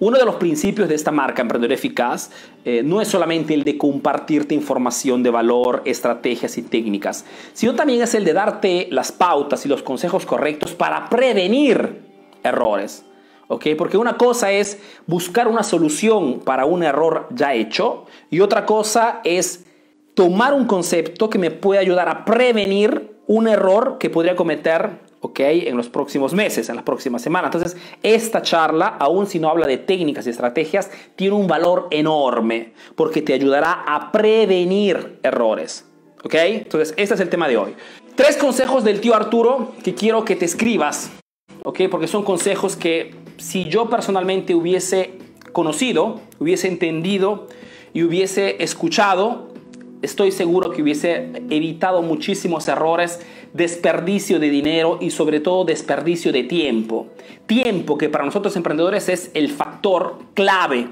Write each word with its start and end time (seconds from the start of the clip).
Uno 0.00 0.16
de 0.16 0.24
los 0.24 0.36
principios 0.36 0.88
de 0.88 0.94
esta 0.94 1.10
marca 1.10 1.42
Emprendedor 1.42 1.72
Eficaz 1.72 2.30
eh, 2.64 2.82
no 2.84 3.00
es 3.00 3.08
solamente 3.08 3.52
el 3.52 3.64
de 3.64 3.76
compartirte 3.76 4.54
información 4.54 5.24
de 5.24 5.30
valor, 5.30 5.82
estrategias 5.84 6.56
y 6.56 6.62
técnicas, 6.62 7.24
sino 7.52 7.74
también 7.74 8.00
es 8.02 8.14
el 8.14 8.24
de 8.24 8.32
darte 8.32 8.86
las 8.92 9.10
pautas 9.10 9.66
y 9.66 9.68
los 9.68 9.82
consejos 9.82 10.24
correctos 10.24 10.72
para 10.72 11.08
prevenir 11.08 12.00
errores. 12.44 13.04
¿ok? 13.48 13.66
Porque 13.76 13.96
una 13.96 14.16
cosa 14.16 14.52
es 14.52 14.78
buscar 15.08 15.48
una 15.48 15.64
solución 15.64 16.40
para 16.44 16.64
un 16.64 16.84
error 16.84 17.26
ya 17.30 17.54
hecho 17.54 18.06
y 18.30 18.38
otra 18.38 18.66
cosa 18.66 19.20
es 19.24 19.64
tomar 20.14 20.54
un 20.54 20.66
concepto 20.66 21.28
que 21.28 21.38
me 21.38 21.50
puede 21.50 21.80
ayudar 21.80 22.08
a 22.08 22.24
prevenir 22.24 23.16
un 23.26 23.48
error 23.48 23.98
que 23.98 24.10
podría 24.10 24.36
cometer 24.36 25.07
¿ok? 25.20 25.40
En 25.40 25.76
los 25.76 25.88
próximos 25.88 26.34
meses, 26.34 26.68
en 26.68 26.76
las 26.76 26.84
próximas 26.84 27.22
semanas. 27.22 27.54
Entonces, 27.54 27.80
esta 28.02 28.42
charla, 28.42 28.96
aun 28.98 29.26
si 29.26 29.38
no 29.38 29.48
habla 29.48 29.66
de 29.66 29.78
técnicas 29.78 30.26
y 30.26 30.30
estrategias, 30.30 30.90
tiene 31.16 31.34
un 31.34 31.46
valor 31.46 31.88
enorme 31.90 32.72
porque 32.94 33.22
te 33.22 33.32
ayudará 33.32 33.84
a 33.86 34.12
prevenir 34.12 35.18
errores, 35.22 35.86
¿ok? 36.24 36.34
Entonces, 36.34 36.94
este 36.96 37.14
es 37.14 37.20
el 37.20 37.28
tema 37.28 37.48
de 37.48 37.56
hoy. 37.56 37.74
Tres 38.14 38.36
consejos 38.36 38.84
del 38.84 39.00
tío 39.00 39.14
Arturo 39.14 39.72
que 39.82 39.94
quiero 39.94 40.24
que 40.24 40.36
te 40.36 40.44
escribas, 40.44 41.10
¿ok? 41.64 41.82
Porque 41.90 42.06
son 42.08 42.24
consejos 42.24 42.76
que 42.76 43.14
si 43.36 43.66
yo 43.66 43.88
personalmente 43.88 44.54
hubiese 44.54 45.18
conocido, 45.52 46.20
hubiese 46.38 46.68
entendido 46.68 47.46
y 47.92 48.02
hubiese 48.02 48.62
escuchado, 48.62 49.48
estoy 50.02 50.32
seguro 50.32 50.70
que 50.70 50.82
hubiese 50.82 51.30
evitado 51.50 52.02
muchísimos 52.02 52.68
errores, 52.68 53.20
desperdicio 53.58 54.38
de 54.38 54.48
dinero 54.48 54.98
y 55.02 55.10
sobre 55.10 55.40
todo 55.40 55.66
desperdicio 55.66 56.32
de 56.32 56.44
tiempo. 56.44 57.08
Tiempo 57.46 57.98
que 57.98 58.08
para 58.08 58.24
nosotros 58.24 58.56
emprendedores 58.56 59.10
es 59.10 59.30
el 59.34 59.50
factor 59.50 60.18
clave 60.32 60.88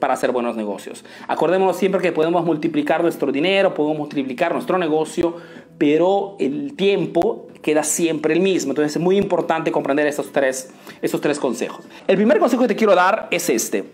para 0.00 0.14
hacer 0.14 0.32
buenos 0.32 0.56
negocios. 0.56 1.04
Acordémonos 1.28 1.76
siempre 1.76 2.00
que 2.00 2.12
podemos 2.12 2.44
multiplicar 2.44 3.02
nuestro 3.02 3.30
dinero, 3.30 3.74
podemos 3.74 3.98
multiplicar 3.98 4.52
nuestro 4.52 4.78
negocio, 4.78 5.36
pero 5.78 6.36
el 6.40 6.74
tiempo 6.74 7.46
queda 7.62 7.82
siempre 7.82 8.34
el 8.34 8.40
mismo. 8.40 8.72
Entonces 8.72 8.96
es 8.96 9.02
muy 9.02 9.16
importante 9.16 9.70
comprender 9.70 10.06
estos 10.06 10.32
tres, 10.32 10.70
estos 11.02 11.20
tres 11.20 11.38
consejos. 11.38 11.84
El 12.06 12.16
primer 12.16 12.38
consejo 12.38 12.62
que 12.62 12.68
te 12.68 12.76
quiero 12.76 12.94
dar 12.94 13.28
es 13.30 13.48
este. 13.50 13.84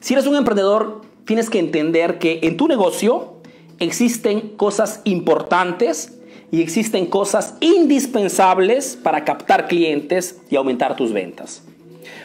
Si 0.00 0.14
eres 0.14 0.26
un 0.26 0.36
emprendedor, 0.36 1.00
tienes 1.24 1.48
que 1.48 1.58
entender 1.58 2.18
que 2.18 2.40
en 2.42 2.56
tu 2.56 2.68
negocio 2.68 3.34
existen 3.78 4.50
cosas 4.56 5.00
importantes 5.04 6.19
y 6.50 6.62
existen 6.62 7.06
cosas 7.06 7.54
indispensables 7.60 8.96
para 8.96 9.24
captar 9.24 9.68
clientes 9.68 10.40
y 10.50 10.56
aumentar 10.56 10.96
tus 10.96 11.12
ventas. 11.12 11.62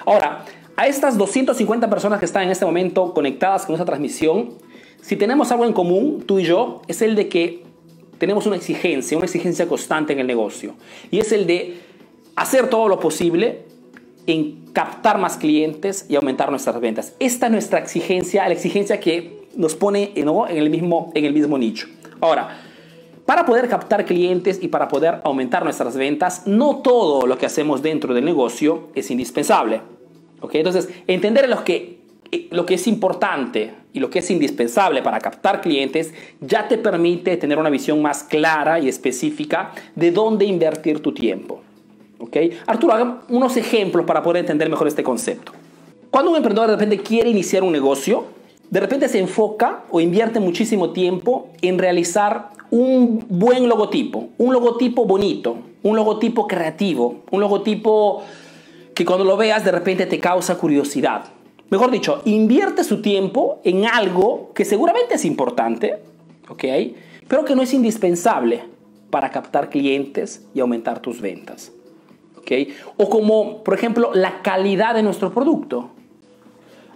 Ahora, 0.05 0.45
a 0.75 0.87
estas 0.87 1.17
250 1.17 1.89
personas 1.89 2.19
que 2.19 2.25
están 2.25 2.43
en 2.43 2.49
este 2.49 2.65
momento 2.65 3.13
conectadas 3.13 3.65
con 3.65 3.75
esta 3.75 3.85
transmisión, 3.85 4.49
si 5.01 5.15
tenemos 5.15 5.51
algo 5.51 5.65
en 5.65 5.73
común, 5.73 6.23
tú 6.25 6.39
y 6.39 6.43
yo, 6.45 6.81
es 6.87 7.01
el 7.01 7.15
de 7.15 7.29
que 7.29 7.63
tenemos 8.17 8.45
una 8.45 8.55
exigencia, 8.55 9.17
una 9.17 9.25
exigencia 9.25 9.67
constante 9.67 10.13
en 10.13 10.19
el 10.19 10.27
negocio. 10.27 10.73
Y 11.11 11.19
es 11.19 11.31
el 11.31 11.45
de 11.45 11.77
hacer 12.35 12.69
todo 12.69 12.87
lo 12.87 12.99
posible 12.99 13.63
en 14.27 14.65
captar 14.73 15.17
más 15.19 15.37
clientes 15.37 16.05
y 16.09 16.15
aumentar 16.15 16.49
nuestras 16.49 16.79
ventas. 16.79 17.13
Esta 17.19 17.45
es 17.45 17.51
nuestra 17.51 17.79
exigencia, 17.79 18.47
la 18.47 18.53
exigencia 18.53 18.99
que 18.99 19.45
nos 19.55 19.75
pone 19.75 20.11
en, 20.15 20.27
el 20.57 20.69
mismo, 20.69 21.11
en 21.13 21.25
el 21.25 21.33
mismo 21.33 21.57
nicho. 21.57 21.87
Ahora, 22.19 22.59
para 23.25 23.45
poder 23.45 23.67
captar 23.67 24.05
clientes 24.05 24.59
y 24.61 24.67
para 24.67 24.87
poder 24.87 25.19
aumentar 25.23 25.63
nuestras 25.63 25.97
ventas, 25.97 26.43
no 26.45 26.77
todo 26.77 27.25
lo 27.25 27.37
que 27.37 27.45
hacemos 27.45 27.81
dentro 27.81 28.13
del 28.13 28.23
negocio 28.23 28.89
es 28.93 29.09
indispensable. 29.09 29.81
¿okay? 30.41 30.61
Entonces, 30.61 30.89
entender 31.07 31.49
lo 31.49 31.63
que, 31.63 31.99
eh, 32.31 32.47
lo 32.51 32.65
que 32.65 32.75
es 32.75 32.87
importante 32.87 33.73
y 33.93 33.99
lo 33.99 34.09
que 34.09 34.19
es 34.19 34.29
indispensable 34.29 35.01
para 35.01 35.19
captar 35.19 35.61
clientes 35.61 36.13
ya 36.39 36.67
te 36.67 36.77
permite 36.77 37.37
tener 37.37 37.57
una 37.57 37.69
visión 37.69 38.01
más 38.01 38.23
clara 38.23 38.79
y 38.79 38.87
específica 38.87 39.71
de 39.95 40.11
dónde 40.11 40.45
invertir 40.45 40.99
tu 40.99 41.11
tiempo. 41.11 41.61
¿okay? 42.19 42.59
Arturo, 42.67 42.93
haga 42.93 43.21
unos 43.29 43.57
ejemplos 43.57 44.05
para 44.05 44.21
poder 44.21 44.41
entender 44.41 44.69
mejor 44.69 44.87
este 44.87 45.03
concepto. 45.03 45.51
Cuando 46.11 46.31
un 46.31 46.37
emprendedor 46.37 46.69
de 46.69 46.75
repente 46.75 46.99
quiere 46.99 47.29
iniciar 47.29 47.63
un 47.63 47.71
negocio, 47.71 48.34
de 48.69 48.79
repente 48.79 49.07
se 49.07 49.19
enfoca 49.19 49.83
o 49.91 50.01
invierte 50.01 50.39
muchísimo 50.39 50.91
tiempo 50.91 51.49
en 51.61 51.77
realizar 51.77 52.49
un 52.71 53.25
buen 53.29 53.69
logotipo, 53.69 54.29
un 54.37 54.53
logotipo 54.53 55.05
bonito, 55.05 55.57
un 55.83 55.95
logotipo 55.95 56.47
creativo, 56.47 57.23
un 57.31 57.39
logotipo 57.41 58.23
que 58.93 59.05
cuando 59.05 59.25
lo 59.25 59.37
veas 59.37 59.63
de 59.63 59.71
repente 59.71 60.05
te 60.05 60.19
causa 60.19 60.57
curiosidad. 60.57 61.25
Mejor 61.69 61.91
dicho, 61.91 62.21
invierte 62.25 62.83
su 62.83 63.01
tiempo 63.01 63.59
en 63.63 63.85
algo 63.85 64.51
que 64.53 64.65
seguramente 64.65 65.15
es 65.15 65.25
importante, 65.25 65.99
¿ok? 66.49 66.63
Pero 67.27 67.45
que 67.45 67.55
no 67.55 67.61
es 67.61 67.73
indispensable 67.73 68.63
para 69.09 69.31
captar 69.31 69.69
clientes 69.69 70.45
y 70.53 70.59
aumentar 70.59 70.99
tus 70.99 71.21
ventas, 71.21 71.71
¿ok? 72.37 72.51
O 72.97 73.09
como, 73.09 73.63
por 73.63 73.73
ejemplo, 73.73 74.11
la 74.13 74.41
calidad 74.41 74.93
de 74.95 75.03
nuestro 75.03 75.33
producto. 75.33 75.89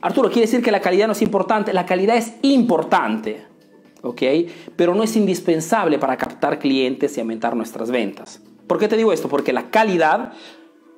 Arturo, 0.01 0.29
quiere 0.29 0.47
decir 0.47 0.63
que 0.63 0.71
la 0.71 0.81
calidad 0.81 1.07
no 1.07 1.13
es 1.13 1.21
importante. 1.21 1.73
La 1.73 1.85
calidad 1.85 2.15
es 2.15 2.33
importante, 2.41 3.45
¿ok? 4.01 4.21
Pero 4.75 4.95
no 4.95 5.03
es 5.03 5.15
indispensable 5.15 5.99
para 5.99 6.17
captar 6.17 6.59
clientes 6.59 7.17
y 7.17 7.21
aumentar 7.21 7.55
nuestras 7.55 7.91
ventas. 7.91 8.41
¿Por 8.67 8.79
qué 8.79 8.87
te 8.87 8.97
digo 8.97 9.11
esto? 9.11 9.27
Porque 9.27 9.51
la 9.51 9.69
calidad, 9.71 10.33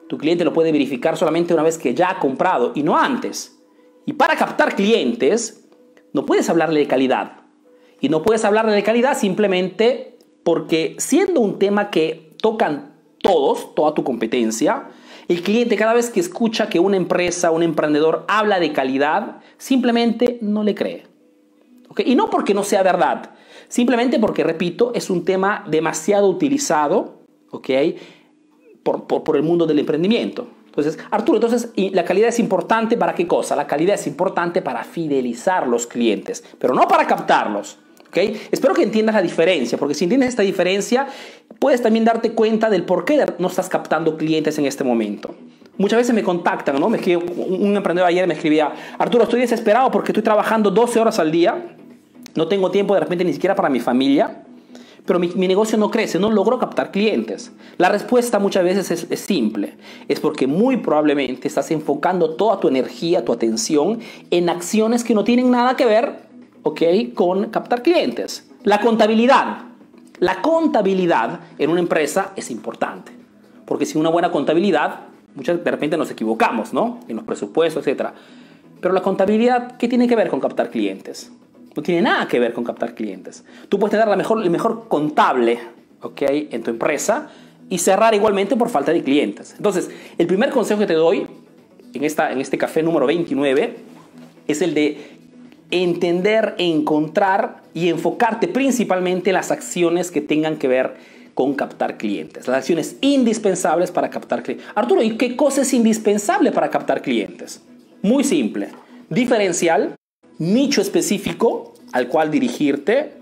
tu 0.08 0.18
cliente 0.18 0.46
lo 0.46 0.54
puede 0.54 0.72
verificar 0.72 1.18
solamente 1.18 1.54
una 1.54 1.64
vez 1.64 1.78
que 1.78 1.96
ya 1.96 2.12
ha 2.12 2.20
comprado 2.20 2.74
y 2.76 2.84
no 2.84 2.98
antes. 2.98 3.60
Y 4.06 4.14
para 4.14 4.36
captar 4.36 4.76
clientes, 4.76 5.68
no 6.14 6.26
puedes 6.26 6.50
hablarle 6.50 6.82
de 6.82 6.88
calidad. 6.88 7.42
Y 8.00 8.10
no 8.10 8.24
puedes 8.24 8.44
hablarle 8.46 8.74
de 8.74 8.84
calidad 8.84 9.18
simplemente 9.18 10.18
porque 10.44 10.96
siendo 10.98 11.40
un 11.40 11.60
tema 11.60 11.92
que 11.92 12.36
tocan 12.42 12.96
todos, 13.22 13.74
toda 13.76 13.94
tu 13.94 14.04
competencia, 14.04 14.90
el 15.31 15.44
cliente 15.44 15.78
cada 15.78 15.94
vez 15.94 16.09
que 16.09 16.19
escucha 16.19 16.68
que 16.68 16.80
una 16.80 16.97
empresa, 16.97 17.52
un 17.52 17.64
emprendedor 17.64 18.25
habla 18.28 18.59
de 18.59 18.74
calidad, 18.74 19.38
simplemente 19.58 20.38
no 20.42 20.64
le 20.64 20.75
cree. 20.75 21.03
Y 22.00 22.16
no 22.16 22.30
porque 22.30 22.53
no 22.53 22.64
sea 22.64 22.84
verdad, 22.84 23.31
simplemente 23.70 24.20
porque, 24.20 24.44
repito, 24.44 24.91
es 24.94 25.09
un 25.09 25.24
tema 25.24 25.64
demasiado 25.70 26.28
utilizado 26.28 27.22
por, 28.84 29.06
por, 29.06 29.38
el 29.38 29.44
mundo 29.44 29.66
del 29.66 29.80
emprendimiento. 29.80 30.47
Entonces, 30.66 31.00
Arturo, 31.12 31.38
entonces, 31.38 31.72
la 31.75 32.03
calidad 32.03 32.28
es 32.28 32.40
importante 32.40 32.97
para 32.97 33.16
qué 33.16 33.25
cosa? 33.25 33.56
La 33.56 33.68
calidad 33.68 33.96
es 33.96 34.08
importante 34.08 34.62
para 34.62 34.84
fidelizar 34.84 35.66
los 35.66 35.88
clientes, 35.88 36.44
pero 36.59 36.74
no 36.74 36.88
para 36.90 37.08
captarlos. 37.08 37.80
Espero 38.14 38.74
que 38.74 38.84
entiendas 38.84 39.16
la 39.16 39.22
diferencia, 39.22 39.78
porque 39.78 39.94
si 39.94 40.06
entiendes 40.06 40.30
esta 40.30 40.44
diferencia, 40.44 41.08
puedes 41.60 41.82
también 41.82 42.06
darte 42.06 42.34
cuenta 42.34 42.70
del 42.70 42.84
por 42.84 43.06
qué 43.06 43.24
no 43.40 43.48
estás 43.48 43.70
captando 43.70 44.18
clientes 44.18 44.58
en 44.58 44.66
este 44.66 44.84
momento. 44.84 45.36
Muchas 45.78 45.98
veces 45.98 46.14
me 46.14 46.24
contactan, 46.24 46.80
¿no? 46.80 46.90
Me 46.90 47.00
un 47.18 47.76
emprendedor 47.76 48.10
ayer 48.10 48.28
me 48.28 48.34
escribía, 48.34 48.72
Arturo, 48.98 49.24
estoy 49.24 49.40
desesperado 49.40 49.90
porque 49.92 50.12
estoy 50.12 50.24
trabajando 50.24 50.70
12 50.70 51.00
horas 51.00 51.20
al 51.20 51.32
día, 51.32 51.76
no 52.36 52.48
tengo 52.48 52.72
tiempo 52.72 52.94
de 52.94 53.00
repente 53.00 53.24
ni 53.24 53.34
siquiera 53.34 53.56
para 53.56 53.70
mi 53.70 53.80
familia, 53.80 54.44
pero 55.06 55.18
mi, 55.18 55.28
negocio 55.48 55.78
no 55.78 55.90
crece, 55.90 56.20
no 56.20 56.30
logro 56.30 56.60
captar 56.60 56.92
clientes. 56.92 57.52
La 57.78 57.90
respuesta 57.90 58.38
muchas 58.38 58.64
veces 58.64 58.92
es, 58.92 59.08
es, 59.10 59.20
simple, 59.20 59.76
es 60.08 60.20
porque 60.20 60.46
muy 60.46 60.78
probablemente 60.78 61.48
estás 61.48 61.72
enfocando 61.72 62.36
toda 62.36 62.60
tu 62.60 62.68
energía, 62.68 63.26
tu 63.26 63.34
atención 63.34 64.00
en 64.30 64.50
acciones 64.50 65.04
que 65.04 65.16
no 65.16 65.24
tienen 65.24 65.50
nada 65.50 65.76
que 65.76 65.86
ver 65.86 66.31
¿ok? 66.64 66.82
Con 67.14 67.50
captar 67.50 67.82
clientes. 67.82 68.50
La 68.64 68.80
contabilidad. 68.80 69.66
La 70.20 70.42
contabilidad 70.42 71.40
en 71.58 71.70
una 71.70 71.80
empresa 71.80 72.32
es 72.36 72.52
importante. 72.52 73.12
Porque 73.66 73.86
sin 73.86 74.02
una 74.02 74.10
buena 74.10 74.32
contabilidad, 74.32 75.02
muchas 75.36 75.64
de 75.64 75.72
repente 75.72 75.98
nos 75.98 76.12
equivocamos, 76.12 76.74
¿no? 76.74 77.00
En 77.08 77.16
los 77.16 77.26
presupuestos, 77.26 77.88
etc. 77.88 78.10
Pero 78.80 78.94
la 78.94 79.02
contabilidad, 79.02 79.78
¿qué 79.78 79.88
tiene 79.88 80.08
que 80.08 80.16
ver 80.16 80.30
con 80.30 80.40
captar 80.40 80.70
clientes? 80.70 81.32
No 81.76 81.82
tiene 81.82 82.02
nada 82.02 82.28
que 82.28 82.40
ver 82.40 82.53
con 82.53 82.64
captar 82.64 82.94
clientes. 82.94 83.46
Tú 83.70 83.80
puedes 83.80 83.91
tener 83.91 84.08
la 84.08 84.16
mejor, 84.16 84.44
el 84.44 84.50
mejor 84.50 84.88
contable, 84.88 85.59
¿ok? 86.02 86.22
En 86.52 86.64
tu 86.64 86.72
empresa 86.72 87.30
y 87.70 87.78
cerrar 87.78 88.14
igualmente 88.14 88.58
por 88.58 88.70
falta 88.70 88.91
de 88.91 89.02
clientes. 89.02 89.53
Entonces, 89.56 89.90
el 90.18 90.28
primer 90.28 90.50
consejo 90.50 90.82
que 90.82 90.88
te 90.88 90.94
doy 90.94 91.26
en, 91.94 92.03
esta, 92.03 92.32
en 92.32 92.41
este 92.41 92.58
café 92.58 92.84
número 92.84 93.06
29 93.06 93.78
es 94.47 94.62
el 94.62 94.74
de 94.74 95.21
entender, 95.72 96.56
encontrar 96.58 97.64
y 97.73 97.90
enfocarte 97.90 98.47
principalmente 98.47 99.29
en 99.29 99.35
las 99.35 99.52
acciones 99.52 100.12
que 100.12 100.22
tengan 100.22 100.58
que 100.58 100.68
ver 100.68 100.96
con 101.34 101.53
captar 101.53 101.97
clientes, 101.97 102.47
las 102.47 102.58
acciones 102.58 102.97
indispensables 103.02 103.91
para 103.91 104.09
captar 104.09 104.44
clientes. 104.44 104.68
Arturo, 104.76 105.02
¿y 105.02 105.18
qué 105.18 105.35
cosa 105.35 105.62
es 105.62 105.73
indispensable 105.73 106.52
para 106.52 106.70
captar 106.70 107.02
clientes? 107.02 107.62
Muy 108.02 108.23
simple, 108.23 108.70
diferencial, 109.09 109.96
nicho 110.38 110.82
específico 110.82 111.73
al 111.94 112.08
cual 112.08 112.32
dirigirte 112.32 113.14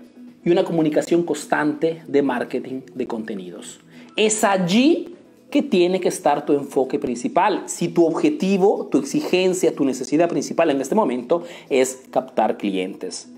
y 0.44 0.50
una 0.50 0.64
comunicación 0.64 1.22
constante 1.22 2.02
de 2.06 2.22
marketing 2.22 2.82
de 2.94 3.06
contenidos. 3.06 3.80
Es 4.16 4.42
allí 4.42 5.14
que 5.50 5.62
tiene 5.62 6.00
que 6.00 6.08
estar 6.08 6.46
tu 6.46 6.52
enfoque 6.52 6.98
principal. 6.98 7.64
Si 7.66 7.88
tu 7.88 8.06
objetivo, 8.06 8.88
tu 8.90 8.98
exigencia, 8.98 9.74
tu 9.74 9.84
necesidad 9.84 10.28
principal 10.28 10.70
en 10.70 10.80
este 10.80 10.94
momento 10.94 11.42
es 11.68 12.02
captar 12.10 12.56
clientes. 12.56 13.28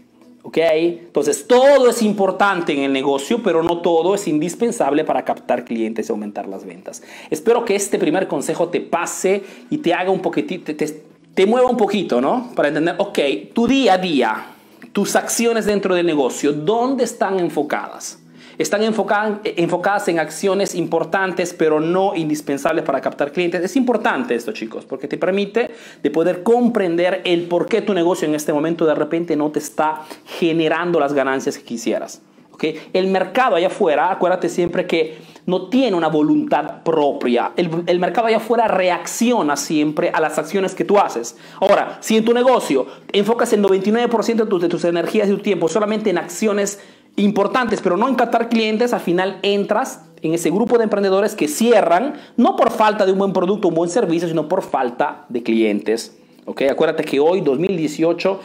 ¿Ok? 0.44 0.58
Entonces, 0.58 1.46
todo 1.46 1.88
es 1.88 2.02
importante 2.02 2.72
en 2.72 2.80
el 2.80 2.92
negocio, 2.92 3.42
pero 3.42 3.62
no 3.62 3.80
todo 3.80 4.14
es 4.14 4.26
indispensable 4.26 5.04
para 5.04 5.24
captar 5.24 5.64
clientes 5.64 6.08
y 6.08 6.12
aumentar 6.12 6.48
las 6.48 6.64
ventas. 6.64 7.02
Espero 7.30 7.64
que 7.64 7.76
este 7.76 7.98
primer 7.98 8.26
consejo 8.26 8.68
te 8.68 8.80
pase 8.80 9.42
y 9.70 9.78
te 9.78 9.94
haga 9.94 10.10
un 10.10 10.20
poquitito, 10.20 10.74
te, 10.74 11.02
te 11.34 11.46
mueva 11.46 11.68
un 11.68 11.76
poquito, 11.76 12.20
¿no? 12.20 12.50
Para 12.56 12.68
entender, 12.68 12.96
ok, 12.98 13.18
tu 13.52 13.68
día 13.68 13.94
a 13.94 13.98
día, 13.98 14.46
tus 14.92 15.14
acciones 15.14 15.64
dentro 15.64 15.94
del 15.94 16.06
negocio, 16.06 16.52
¿dónde 16.52 17.04
están 17.04 17.38
enfocadas? 17.38 18.21
Están 18.62 18.82
enfocadas, 18.82 20.08
en 20.08 20.18
acciones 20.18 20.74
importantes, 20.74 21.54
pero 21.54 21.80
no 21.80 22.14
indispensables 22.14 22.84
para 22.84 23.00
captar 23.00 23.32
clientes. 23.32 23.62
Es 23.62 23.76
importante 23.76 24.34
esto, 24.34 24.52
chicos, 24.52 24.84
porque 24.84 25.08
te 25.08 25.18
permite 25.18 25.70
de 26.02 26.10
poder 26.10 26.42
comprender 26.42 27.20
el 27.24 27.44
por 27.44 27.66
qué 27.66 27.82
tu 27.82 27.94
negocio 27.94 28.26
en 28.28 28.34
este 28.34 28.52
momento 28.52 28.86
de 28.86 28.94
repente 28.94 29.36
no 29.36 29.50
te 29.50 29.58
está 29.58 30.02
generando 30.24 31.00
las 31.00 31.12
ganancias 31.12 31.58
que 31.58 31.64
quisieras. 31.64 32.22
¿okay? 32.52 32.80
El 32.92 33.08
mercado 33.08 33.56
allá 33.56 33.68
afuera, 33.68 34.10
acuérdate 34.10 34.48
siempre 34.48 34.86
que 34.86 35.32
no 35.46 35.68
tiene 35.68 35.96
una 35.96 36.08
voluntad 36.08 36.82
propia. 36.84 37.52
El, 37.56 37.98
mercado 37.98 38.28
allá 38.28 38.36
afuera 38.36 38.68
reacciona 38.68 39.56
siempre 39.56 40.10
a 40.10 40.20
las 40.20 40.38
acciones 40.38 40.74
que 40.74 40.84
tú 40.84 40.98
haces. 40.98 41.36
Ahora, 41.60 41.98
si 42.00 42.16
en 42.16 42.24
tu 42.24 42.32
negocio 42.32 42.86
enfocas 43.12 43.52
el 43.52 43.62
99% 43.62 44.34
de 44.34 44.46
tus, 44.46 44.62
de 44.62 44.68
tus 44.68 44.84
energías 44.84 45.28
y 45.28 45.32
tu 45.32 45.38
tiempo 45.38 45.68
solamente 45.68 46.10
en 46.10 46.18
acciones 46.18 46.80
importantes, 47.16 47.80
pero 47.82 47.96
no 47.96 48.08
en 48.08 48.14
captar 48.14 48.48
clientes, 48.48 48.92
al 48.92 49.00
final 49.00 49.38
entras 49.42 50.04
en 50.22 50.34
ese 50.34 50.50
grupo 50.50 50.78
de 50.78 50.84
emprendedores 50.84 51.34
que 51.34 51.48
cierran, 51.48 52.14
no 52.36 52.56
por 52.56 52.70
falta 52.70 53.04
de 53.04 53.12
un 53.12 53.18
buen 53.18 53.32
producto, 53.32 53.68
un 53.68 53.74
buen 53.74 53.90
servicio, 53.90 54.28
sino 54.28 54.48
por 54.48 54.62
falta 54.62 55.26
de 55.28 55.42
clientes. 55.42 56.16
¿ok? 56.46 56.62
Acuérdate 56.70 57.04
que 57.04 57.20
hoy, 57.20 57.40
2018, 57.40 58.40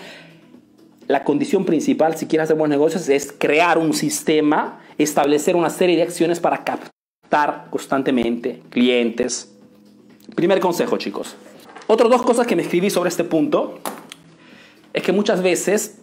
la 1.08 1.24
condición 1.24 1.66
principal, 1.66 2.18
si 2.18 2.26
quieres 2.26 2.46
hacer 2.46 2.58
buenos 2.58 2.76
negocios, 2.76 3.08
es 3.10 3.32
crear 3.32 3.78
un 3.78 3.94
sistema, 3.94 4.80
establecer 4.98 5.56
una 5.56 5.70
serie 5.70 5.96
de 5.96 6.04
acciones 6.04 6.40
para 6.40 6.64
captar 6.64 7.68
constantemente 7.70 8.62
clientes. 8.70 9.54
Primer 10.36 10.60
consejo, 10.60 10.98
chicos. 10.98 11.36
Otras 11.88 12.10
dos 12.10 12.24
cosas 12.24 12.46
que 12.48 12.56
me 12.56 12.64
escribí 12.64 12.90
sobre 12.90 13.10
este 13.10 13.24
punto 13.24 13.80
es 14.94 15.04
que 15.04 15.14
muchas 15.14 15.42
veces 15.42 16.02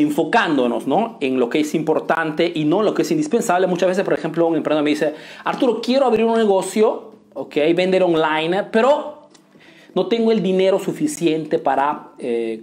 enfocándonos 0.00 0.86
¿no? 0.86 1.18
en 1.20 1.38
lo 1.38 1.48
que 1.48 1.60
es 1.60 1.74
importante 1.74 2.50
y 2.54 2.64
no 2.64 2.82
lo 2.82 2.94
que 2.94 3.02
es 3.02 3.10
indispensable. 3.10 3.66
Muchas 3.66 3.88
veces, 3.88 4.04
por 4.04 4.14
ejemplo, 4.14 4.46
un 4.46 4.56
emprendedor 4.56 4.84
me 4.84 4.90
dice, 4.90 5.14
Arturo, 5.44 5.80
quiero 5.80 6.06
abrir 6.06 6.24
un 6.24 6.36
negocio, 6.36 7.12
ok, 7.34 7.54
vender 7.74 8.02
online, 8.02 8.64
pero 8.64 9.28
no 9.94 10.06
tengo 10.06 10.32
el 10.32 10.42
dinero 10.42 10.78
suficiente 10.78 11.58
para 11.58 12.10
eh, 12.18 12.62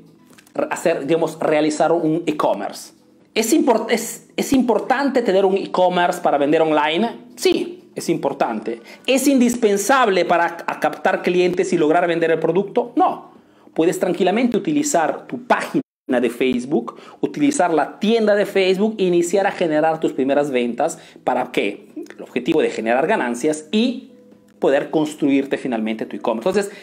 hacer, 0.69 1.05
digamos, 1.05 1.39
realizar 1.39 1.91
un 1.91 2.23
e-commerce. 2.25 2.93
¿Es, 3.33 3.53
es, 3.89 4.29
¿Es 4.35 4.53
importante 4.53 5.21
tener 5.21 5.45
un 5.45 5.57
e-commerce 5.57 6.21
para 6.21 6.37
vender 6.37 6.61
online? 6.61 7.17
Sí, 7.35 7.83
es 7.95 8.09
importante. 8.09 8.81
¿Es 9.05 9.27
indispensable 9.27 10.25
para 10.25 10.57
captar 10.57 11.21
clientes 11.21 11.73
y 11.73 11.77
lograr 11.77 12.07
vender 12.07 12.31
el 12.31 12.39
producto? 12.39 12.93
No. 12.95 13.31
Puedes 13.73 13.99
tranquilamente 13.99 14.57
utilizar 14.57 15.27
tu 15.27 15.43
página 15.43 15.81
de 16.07 16.29
Facebook, 16.29 16.95
utilizar 17.19 17.73
la 17.73 17.99
tienda 17.99 18.35
de 18.35 18.45
Facebook 18.45 18.95
iniciar 18.97 19.45
a 19.45 19.51
generar 19.51 19.99
tus 19.99 20.13
primeras 20.13 20.51
ventas 20.51 20.99
para 21.25 21.51
que 21.51 21.89
el 22.15 22.23
objetivo 22.23 22.61
de 22.61 22.69
generar 22.69 23.07
ganancias 23.07 23.67
y 23.71 24.11
poder 24.59 24.89
construirte 24.89 25.57
finalmente 25.57 26.05
tu 26.05 26.15
e-commerce. 26.15 26.47
Entonces, 26.49 26.73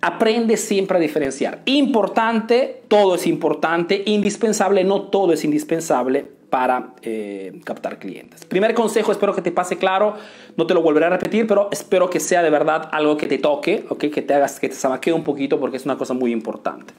aprende 0.00 0.56
siempre 0.56 0.96
a 0.96 1.00
diferenciar. 1.00 1.60
Importante, 1.64 2.82
todo 2.86 3.16
es 3.16 3.26
importante, 3.26 4.04
indispensable, 4.06 4.84
no 4.84 5.02
todo 5.02 5.32
es 5.32 5.44
indispensable 5.44 6.37
para 6.50 6.94
eh, 7.02 7.60
captar 7.64 7.98
clientes. 7.98 8.44
Primer 8.44 8.74
consejo, 8.74 9.12
espero 9.12 9.34
que 9.34 9.42
te 9.42 9.52
pase 9.52 9.76
claro, 9.76 10.14
no 10.56 10.66
te 10.66 10.74
lo 10.74 10.82
volveré 10.82 11.06
a 11.06 11.10
repetir, 11.10 11.46
pero 11.46 11.68
espero 11.70 12.08
que 12.08 12.20
sea 12.20 12.42
de 12.42 12.50
verdad 12.50 12.88
algo 12.92 13.16
que 13.16 13.26
te 13.26 13.38
toque, 13.38 13.84
¿okay? 13.88 14.10
que 14.10 14.22
te 14.22 14.34
hagas, 14.34 14.58
que 14.58 14.68
te 14.68 14.74
sabaquee 14.74 15.12
un 15.12 15.24
poquito 15.24 15.60
porque 15.60 15.76
es 15.76 15.84
una 15.84 15.98
cosa 15.98 16.14
muy 16.14 16.32
importante. 16.32 16.94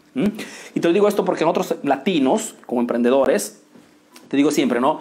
Y 0.76 0.80
te 0.80 0.88
lo 0.88 0.94
digo 0.94 1.08
esto 1.08 1.26
porque 1.26 1.44
en 1.44 1.50
otros 1.50 1.76
latinos, 1.84 2.56
como 2.66 2.82
emprendedores, 2.82 3.62
te 4.28 4.38
digo 4.38 4.52
siempre, 4.52 4.80
¿no? 4.80 5.00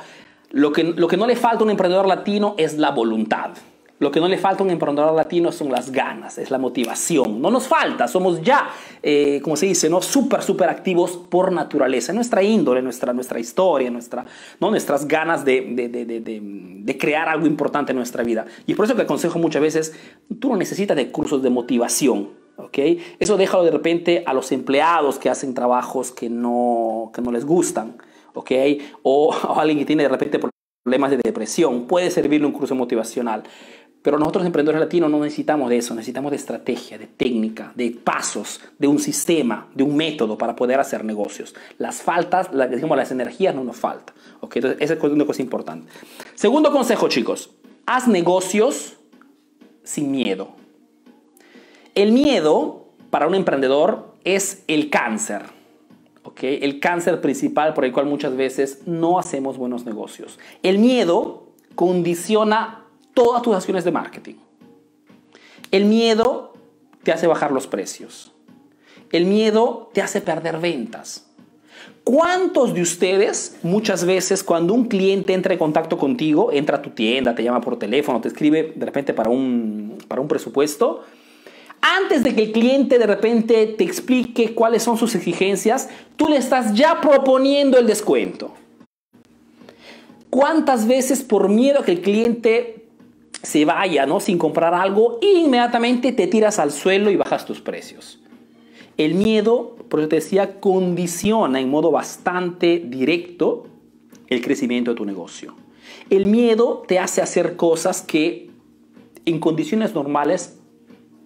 Lo 0.50 0.72
que, 0.72 0.84
lo 0.84 1.08
que 1.08 1.16
no 1.16 1.26
le 1.26 1.36
falta 1.36 1.60
a 1.60 1.64
un 1.64 1.70
emprendedor 1.70 2.06
latino 2.06 2.54
es 2.56 2.78
la 2.78 2.90
voluntad. 2.90 3.50
Lo 4.00 4.12
que 4.12 4.20
no 4.20 4.28
le 4.28 4.38
falta 4.38 4.62
a 4.62 4.66
un 4.66 4.70
emprendedor 4.70 5.12
latino 5.14 5.50
son 5.50 5.72
las 5.72 5.90
ganas, 5.90 6.38
es 6.38 6.52
la 6.52 6.58
motivación. 6.58 7.42
No 7.42 7.50
nos 7.50 7.66
falta, 7.66 8.06
somos 8.06 8.40
ya, 8.42 8.70
eh, 9.02 9.40
como 9.42 9.56
se 9.56 9.66
dice, 9.66 9.90
¿no? 9.90 10.00
súper, 10.00 10.42
súper 10.42 10.68
activos 10.68 11.16
por 11.16 11.50
naturaleza. 11.50 12.12
Nuestra 12.12 12.42
índole, 12.42 12.80
nuestra, 12.80 13.12
nuestra 13.12 13.40
historia, 13.40 13.90
nuestra, 13.90 14.24
¿no? 14.60 14.70
nuestras 14.70 15.08
ganas 15.08 15.44
de, 15.44 15.62
de, 15.72 15.88
de, 15.88 16.20
de, 16.20 16.98
crear 16.98 17.28
algo 17.28 17.46
importante 17.46 17.90
en 17.90 17.96
nuestra 17.96 18.22
vida. 18.22 18.46
Y 18.66 18.74
por 18.74 18.84
eso 18.84 18.94
que 18.94 19.02
aconsejo 19.02 19.40
muchas 19.40 19.62
veces, 19.62 19.94
tú 20.38 20.50
no 20.50 20.56
necesitas 20.56 20.96
de 20.96 21.10
cursos 21.10 21.42
de 21.42 21.50
motivación. 21.50 22.30
¿okay? 22.56 23.02
Eso 23.18 23.36
déjalo 23.36 23.64
de 23.64 23.72
repente 23.72 24.22
a 24.26 24.32
los 24.32 24.52
empleados 24.52 25.18
que 25.18 25.28
hacen 25.28 25.54
trabajos 25.54 26.12
que 26.12 26.30
no, 26.30 27.10
que 27.12 27.20
no 27.20 27.32
les 27.32 27.44
gustan. 27.44 27.96
¿okay? 28.34 28.92
O 29.02 29.34
a 29.42 29.60
alguien 29.60 29.78
que 29.78 29.84
tiene 29.84 30.04
de 30.04 30.08
repente 30.08 30.38
problemas 30.84 31.10
de 31.10 31.18
depresión. 31.22 31.86
Puede 31.86 32.10
servirle 32.10 32.46
un 32.46 32.52
curso 32.52 32.74
motivacional. 32.74 33.42
Pero 34.08 34.18
nosotros 34.18 34.46
emprendedores 34.46 34.80
latinos 34.80 35.10
no 35.10 35.20
necesitamos 35.20 35.68
de 35.68 35.76
eso, 35.76 35.94
necesitamos 35.94 36.30
de 36.30 36.38
estrategia, 36.38 36.96
de 36.96 37.06
técnica, 37.06 37.72
de 37.74 37.90
pasos, 37.90 38.58
de 38.78 38.86
un 38.86 38.98
sistema, 38.98 39.68
de 39.74 39.82
un 39.82 39.94
método 39.98 40.38
para 40.38 40.56
poder 40.56 40.80
hacer 40.80 41.04
negocios. 41.04 41.54
Las 41.76 42.00
faltas, 42.00 42.48
digamos, 42.70 42.96
las 42.96 43.10
energías 43.10 43.54
no 43.54 43.64
nos 43.64 43.76
faltan. 43.76 44.16
¿okay? 44.40 44.62
Esa 44.80 44.94
es 44.94 45.02
una 45.02 45.26
cosa 45.26 45.42
importante. 45.42 45.92
Segundo 46.36 46.72
consejo, 46.72 47.10
chicos, 47.10 47.50
haz 47.84 48.08
negocios 48.08 48.96
sin 49.84 50.10
miedo. 50.10 50.52
El 51.94 52.12
miedo 52.12 52.86
para 53.10 53.26
un 53.26 53.34
emprendedor 53.34 54.14
es 54.24 54.64
el 54.68 54.88
cáncer. 54.88 55.42
¿okay? 56.22 56.60
El 56.62 56.80
cáncer 56.80 57.20
principal 57.20 57.74
por 57.74 57.84
el 57.84 57.92
cual 57.92 58.06
muchas 58.06 58.34
veces 58.34 58.86
no 58.86 59.18
hacemos 59.18 59.58
buenos 59.58 59.84
negocios. 59.84 60.38
El 60.62 60.78
miedo 60.78 61.48
condiciona 61.74 62.77
todas 63.18 63.42
tus 63.42 63.56
acciones 63.56 63.82
de 63.82 63.90
marketing. 63.90 64.36
El 65.72 65.86
miedo 65.86 66.52
te 67.02 67.10
hace 67.10 67.26
bajar 67.26 67.50
los 67.50 67.66
precios. 67.66 68.30
El 69.10 69.26
miedo 69.26 69.90
te 69.92 70.00
hace 70.00 70.20
perder 70.20 70.58
ventas. 70.58 71.26
¿Cuántos 72.04 72.74
de 72.74 72.80
ustedes 72.80 73.56
muchas 73.64 74.04
veces 74.04 74.44
cuando 74.44 74.72
un 74.72 74.84
cliente 74.84 75.34
entra 75.34 75.52
en 75.52 75.58
contacto 75.58 75.98
contigo, 75.98 76.52
entra 76.52 76.76
a 76.76 76.82
tu 76.82 76.90
tienda, 76.90 77.34
te 77.34 77.42
llama 77.42 77.60
por 77.60 77.76
teléfono, 77.76 78.20
te 78.20 78.28
escribe 78.28 78.72
de 78.76 78.86
repente 78.86 79.12
para 79.12 79.30
un, 79.30 79.98
para 80.06 80.20
un 80.20 80.28
presupuesto, 80.28 81.02
antes 81.80 82.22
de 82.22 82.36
que 82.36 82.44
el 82.44 82.52
cliente 82.52 83.00
de 83.00 83.06
repente 83.08 83.66
te 83.66 83.82
explique 83.82 84.54
cuáles 84.54 84.84
son 84.84 84.96
sus 84.96 85.16
exigencias, 85.16 85.88
tú 86.14 86.28
le 86.28 86.36
estás 86.36 86.72
ya 86.72 87.00
proponiendo 87.00 87.78
el 87.78 87.88
descuento? 87.88 88.54
¿Cuántas 90.30 90.86
veces 90.86 91.24
por 91.24 91.48
miedo 91.48 91.82
que 91.82 91.90
el 91.90 92.00
cliente 92.00 92.77
se 93.42 93.64
vaya, 93.64 94.06
¿no? 94.06 94.20
Sin 94.20 94.38
comprar 94.38 94.74
algo, 94.74 95.18
inmediatamente 95.22 96.12
te 96.12 96.26
tiras 96.26 96.58
al 96.58 96.72
suelo 96.72 97.10
y 97.10 97.16
bajas 97.16 97.46
tus 97.46 97.60
precios. 97.60 98.20
El 98.96 99.14
miedo, 99.14 99.76
por 99.88 100.00
eso 100.00 100.08
te 100.08 100.16
decía, 100.16 100.60
condiciona 100.60 101.60
en 101.60 101.70
modo 101.70 101.90
bastante 101.90 102.82
directo 102.84 103.66
el 104.26 104.42
crecimiento 104.42 104.90
de 104.90 104.96
tu 104.96 105.04
negocio. 105.04 105.54
El 106.10 106.26
miedo 106.26 106.82
te 106.86 106.98
hace 106.98 107.22
hacer 107.22 107.56
cosas 107.56 108.02
que 108.02 108.50
en 109.24 109.38
condiciones 109.40 109.94
normales 109.94 110.58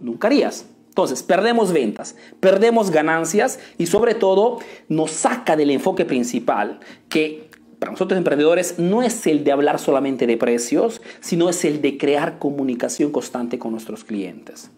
nunca 0.01 0.29
harías. 0.29 0.67
Entonces, 0.89 1.23
perdemos 1.23 1.73
ventas, 1.73 2.17
perdemos 2.41 2.91
ganancias 2.91 3.59
y 3.79 3.87
sobre 3.87 4.15
todo 4.15 4.59
nos 4.89 5.11
saca 5.11 5.57
del 5.57 5.71
enfoque 5.71 6.05
principal 6.05 6.81
que 7.09 7.49
para 7.83 7.91
nosotros 7.91 8.17
emprendedores 8.17 8.79
no 8.79 9.03
es 9.03 9.27
el 9.27 9.43
de 9.43 9.51
hablar 9.51 9.81
solamente 9.81 10.29
de 10.29 10.37
precios, 10.37 11.03
sino 11.19 11.51
es 11.51 11.65
el 11.65 11.83
de 11.83 11.99
crear 11.99 12.39
comunicación 12.39 13.11
constante 13.11 13.59
con 13.59 13.73
nuestros 13.73 14.05
clientes. 14.05 14.71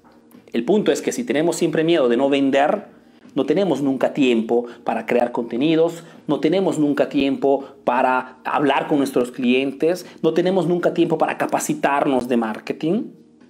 El 0.55 0.65
punto 0.65 0.91
es 0.91 1.03
que 1.03 1.13
si 1.13 1.23
tenemos 1.23 1.57
siempre 1.57 1.85
miedo 1.85 2.09
de 2.09 2.17
no 2.17 2.31
vender, 2.31 2.87
no 3.35 3.45
tenemos 3.45 3.83
nunca 3.83 4.15
tiempo 4.15 4.65
para 4.85 5.05
crear 5.05 5.33
contenidos, 5.33 6.03
no 6.27 6.41
tenemos 6.41 6.79
nunca 6.79 7.11
tiempo 7.11 7.67
para 7.85 8.39
hablar 8.43 8.87
con 8.87 8.97
nuestros 8.97 9.31
clientes, 9.31 10.07
no 10.23 10.33
tenemos 10.33 10.67
nunca 10.67 10.95
tiempo 10.95 11.19
para 11.19 11.37
capacitarnos 11.37 12.27
de 12.27 12.39
marketing. 12.39 13.03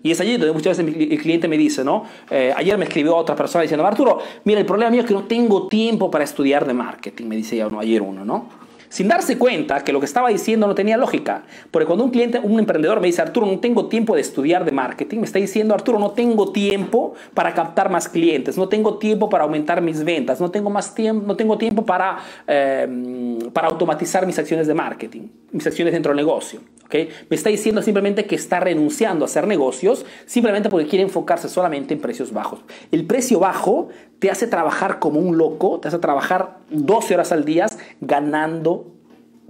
Y 0.02 0.10
es 0.10 0.20
allí 0.20 0.32
donde 0.32 0.52
muchas 0.52 0.78
veces 0.78 0.96
el 1.12 1.18
cliente 1.20 1.46
me 1.46 1.56
dice, 1.56 1.84
¿no? 1.84 2.02
Eh, 2.28 2.52
ayer 2.56 2.76
me 2.76 2.86
escribió 2.86 3.14
otra 3.14 3.36
persona 3.36 3.62
diciendo, 3.62 3.86
Arturo, 3.86 4.18
mira, 4.42 4.58
el 4.58 4.66
problema 4.66 4.90
mío 4.90 5.02
es 5.02 5.06
que 5.06 5.14
no 5.14 5.26
tengo 5.26 5.68
tiempo 5.68 6.10
para 6.10 6.24
estudiar 6.24 6.66
de 6.66 6.74
marketing, 6.74 7.26
me 7.26 7.36
dice 7.36 7.56
ya 7.56 7.68
uno, 7.68 7.78
ayer 7.78 8.02
uno, 8.02 8.24
¿no? 8.24 8.63
Sin 8.88 9.08
darse 9.08 9.38
cuenta 9.38 9.84
que 9.84 9.92
lo 9.92 10.00
que 10.00 10.06
estaba 10.06 10.28
diciendo 10.28 10.66
no 10.66 10.74
tenía 10.74 10.96
lógica. 10.96 11.44
Porque 11.70 11.86
cuando 11.86 12.04
un 12.04 12.10
cliente, 12.10 12.40
un 12.40 12.58
emprendedor 12.58 13.00
me 13.00 13.06
dice, 13.06 13.22
Arturo, 13.22 13.46
no 13.46 13.58
tengo 13.58 13.86
tiempo 13.86 14.14
de 14.14 14.20
estudiar 14.20 14.64
de 14.64 14.72
marketing, 14.72 15.18
me 15.18 15.26
está 15.26 15.38
diciendo, 15.38 15.74
Arturo, 15.74 15.98
no 15.98 16.10
tengo 16.10 16.52
tiempo 16.52 17.14
para 17.34 17.54
captar 17.54 17.90
más 17.90 18.08
clientes, 18.08 18.56
no 18.58 18.68
tengo 18.68 18.98
tiempo 18.98 19.28
para 19.28 19.44
aumentar 19.44 19.80
mis 19.80 20.04
ventas, 20.04 20.40
no 20.40 20.50
tengo, 20.50 20.70
más 20.70 20.94
tiempo, 20.94 21.26
no 21.26 21.36
tengo 21.36 21.58
tiempo 21.58 21.84
para, 21.84 22.18
eh, 22.46 23.38
para 23.52 23.68
automatizar 23.68 24.26
mis 24.26 24.38
acciones 24.38 24.66
de 24.66 24.74
marketing, 24.74 25.28
mis 25.52 25.66
acciones 25.66 25.92
dentro 25.92 26.10
del 26.10 26.16
negocio. 26.16 26.60
¿Okay? 26.84 27.08
Me 27.28 27.36
está 27.36 27.50
diciendo 27.50 27.82
simplemente 27.82 28.26
que 28.26 28.34
está 28.34 28.60
renunciando 28.60 29.24
a 29.24 29.26
hacer 29.26 29.46
negocios 29.46 30.04
simplemente 30.26 30.68
porque 30.68 30.86
quiere 30.86 31.02
enfocarse 31.02 31.48
solamente 31.48 31.94
en 31.94 32.00
precios 32.00 32.32
bajos. 32.32 32.60
El 32.90 33.06
precio 33.06 33.40
bajo 33.40 33.88
te 34.18 34.30
hace 34.30 34.46
trabajar 34.46 34.98
como 34.98 35.20
un 35.20 35.36
loco, 35.36 35.80
te 35.80 35.88
hace 35.88 35.98
trabajar 35.98 36.58
12 36.70 37.14
horas 37.14 37.32
al 37.32 37.44
día 37.44 37.66
ganando 38.00 38.86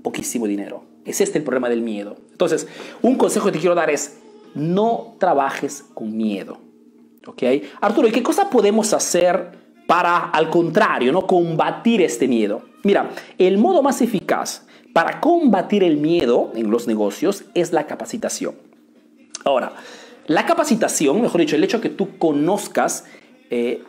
poquísimo 0.02 0.46
dinero. 0.46 0.84
Es 1.04 1.20
este 1.20 1.38
el 1.38 1.44
problema 1.44 1.68
del 1.68 1.82
miedo. 1.82 2.16
Entonces, 2.32 2.66
un 3.02 3.16
consejo 3.16 3.46
que 3.46 3.52
te 3.52 3.58
quiero 3.58 3.74
dar 3.74 3.90
es, 3.90 4.18
no 4.54 5.16
trabajes 5.18 5.84
con 5.94 6.16
miedo. 6.16 6.58
¿Ok? 7.26 7.42
Arturo, 7.80 8.08
¿y 8.08 8.12
qué 8.12 8.22
cosa 8.22 8.50
podemos 8.50 8.92
hacer 8.92 9.52
para, 9.86 10.30
al 10.30 10.50
contrario, 10.50 11.12
¿no? 11.12 11.26
combatir 11.26 12.02
este 12.02 12.28
miedo? 12.28 12.62
Mira, 12.82 13.10
el 13.38 13.58
modo 13.58 13.82
más 13.82 14.02
eficaz 14.02 14.66
para 14.94 15.20
combatir 15.20 15.82
el 15.82 15.98
miedo 15.98 16.52
en 16.54 16.70
los 16.70 16.86
negocios 16.86 17.44
es 17.52 17.72
la 17.72 17.86
capacitación. 17.86 18.54
Ahora, 19.44 19.72
la 20.26 20.46
capacitación, 20.46 21.20
mejor 21.20 21.40
dicho, 21.40 21.56
el 21.56 21.64
hecho 21.64 21.82
que 21.82 21.90
tú 21.90 22.16
conozcas 22.16 23.04
eh, 23.50 23.82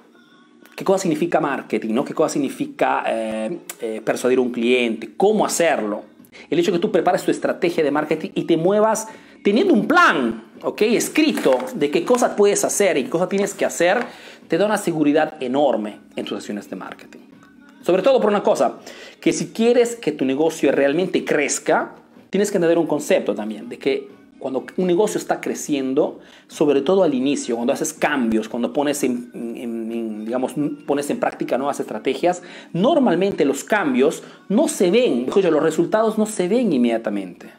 qué 0.76 0.84
cosa 0.84 1.04
significa 1.04 1.40
marketing, 1.40 1.94
¿no? 1.94 2.04
qué 2.04 2.16
cosa 2.16 2.34
significa 2.34 3.04
eh, 3.08 3.60
eh, 3.80 4.02
persuadir 4.04 4.40
a 4.40 4.42
un 4.42 4.52
cliente, 4.52 5.12
cómo 5.16 5.46
hacerlo. 5.46 6.04
El 6.50 6.60
hecho 6.60 6.72
que 6.72 6.80
tú 6.80 6.92
prepares 6.92 7.24
tu 7.24 7.32
estrategia 7.32 7.84
de 7.84 7.92
marketing 7.92 8.32
y 8.34 8.44
te 8.44 8.58
muevas 8.58 9.08
teniendo 9.44 9.76
un 9.76 9.88
plan, 9.88 10.44
¿ok? 10.64 10.82
Escrito 10.82 11.60
de 11.76 11.92
qué 11.92 12.04
cosas 12.04 12.32
puedes 12.36 12.66
hacer 12.66 12.98
y 12.98 13.04
qué 13.04 13.10
cosas 13.12 13.30
tienes 13.30 13.54
que 13.54 13.64
hacer, 13.64 14.00
te 14.48 14.58
da 14.58 14.66
una 14.66 14.78
seguridad 14.78 15.42
enorme 15.42 16.00
en 16.16 16.26
tus 16.26 16.38
acciones 16.38 16.68
de 16.68 16.76
marketing. 16.76 17.35
Sobre 17.86 18.02
todo 18.02 18.20
por 18.20 18.32
una 18.32 18.42
cosa, 18.42 18.80
que 19.22 19.32
si 19.32 19.50
quieres 19.50 19.96
que 19.96 20.12
tu 20.12 20.26
negocio 20.26 20.72
realmente 20.72 21.24
crezca, 21.24 21.94
tienes 22.32 22.50
que 22.50 22.58
entender 22.58 22.80
un 22.80 22.88
concepto 22.88 23.36
también, 23.36 23.70
de 23.70 23.78
que 23.78 24.10
cuando 24.40 24.66
un 24.78 24.88
negocio 24.88 25.20
está 25.20 25.40
creciendo, 25.40 26.20
sobre 26.48 26.82
todo 26.82 27.04
al 27.04 27.14
inicio, 27.14 27.56
cuando 27.58 27.74
haces 27.74 27.94
cambios, 27.94 28.50
cuando 28.50 28.74
pones 28.74 29.04
en, 29.04 30.26
digamos, 30.26 30.56
pones 30.88 31.12
en 31.12 31.20
práctica 31.20 31.60
nuevas 31.60 31.80
estrategias, 31.80 32.42
normalmente 32.74 33.46
los 33.46 33.64
cambios 33.64 34.24
no 34.50 34.68
se 34.68 34.90
ven, 34.90 35.28
los 35.28 35.64
resultados 35.64 36.18
no 36.18 36.26
se 36.26 36.48
ven 36.48 36.74
inmediatamente. 36.74 37.52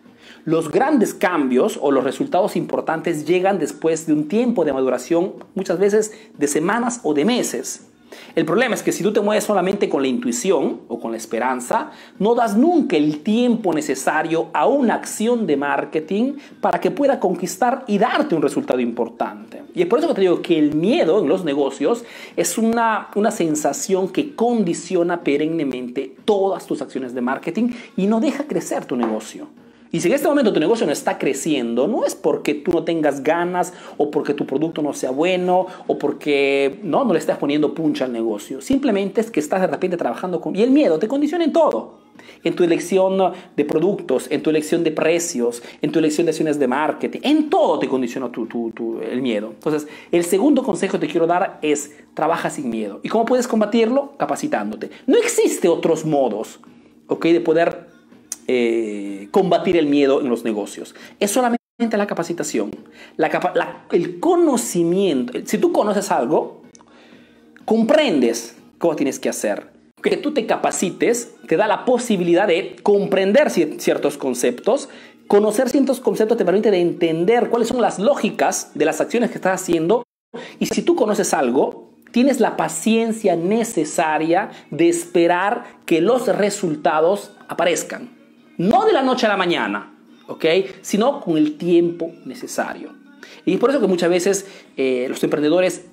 Los 0.45 0.73
grandes 0.73 1.15
cambios 1.15 1.79
o 1.81 1.93
los 1.93 2.03
resultados 2.03 2.57
importantes 2.57 3.27
llegan 3.27 3.61
después 3.61 4.09
de 4.09 4.13
un 4.13 4.27
tiempo 4.27 4.65
de 4.65 4.73
maduración, 4.73 5.35
muchas 5.55 5.79
veces 5.79 6.13
de 6.37 6.49
semanas 6.49 6.99
o 7.05 7.15
de 7.15 7.25
meses. 7.25 7.87
El 8.35 8.45
problema 8.45 8.75
es 8.75 8.83
que 8.83 8.93
si 8.93 9.03
tú 9.03 9.13
te 9.13 9.21
mueves 9.21 9.45
solamente 9.45 9.89
con 9.89 10.03
la 10.03 10.09
intuición 10.09 10.81
o 10.89 11.01
con 11.01 11.11
la 11.11 11.17
esperanza, 11.17 11.91
no 12.19 12.35
das 12.35 12.57
nunca 12.57 12.97
el 12.97 13.21
tiempo 13.21 13.73
necesario 13.73 14.49
a 14.53 14.67
una 14.67 14.95
acción 14.95 15.47
de 15.47 15.57
marketing 15.57 16.35
para 16.61 16.81
que 16.81 16.91
pueda 16.91 17.19
conquistar 17.19 17.85
y 17.87 17.99
darte 17.99 18.35
un 18.35 18.43
resultado 18.43 18.81
importante. 18.81 19.63
Y 19.75 19.83
es 19.83 19.89
por 19.89 19.99
eso 19.99 20.09
que 20.09 20.15
te 20.15 20.21
digo 20.23 20.43
que 20.43 20.59
el 20.59 20.75
miedo 20.75 21.21
en 21.21 21.29
los 21.29 21.45
negocios 21.45 22.05
es 22.37 22.59
una, 22.59 23.09
una 23.15 23.31
sensación 23.31 24.09
que 24.09 24.35
condiciona 24.35 25.21
perennemente 25.21 26.15
todas 26.25 26.67
tus 26.67 26.83
acciones 26.83 27.15
de 27.15 27.21
marketing 27.21 27.71
y 27.97 28.07
no 28.07 28.21
deja 28.21 28.45
crecer 28.45 28.85
tu 28.85 28.97
negocio. 28.97 29.49
Y 29.93 30.01
si 30.01 30.09
en 30.09 30.15
este 30.15 30.29
momento 30.29 30.53
tu 30.53 30.61
negocio 30.61 30.87
no 30.87 30.93
está 30.93 31.19
creciendo, 31.19 31.87
no 31.87 32.05
es 32.05 32.15
porque 32.15 32.55
tú 32.55 32.73
no 32.73 32.85
tengas 32.85 33.23
ganas 33.23 33.73
o 33.97 34.11
porque 34.11 34.35
tu 34.35 34.47
producto 34.47 34.83
no 34.83 34.93
sea 34.93 35.11
bueno 35.11 35.67
o 35.87 35.99
porque 35.99 36.81
no, 36.83 37.05
no 37.05 37.13
le 37.13 37.19
estás 37.19 37.39
poniendo 37.39 37.75
puncha 37.75 38.05
al 38.05 38.13
negocio. 38.13 38.61
Simplemente 38.61 39.21
es 39.21 39.31
que 39.31 39.41
estás 39.41 39.61
de 39.61 39.69
repente 39.69 39.97
trabajando 39.97 40.41
con... 40.41 40.57
Y 40.57 40.63
el 40.63 40.71
miedo 40.71 40.99
te 40.99 41.09
condiciona 41.09 41.45
en 41.45 41.53
todo. 41.53 42.07
En 42.43 42.55
tu 42.55 42.65
elección 42.65 43.33
de 43.57 43.65
productos, 43.65 44.27
en 44.31 44.43
tu 44.43 44.51
elección 44.51 44.83
de 44.83 44.91
precios, 44.91 45.63
en 45.83 45.93
tu 45.93 45.99
elección 45.99 46.27
de 46.27 46.31
acciones 46.31 46.59
de 46.59 46.67
marketing. 46.67 47.21
En 47.23 47.51
todo 47.51 47.79
te 47.79 47.89
condiciona 47.89 48.31
tu, 48.31 49.01
el 49.01 49.23
miedo. 49.23 49.49
Entonces, 49.55 49.89
el 50.11 50.25
segundo 50.25 50.63
consejo 50.63 50.93
que 50.93 51.07
te 51.07 51.13
quiero 51.13 51.27
dar 51.27 51.59
es 51.63 51.93
trabaja 52.15 52.51
sin 52.51 52.71
miedo. 52.71 53.01
¿Y 53.03 53.09
cómo 53.09 53.25
puedes 53.25 53.47
combatirlo? 53.47 54.13
Capacitándote. 54.17 54.91
No 55.07 55.17
existe 55.17 55.69
otros 55.69 56.05
modos 56.05 56.61
¿ok? 57.09 57.27
de 57.27 57.41
poder 57.41 57.96
eh, 58.49 59.29
combatir 59.31 59.77
el 59.77 59.87
miedo 59.87 60.21
en 60.21 60.29
los 60.29 60.45
negocios. 60.45 60.95
Es 61.21 61.31
solamente 61.31 61.61
la 61.79 62.07
capacitación, 62.07 62.71
el 63.93 64.21
conocimiento. 64.21 65.33
Si 65.45 65.59
tú 65.59 65.73
conoces 65.73 66.11
algo, 66.11 66.63
comprendes 67.65 68.57
cómo 68.79 68.97
tienes 68.97 69.19
que 69.19 69.29
hacer. 69.29 69.71
Que 70.03 70.17
tú 70.17 70.33
te 70.33 70.47
capacites 70.47 71.35
te 71.47 71.57
da 71.57 71.67
la 71.67 71.85
posibilidad 71.85 72.47
de 72.47 72.77
comprender 72.83 73.51
ciertos 73.51 74.17
conceptos. 74.17 74.89
Conocer 75.27 75.69
ciertos 75.69 76.01
conceptos 76.01 76.39
te 76.39 76.45
permite 76.45 76.71
de 76.71 76.81
entender 76.81 77.51
cuáles 77.51 77.69
son 77.69 77.83
las 77.83 77.99
lógicas 77.99 78.71
de 78.75 78.85
las 78.85 79.01
acciones 79.01 79.31
que 79.31 79.37
estás 79.37 79.61
haciendo. 79.61 80.05
Y 80.59 80.67
si 80.67 80.83
tú 80.83 80.97
conoces 80.97 81.35
algo, 81.35 81.91
tienes 82.13 82.41
la 82.41 82.57
paciencia 82.57 83.37
necesaria 83.37 84.51
de 84.71 84.89
esperar 84.89 85.65
que 85.85 86.01
los 86.01 86.27
resultados 86.29 87.33
aparezcan. 87.49 88.16
No 88.59 88.87
de 88.87 88.93
la 88.93 89.03
noche 89.03 89.27
a 89.27 89.29
la 89.29 89.37
mañana, 89.37 89.95
¿ok? 90.27 90.45
Sino 90.83 91.21
con 91.21 91.37
el 91.37 91.57
tiempo 91.57 92.13
necesario. 92.25 92.91
Y 93.45 93.55
es 93.55 93.61
por 93.61 93.71
eso 93.71 93.81
que 93.81 93.87
muchas 93.87 94.11
veces 94.11 94.47
eh, 94.77 95.07
los 95.09 95.23
emprendedores 95.23 95.87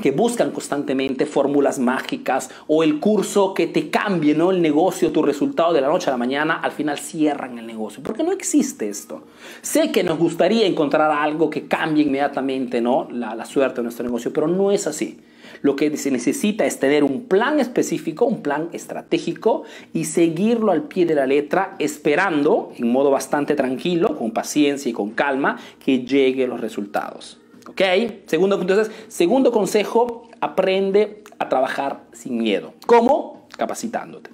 que 0.00 0.10
buscan 0.10 0.50
constantemente 0.50 1.26
fórmulas 1.26 1.78
mágicas 1.78 2.50
o 2.66 2.82
el 2.82 2.98
curso 2.98 3.54
que 3.54 3.66
te 3.66 3.90
cambie 3.90 4.34
¿no? 4.34 4.50
el 4.50 4.62
negocio, 4.62 5.12
tu 5.12 5.22
resultado 5.22 5.72
de 5.72 5.80
la 5.80 5.88
noche 5.88 6.08
a 6.08 6.12
la 6.12 6.16
mañana, 6.16 6.54
al 6.54 6.72
final 6.72 6.98
cierran 6.98 7.58
el 7.58 7.66
negocio. 7.66 8.02
Porque 8.02 8.24
no 8.24 8.32
existe 8.32 8.88
esto. 8.88 9.22
Sé 9.60 9.92
que 9.92 10.02
nos 10.02 10.18
gustaría 10.18 10.66
encontrar 10.66 11.10
algo 11.10 11.50
que 11.50 11.66
cambie 11.66 12.04
inmediatamente 12.04 12.80
¿no? 12.80 13.06
la, 13.10 13.34
la 13.34 13.44
suerte 13.44 13.76
de 13.76 13.84
nuestro 13.84 14.04
negocio, 14.04 14.32
pero 14.32 14.48
no 14.48 14.72
es 14.72 14.86
así. 14.86 15.20
Lo 15.62 15.76
que 15.76 15.96
se 15.96 16.10
necesita 16.10 16.66
es 16.66 16.78
tener 16.78 17.04
un 17.04 17.24
plan 17.24 17.60
específico, 17.60 18.24
un 18.24 18.42
plan 18.42 18.68
estratégico 18.72 19.62
y 19.92 20.04
seguirlo 20.04 20.72
al 20.72 20.82
pie 20.82 21.06
de 21.06 21.14
la 21.14 21.26
letra, 21.26 21.76
esperando 21.78 22.72
en 22.76 22.90
modo 22.90 23.10
bastante 23.10 23.54
tranquilo, 23.54 24.18
con 24.18 24.32
paciencia 24.32 24.90
y 24.90 24.92
con 24.92 25.10
calma, 25.10 25.58
que 25.84 26.00
lleguen 26.00 26.50
los 26.50 26.60
resultados. 26.60 27.38
¿Ok? 27.68 27.80
Segundo, 28.26 28.60
entonces, 28.60 28.92
segundo 29.08 29.52
consejo, 29.52 30.28
aprende 30.40 31.22
a 31.38 31.48
trabajar 31.48 32.02
sin 32.12 32.38
miedo. 32.38 32.74
¿Cómo? 32.86 33.46
Capacitándote. 33.56 34.30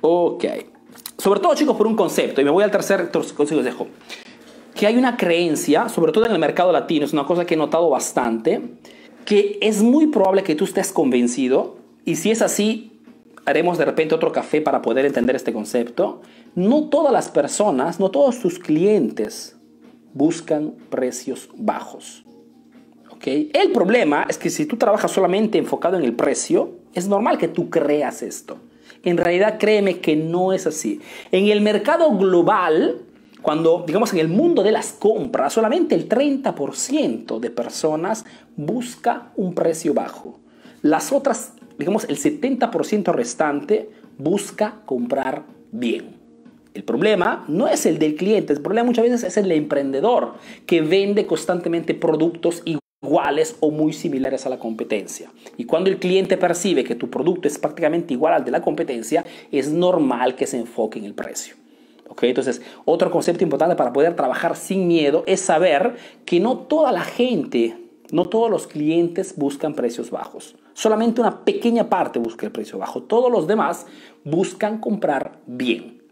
Ok. 0.00 0.44
Sobre 1.18 1.40
todo, 1.40 1.54
chicos, 1.54 1.76
por 1.76 1.86
un 1.86 1.96
concepto. 1.96 2.40
Y 2.40 2.44
me 2.44 2.50
voy 2.50 2.64
al 2.64 2.70
tercer 2.70 3.10
consejo 3.10 3.86
que 4.78 4.86
hay 4.86 4.96
una 4.96 5.16
creencia, 5.16 5.88
sobre 5.88 6.12
todo 6.12 6.26
en 6.26 6.32
el 6.32 6.38
mercado 6.38 6.70
latino, 6.70 7.04
es 7.04 7.12
una 7.12 7.26
cosa 7.26 7.44
que 7.44 7.54
he 7.54 7.56
notado 7.56 7.90
bastante, 7.90 8.62
que 9.28 9.58
es 9.60 9.82
muy 9.82 10.06
probable 10.06 10.42
que 10.42 10.54
tú 10.54 10.64
estés 10.64 10.90
convencido, 10.90 11.76
y 12.06 12.16
si 12.16 12.30
es 12.30 12.40
así, 12.40 12.98
haremos 13.44 13.76
de 13.76 13.84
repente 13.84 14.14
otro 14.14 14.32
café 14.32 14.62
para 14.62 14.80
poder 14.80 15.04
entender 15.04 15.36
este 15.36 15.52
concepto, 15.52 16.22
no 16.54 16.88
todas 16.88 17.12
las 17.12 17.28
personas, 17.28 18.00
no 18.00 18.10
todos 18.10 18.40
tus 18.40 18.58
clientes 18.58 19.54
buscan 20.14 20.72
precios 20.88 21.50
bajos. 21.58 22.24
¿Okay? 23.10 23.50
El 23.52 23.70
problema 23.72 24.24
es 24.30 24.38
que 24.38 24.48
si 24.48 24.64
tú 24.64 24.78
trabajas 24.78 25.12
solamente 25.12 25.58
enfocado 25.58 25.98
en 25.98 26.04
el 26.04 26.14
precio, 26.14 26.70
es 26.94 27.06
normal 27.06 27.36
que 27.36 27.48
tú 27.48 27.68
creas 27.68 28.22
esto. 28.22 28.56
En 29.02 29.18
realidad, 29.18 29.58
créeme 29.58 29.98
que 29.98 30.16
no 30.16 30.54
es 30.54 30.66
así. 30.66 31.02
En 31.32 31.48
el 31.48 31.60
mercado 31.60 32.16
global, 32.16 33.02
cuando, 33.42 33.84
digamos, 33.86 34.12
en 34.12 34.18
el 34.18 34.28
mundo 34.28 34.62
de 34.62 34.72
las 34.72 34.92
compras, 34.92 35.52
solamente 35.52 35.94
el 35.94 36.08
30% 36.08 37.38
de 37.38 37.50
personas 37.50 38.24
busca 38.56 39.32
un 39.36 39.54
precio 39.54 39.94
bajo. 39.94 40.38
Las 40.82 41.12
otras, 41.12 41.52
digamos, 41.78 42.04
el 42.04 42.18
70% 42.18 43.12
restante 43.12 43.90
busca 44.18 44.80
comprar 44.86 45.44
bien. 45.70 46.16
El 46.74 46.84
problema 46.84 47.44
no 47.48 47.66
es 47.66 47.86
el 47.86 47.98
del 47.98 48.14
cliente, 48.14 48.52
el 48.52 48.60
problema 48.60 48.86
muchas 48.86 49.04
veces 49.04 49.24
es 49.24 49.36
el 49.36 49.48
del 49.48 49.58
emprendedor 49.58 50.34
que 50.66 50.80
vende 50.80 51.26
constantemente 51.26 51.94
productos 51.94 52.62
iguales 52.64 53.56
o 53.60 53.70
muy 53.70 53.92
similares 53.92 54.46
a 54.46 54.48
la 54.48 54.58
competencia. 54.58 55.30
Y 55.56 55.64
cuando 55.64 55.90
el 55.90 55.98
cliente 55.98 56.36
percibe 56.36 56.84
que 56.84 56.94
tu 56.94 57.10
producto 57.10 57.48
es 57.48 57.58
prácticamente 57.58 58.14
igual 58.14 58.34
al 58.34 58.44
de 58.44 58.50
la 58.50 58.62
competencia, 58.62 59.24
es 59.50 59.70
normal 59.70 60.36
que 60.36 60.46
se 60.46 60.58
enfoque 60.58 60.98
en 60.98 61.04
el 61.04 61.14
precio. 61.14 61.56
Entonces, 62.20 62.62
otro 62.84 63.10
concepto 63.10 63.44
importante 63.44 63.76
para 63.76 63.92
poder 63.92 64.16
trabajar 64.16 64.56
sin 64.56 64.88
miedo 64.88 65.22
es 65.26 65.40
saber 65.40 65.96
que 66.24 66.40
no 66.40 66.58
toda 66.58 66.92
la 66.92 67.02
gente, 67.02 67.76
no 68.10 68.24
todos 68.24 68.50
los 68.50 68.66
clientes 68.66 69.34
buscan 69.36 69.74
precios 69.74 70.10
bajos. 70.10 70.56
Solamente 70.74 71.20
una 71.20 71.44
pequeña 71.44 71.88
parte 71.88 72.18
busca 72.18 72.46
el 72.46 72.52
precio 72.52 72.78
bajo. 72.78 73.02
Todos 73.02 73.30
los 73.30 73.46
demás 73.46 73.86
buscan 74.24 74.78
comprar 74.78 75.38
bien. 75.46 76.02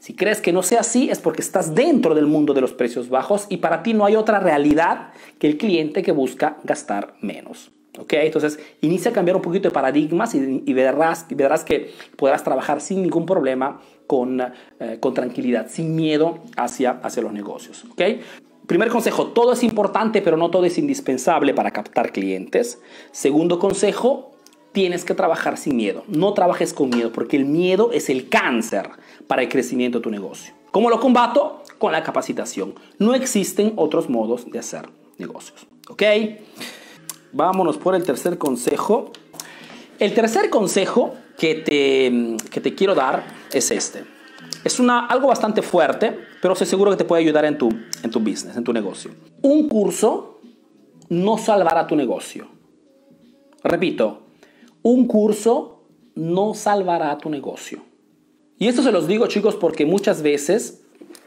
Si 0.00 0.14
crees 0.14 0.40
que 0.40 0.52
no 0.52 0.62
sea 0.62 0.80
así 0.80 1.08
es 1.10 1.18
porque 1.18 1.40
estás 1.40 1.74
dentro 1.74 2.14
del 2.14 2.26
mundo 2.26 2.52
de 2.52 2.60
los 2.60 2.72
precios 2.72 3.08
bajos 3.08 3.46
y 3.48 3.58
para 3.58 3.82
ti 3.82 3.94
no 3.94 4.04
hay 4.04 4.16
otra 4.16 4.40
realidad 4.40 5.12
que 5.38 5.46
el 5.46 5.56
cliente 5.56 6.02
que 6.02 6.12
busca 6.12 6.58
gastar 6.64 7.14
menos. 7.20 7.73
¿Ok? 7.98 8.12
Entonces 8.14 8.58
inicia 8.80 9.10
a 9.10 9.14
cambiar 9.14 9.36
un 9.36 9.42
poquito 9.42 9.68
de 9.68 9.72
paradigmas 9.72 10.34
y, 10.34 10.72
verás, 10.72 11.26
verás, 11.30 11.64
que 11.64 11.92
podrás 12.16 12.42
trabajar 12.42 12.80
sin 12.80 13.02
ningún 13.02 13.26
problema, 13.26 13.80
con, 14.06 14.40
eh, 14.40 14.98
con 15.00 15.14
tranquilidad, 15.14 15.68
sin 15.68 15.94
miedo 15.94 16.40
hacia, 16.56 17.00
hacia 17.02 17.22
los 17.22 17.32
negocios. 17.32 17.84
¿Ok? 17.90 18.02
Primer 18.66 18.88
consejo, 18.88 19.28
todo 19.28 19.52
es 19.52 19.62
importante, 19.62 20.22
pero 20.22 20.36
no 20.36 20.50
todo 20.50 20.64
es 20.64 20.78
indispensable 20.78 21.52
para 21.52 21.70
captar 21.70 22.12
clientes. 22.12 22.80
Segundo 23.12 23.58
consejo, 23.58 24.32
tienes 24.72 25.04
que 25.04 25.14
trabajar 25.14 25.58
sin 25.58 25.76
miedo. 25.76 26.02
No 26.08 26.32
trabajes 26.34 26.72
con 26.72 26.88
miedo, 26.90 27.12
porque 27.12 27.36
el 27.36 27.44
miedo 27.44 27.92
es 27.92 28.08
el 28.08 28.28
cáncer 28.28 28.90
para 29.26 29.42
el 29.42 29.48
crecimiento 29.48 29.98
de 29.98 30.02
tu 30.02 30.10
negocio. 30.10 30.54
¿Cómo 30.70 30.90
lo 30.90 30.98
combato? 30.98 31.62
Con 31.78 31.92
la 31.92 32.02
capacitación. 32.02 32.74
No 32.98 33.14
existen 33.14 33.74
otros 33.76 34.08
modos 34.08 34.50
de 34.50 34.58
hacer 34.58 34.88
negocios. 35.18 35.66
¿Ok? 35.88 36.02
Vámonos 37.34 37.78
por 37.78 37.96
el 37.96 38.04
tercer 38.04 38.38
consejo. 38.38 39.10
El 39.98 40.14
tercer 40.14 40.50
consejo 40.50 41.14
que 41.36 41.56
te, 41.56 42.36
que 42.48 42.60
te 42.60 42.76
quiero 42.76 42.94
dar 42.94 43.24
es 43.52 43.72
este. 43.72 44.04
Es 44.62 44.78
una, 44.78 45.06
algo 45.06 45.26
bastante 45.26 45.60
fuerte, 45.60 46.16
pero 46.40 46.52
estoy 46.52 46.68
seguro 46.68 46.92
que 46.92 46.96
te 46.96 47.04
puede 47.04 47.22
ayudar 47.22 47.44
en 47.44 47.58
tu, 47.58 47.68
en 48.02 48.10
tu 48.10 48.20
business, 48.20 48.56
en 48.56 48.62
tu 48.62 48.72
negocio. 48.72 49.10
Un 49.42 49.68
curso 49.68 50.38
no 51.08 51.36
salvará 51.36 51.88
tu 51.88 51.96
negocio. 51.96 52.46
Repito, 53.64 54.22
un 54.82 55.08
curso 55.08 55.82
no 56.14 56.54
salvará 56.54 57.18
tu 57.18 57.30
negocio. 57.30 57.82
Y 58.58 58.68
esto 58.68 58.82
se 58.82 58.92
los 58.92 59.08
digo 59.08 59.26
chicos 59.26 59.56
porque 59.56 59.86
muchas 59.86 60.22
veces, 60.22 60.84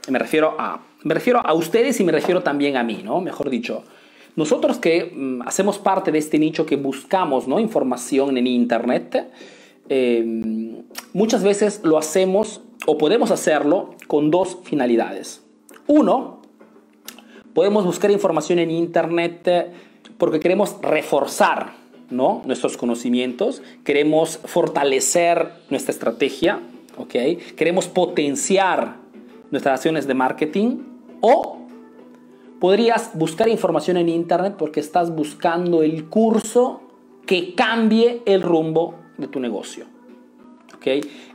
me 0.08 0.20
refiero 0.20 0.56
a, 0.58 0.86
me 1.04 1.14
refiero 1.14 1.42
a 1.46 1.54
ustedes 1.54 2.00
y 2.00 2.06
me 2.06 2.14
refiero 2.14 2.44
también 2.44 2.78
a 2.78 2.84
mí, 2.84 3.02
¿no? 3.04 3.20
Mejor 3.20 3.50
dicho, 3.50 3.84
nosotros 4.38 4.77
que 4.77 5.12
mm, 5.13 5.41
hacemos 5.46 5.79
parte 5.79 6.12
de 6.12 6.20
este 6.20 6.39
nicho 6.39 6.65
que 6.65 6.77
buscamos 6.77 7.48
¿no? 7.48 7.60
información 7.60 8.38
en 8.38 8.48
Internet, 8.48 9.29
eh, 9.89 10.24
muchas 11.12 11.44
veces 11.44 11.82
lo 11.84 11.98
hacemos 11.98 12.62
o 12.86 12.98
podemos 13.00 13.32
hacerlo 13.32 13.96
con 14.06 14.29
dos 14.29 14.60
finalidades. 14.63 15.44
Uno, 15.88 16.41
podemos 17.53 17.84
buscar 17.84 18.12
información 18.12 18.60
en 18.60 18.70
Internet 18.70 19.41
eh, 19.48 19.72
porque 20.20 20.39
queremos 20.39 20.77
reforzar 20.84 21.74
¿no? 22.12 22.44
nuestros 22.46 22.77
conocimientos, 22.77 23.63
queremos 23.84 24.39
fortalecer 24.46 25.50
nuestra 25.72 25.91
estrategia, 25.91 26.60
¿okay? 26.96 27.38
queremos 27.56 27.88
potenciar 27.88 28.98
nuestras 29.50 29.79
acciones 29.79 30.06
de 30.06 30.13
marketing 30.13 30.77
o 31.22 31.66
podrías 32.60 33.12
buscar 33.14 33.48
información 33.50 33.98
en 33.98 34.10
Internet 34.10 34.56
porque 34.58 34.80
estás 34.80 35.14
buscando 35.14 35.84
el 35.84 36.06
curso 36.06 36.82
que 37.26 37.56
cambie 37.56 38.22
el 38.26 38.42
rumbo 38.42 38.96
de 39.18 39.28
tu 39.28 39.40
negocio. 39.40 39.86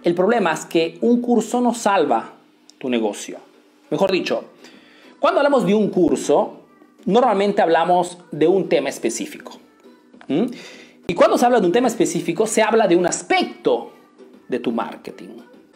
El 0.03 0.15
problema 0.15 0.53
es 0.53 0.65
que 0.65 0.99
un 1.03 1.21
curso 1.21 1.61
no 1.61 1.75
salva 1.75 2.33
tu 2.79 2.89
negocio. 2.89 3.39
Mejor 3.91 4.11
dicho, 4.11 4.45
cuando 5.21 5.41
hablamos 5.41 5.67
de 5.67 5.75
un 5.75 5.91
curso, 5.91 6.63
normalmente 7.05 7.61
hablamos 7.61 8.19
de 8.31 8.47
un 8.47 8.69
tema 8.69 8.89
específico. 8.89 9.53
Y 11.07 11.15
cuando 11.15 11.37
se 11.37 11.45
habla 11.45 11.61
de 11.61 11.67
un 11.67 11.73
tema 11.73 11.89
específico, 11.89 12.47
se 12.47 12.63
habla 12.63 12.89
de 12.89 12.97
un 12.97 13.07
aspecto 13.07 13.93
de 14.49 14.59
tu 14.59 14.73
marketing. 14.73 15.29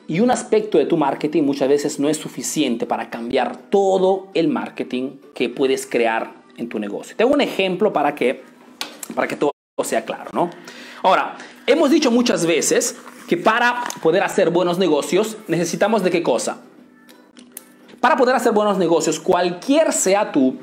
Y 0.09 0.21
un 0.21 0.31
aspecto 0.31 0.79
de 0.79 0.87
tu 0.87 0.97
marketing 0.97 1.43
muchas 1.43 1.69
veces 1.69 1.99
no 1.99 2.09
es 2.09 2.17
suficiente 2.17 2.87
para 2.87 3.11
cambiar 3.11 3.57
todo 3.57 4.29
el 4.35 4.49
marketing 4.49 5.19
que 5.35 5.49
puedes 5.49 5.87
crear 5.87 6.35
en 6.57 6.69
tu 6.69 6.79
negocio. 6.79 7.17
Tengo 7.17 7.35
un 7.35 7.41
ejemplo 7.41 7.93
para 7.93 8.15
que, 8.15 8.43
para 9.15 9.27
que 9.27 9.37
todo 9.37 9.53
sea 9.85 10.05
claro, 10.05 10.31
¿no? 10.33 10.51
Ahora, 11.03 11.37
hemos 11.67 11.91
dicho 11.91 12.11
muchas 12.11 12.47
veces 12.47 12.97
que 13.29 13.37
para 13.37 13.85
poder 14.03 14.23
hacer 14.23 14.51
buenos 14.51 14.79
negocios 14.79 15.37
necesitamos 15.49 16.03
de 16.03 16.11
qué 16.11 16.23
cosa? 16.23 16.61
Para 18.01 18.17
poder 18.17 18.37
hacer 18.37 18.53
buenos 18.53 18.79
negocios, 18.79 19.19
cualquier 19.19 19.93
sea 19.93 20.31
tu, 20.31 20.57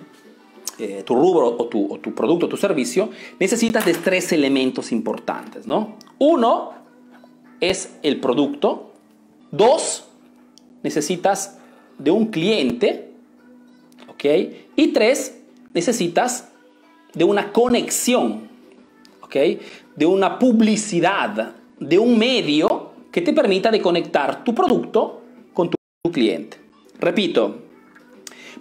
eh, 0.80 1.04
tu 1.06 1.16
rubro 1.16 1.56
o 1.58 1.66
tu, 1.66 1.94
o 1.94 2.00
tu 2.00 2.16
producto 2.16 2.46
o 2.46 2.50
tu 2.50 2.58
servicio, 2.58 3.10
necesitas 3.40 3.86
de 3.86 3.94
tres 3.94 4.32
elementos 4.32 4.92
importantes, 4.94 5.68
¿no? 5.68 5.98
Uno 6.20 6.72
es 7.60 7.98
el 8.04 8.20
producto. 8.20 8.93
Dos, 9.54 10.06
necesitas 10.82 11.60
de 12.00 12.10
un 12.10 12.26
cliente. 12.26 13.12
Y 14.76 14.88
tres, 14.94 15.38
necesitas 15.74 16.50
de 17.14 17.24
una 17.24 17.52
conexión. 17.54 18.50
De 19.96 20.06
una 20.06 20.40
publicidad 20.40 21.54
de 21.80 22.00
un 22.00 22.18
medio 22.18 22.94
que 23.12 23.22
te 23.22 23.34
permita 23.34 23.70
de 23.70 23.82
conectar 23.82 24.44
tu 24.44 24.56
producto 24.56 25.22
con 25.54 25.70
tu, 25.70 25.78
cliente. 26.12 26.58
Repito, 27.00 27.60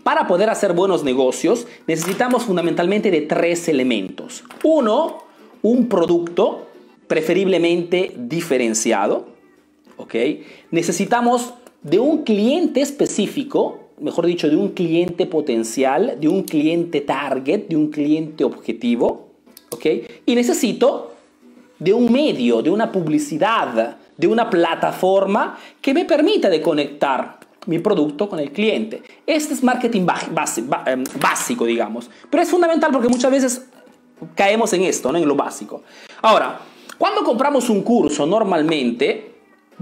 para 0.03 0.27
poder 0.27 0.49
hacer 0.49 0.73
buenos 0.73 1.05
negocios 1.05 1.67
necesitamos 1.87 2.45
fundamentalmente 2.45 3.11
de 3.11 3.23
tres 3.23 3.69
elementos. 3.69 4.45
Uno, 4.63 5.25
un 5.63 5.89
producto 5.89 6.69
preferiblemente 7.07 8.15
diferenciado. 8.17 9.32
¿Ok? 9.97 10.15
Necesitamos 10.71 11.55
de 11.83 11.99
un 11.99 12.23
cliente 12.23 12.81
específico, 12.81 13.89
mejor 14.01 14.27
dicho, 14.27 14.49
de 14.49 14.57
un 14.57 14.71
cliente 14.71 15.27
potencial, 15.27 16.17
de 16.21 16.29
un 16.29 16.43
cliente 16.43 17.01
target, 17.01 17.69
de 17.69 17.77
un 17.77 17.89
cliente 17.91 18.45
objetivo. 18.45 19.29
¿ok? 19.71 19.87
Y 20.27 20.35
necesito 20.35 21.13
de 21.79 21.93
un 21.93 22.13
medio, 22.13 22.63
de 22.63 22.71
una 22.71 22.93
publicidad, 22.93 23.97
de 24.17 24.27
una 24.27 24.49
plataforma 24.49 25.59
que 25.81 25.93
me 25.95 26.05
permita 26.05 26.49
de 26.49 26.63
conectar 26.63 27.41
mi 27.67 27.79
producto 27.79 28.29
con 28.29 28.39
el 28.39 28.53
cliente. 28.53 29.03
Este 29.27 29.55
es 29.55 29.63
marketing 29.63 30.07
em, 30.87 31.05
básico, 31.21 31.65
digamos, 31.65 32.11
pero 32.31 32.43
es 32.43 32.49
fundamental 32.49 32.91
porque 32.93 33.09
muchas 33.09 33.31
veces 33.31 33.67
caemos 34.35 34.73
en 34.73 34.83
esto, 34.83 35.11
¿no? 35.11 35.19
en 35.19 35.27
lo 35.27 35.35
básico. 35.35 35.83
Ahora, 36.23 36.61
cuando 36.99 37.25
compramos 37.25 37.69
un 37.69 37.83
curso, 37.83 38.27
normalmente 38.27 39.32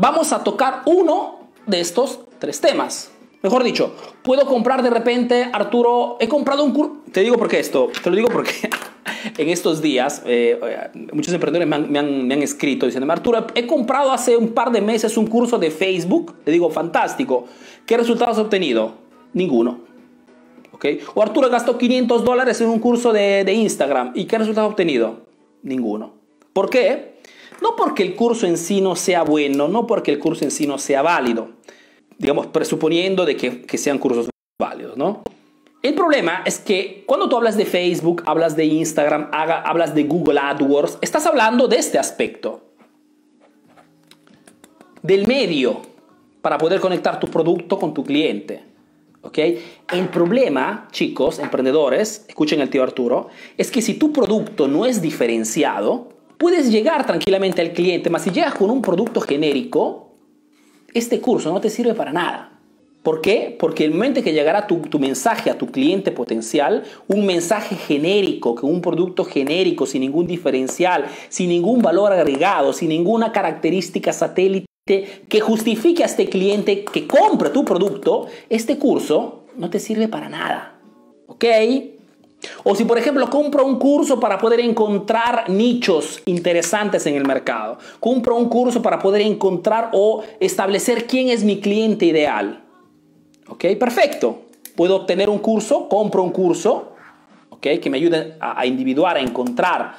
vamos 0.00 0.32
a 0.32 0.42
tocar 0.42 0.82
uno 0.86 1.40
de 1.66 1.80
estos 1.80 2.20
tres 2.38 2.60
temas. 2.60 3.12
Mejor 3.42 3.62
dicho, 3.62 3.94
puedo 4.22 4.44
comprar 4.46 4.82
de 4.82 4.90
repente, 4.90 5.48
Arturo, 5.52 6.16
he 6.20 6.28
comprado 6.28 6.64
un 6.64 6.72
curso. 6.72 6.96
Te 7.12 7.20
digo 7.20 7.36
por 7.36 7.48
qué 7.48 7.58
esto, 7.58 7.90
te 8.02 8.10
lo 8.10 8.16
digo 8.16 8.28
porque 8.28 8.52
en 9.38 9.48
estos 9.48 9.80
días 9.80 10.22
eh, 10.26 10.58
muchos 11.12 11.32
emprendedores 11.32 11.88
me 11.88 11.98
han, 11.98 12.42
escrito 12.42 12.86
diciendo, 12.86 13.10
Arturo, 13.10 13.46
he 13.54 13.66
comprado 13.66 14.12
hace 14.12 14.36
un 14.36 14.48
par 14.48 14.72
de 14.72 14.80
meses 14.80 15.16
un 15.16 15.26
curso 15.26 15.58
de 15.58 15.70
Facebook. 15.70 16.34
Le 16.44 16.52
digo, 16.52 16.70
fantástico. 16.70 17.46
¿Qué 17.86 17.96
resultados 17.96 18.36
has 18.36 18.44
obtenido? 18.44 18.94
Ninguno. 19.32 19.80
¿Okay? 20.72 21.00
O 21.14 21.22
Arturo 21.22 21.48
gastó 21.50 21.76
500 21.76 22.24
dólares 22.24 22.60
en 22.60 22.68
un 22.68 22.78
curso 22.78 23.12
de, 23.12 23.44
de 23.44 23.52
Instagram. 23.52 24.12
¿Y 24.14 24.24
qué 24.24 24.38
resultados 24.38 24.68
ha 24.68 24.72
obtenido? 24.72 25.20
Ninguno. 25.62 26.12
¿Por 26.52 26.68
qué? 26.68 27.19
No 27.62 27.76
porque 27.76 28.02
el 28.02 28.16
curso 28.16 28.46
en 28.46 28.56
sí 28.56 28.80
no 28.80 28.96
sea 28.96 29.22
bueno, 29.22 29.68
no 29.68 29.86
porque 29.86 30.10
el 30.10 30.18
curso 30.18 30.44
en 30.44 30.50
sí 30.50 30.66
no 30.66 30.78
sea 30.78 31.02
válido 31.02 31.60
digamos, 32.20 32.48
presuponiendo 32.48 33.24
de 33.24 33.34
que, 33.34 33.62
que 33.62 33.78
sean 33.78 33.98
cursos 33.98 34.28
válidos, 34.58 34.96
¿no? 34.96 35.22
El 35.82 35.94
problema 35.94 36.42
es 36.44 36.58
que 36.58 37.02
cuando 37.06 37.30
tú 37.30 37.36
hablas 37.38 37.56
de 37.56 37.64
Facebook, 37.64 38.22
hablas 38.26 38.54
de 38.56 38.66
Instagram, 38.66 39.30
hablas 39.32 39.94
de 39.94 40.04
Google 40.04 40.38
AdWords, 40.38 40.98
estás 41.00 41.24
hablando 41.24 41.66
de 41.66 41.78
este 41.78 41.98
aspecto. 41.98 42.60
Del 45.02 45.26
medio 45.26 45.80
para 46.42 46.58
poder 46.58 46.78
conectar 46.78 47.18
tu 47.18 47.28
producto 47.28 47.78
con 47.78 47.94
tu 47.94 48.04
cliente. 48.04 48.64
¿ok? 49.22 49.38
El 49.90 50.08
problema, 50.10 50.88
chicos, 50.92 51.38
emprendedores, 51.38 52.26
escuchen 52.28 52.60
al 52.60 52.68
tío 52.68 52.82
Arturo, 52.82 53.28
es 53.56 53.70
que 53.70 53.80
si 53.80 53.94
tu 53.94 54.12
producto 54.12 54.68
no 54.68 54.84
es 54.84 55.00
diferenciado, 55.00 56.19
puedes 56.40 56.72
llegar 56.72 57.06
tranquilamente 57.06 57.60
al 57.60 57.72
cliente, 57.72 58.08
mas 58.08 58.22
si 58.22 58.30
llegas 58.30 58.54
con 58.54 58.70
un 58.70 58.80
producto 58.80 59.20
genérico, 59.20 60.14
este 60.94 61.20
curso 61.20 61.52
no 61.52 61.60
te 61.60 61.68
sirve 61.68 61.92
para 61.92 62.14
nada. 62.14 62.58
¿Por 63.02 63.20
qué? 63.20 63.54
Porque 63.58 63.84
el 63.84 63.92
momento 63.92 64.22
que 64.22 64.32
llegará 64.32 64.66
tu, 64.66 64.80
mensaje 64.98 65.50
a 65.50 65.58
tu 65.58 65.66
cliente 65.66 66.12
potencial, 66.12 66.84
un 67.08 67.26
mensaje 67.26 67.76
genérico, 67.76 68.54
que 68.54 68.64
un 68.64 68.80
producto 68.80 69.24
genérico, 69.24 69.84
sin 69.84 70.00
ningún 70.00 70.26
diferencial, 70.26 71.06
sin 71.28 71.50
ningún 71.50 71.82
valor 71.82 72.10
agregado, 72.10 72.72
sin 72.72 72.88
ninguna 72.88 73.32
característica 73.32 74.12
satélite 74.12 74.66
que 74.86 75.40
justifique 75.40 76.02
a 76.02 76.06
este 76.06 76.28
cliente 76.28 76.84
que 76.84 77.06
compre 77.06 77.50
tu 77.50 77.66
producto, 77.66 78.28
este 78.48 78.78
curso 78.78 79.44
no 79.56 79.68
te 79.68 79.78
sirve 79.78 80.08
para 80.08 80.30
nada. 80.30 80.80
¿Ok? 81.26 81.44
O 82.64 82.74
si, 82.74 82.84
por 82.84 82.98
ejemplo, 82.98 83.28
compro 83.28 83.66
un 83.66 83.78
curso 83.78 84.18
para 84.18 84.38
poder 84.38 84.60
encontrar 84.60 85.48
nichos 85.48 86.22
interesantes 86.26 87.06
en 87.06 87.14
el 87.16 87.26
mercado. 87.26 87.78
Compro 87.98 88.36
un 88.36 88.48
curso 88.48 88.82
para 88.82 88.98
poder 88.98 89.22
encontrar 89.22 89.90
o 89.92 90.22
establecer 90.40 91.06
quién 91.06 91.28
es 91.28 91.44
mi 91.44 91.60
cliente 91.60 92.06
ideal. 92.06 92.62
¿Ok? 93.48 93.66
Perfecto. 93.78 94.42
Puedo 94.76 94.96
obtener 94.96 95.28
un 95.28 95.38
curso, 95.38 95.88
compro 95.88 96.22
un 96.22 96.30
curso, 96.30 96.92
¿ok? 97.50 97.66
Que 97.82 97.90
me 97.90 97.98
ayude 97.98 98.36
a, 98.40 98.64
individuar, 98.64 99.16
a 99.16 99.20
encontrar 99.20 99.96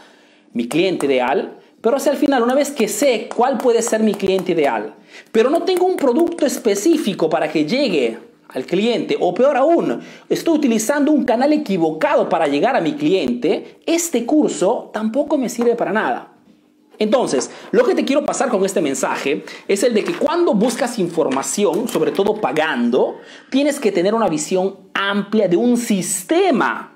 mi 0.53 0.67
cliente 0.67 1.05
ideal. 1.05 1.59
Pero 1.81 1.97
hacia 1.97 2.11
el 2.11 2.17
final, 2.17 2.43
una 2.43 2.55
vez 2.55 2.71
que 2.71 2.87
sé 2.87 3.29
cuál 3.35 3.57
puede 3.57 3.81
ser 3.81 4.01
mi 4.01 4.13
cliente 4.13 4.53
ideal, 4.53 4.95
pero 5.31 5.49
no 5.49 5.63
tengo 5.63 5.85
un 5.85 5.97
producto 5.97 6.45
específico 6.45 7.29
para 7.29 7.51
que 7.51 7.65
llegue 7.65 8.19
al 8.53 8.65
cliente, 8.65 9.17
o 9.19 9.33
peor 9.33 9.57
aún, 9.57 10.01
estoy 10.29 10.57
utilizando 10.57 11.11
un 11.11 11.23
canal 11.23 11.53
equivocado 11.53 12.29
para 12.29 12.47
llegar 12.47 12.75
a 12.75 12.81
mi 12.81 12.93
cliente, 12.93 13.79
este 13.85 14.25
curso 14.25 14.89
tampoco 14.93 15.37
me 15.37 15.49
sirve 15.49 15.75
para 15.75 15.91
nada. 15.91 16.27
Entonces, 16.99 17.49
lo 17.71 17.83
que 17.83 17.95
te 17.95 18.05
quiero 18.05 18.25
pasar 18.25 18.49
con 18.49 18.63
este 18.63 18.79
mensaje 18.79 19.43
es 19.67 19.81
el 19.81 19.95
de 19.95 20.03
que 20.03 20.13
cuando 20.13 20.53
buscas 20.53 20.99
información, 20.99 21.87
sobre 21.87 22.11
todo 22.11 22.35
pagando, 22.39 23.17
tienes 23.49 23.79
que 23.79 23.91
tener 23.91 24.13
una 24.13 24.29
visión 24.29 24.77
amplia 24.93 25.47
de 25.47 25.57
un 25.57 25.77
sistema 25.77 26.90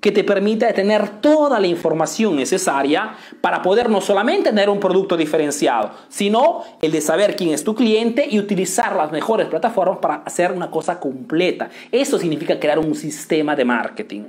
que 0.00 0.12
te 0.12 0.24
permita 0.24 0.72
tener 0.72 1.20
toda 1.20 1.58
la 1.58 1.66
información 1.66 2.36
necesaria 2.36 3.16
para 3.40 3.62
poder 3.62 3.90
no 3.90 4.00
solamente 4.00 4.50
tener 4.50 4.68
un 4.68 4.78
producto 4.78 5.16
diferenciado, 5.16 5.90
sino 6.08 6.62
el 6.82 6.92
de 6.92 7.00
saber 7.00 7.34
quién 7.34 7.50
es 7.50 7.64
tu 7.64 7.74
cliente 7.74 8.26
y 8.30 8.38
utilizar 8.38 8.94
las 8.94 9.10
mejores 9.10 9.48
plataformas 9.48 9.98
para 9.98 10.16
hacer 10.16 10.52
una 10.52 10.70
cosa 10.70 11.00
completa. 11.00 11.70
Eso 11.90 12.18
significa 12.18 12.60
crear 12.60 12.78
un 12.78 12.94
sistema 12.94 13.56
de 13.56 13.64
marketing. 13.64 14.24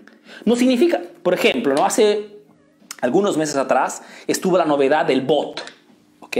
No 0.46 0.56
significa, 0.56 1.02
por 1.22 1.34
ejemplo, 1.34 1.76
¿no? 1.76 1.86
hace 1.86 2.38
algunos 3.02 3.38
meses 3.38 3.56
atrás 3.58 4.02
estuvo 4.26 4.58
la 4.58 4.66
novedad 4.66 5.06
del 5.06 5.22
bot. 5.22 5.62
¿ok? 6.22 6.38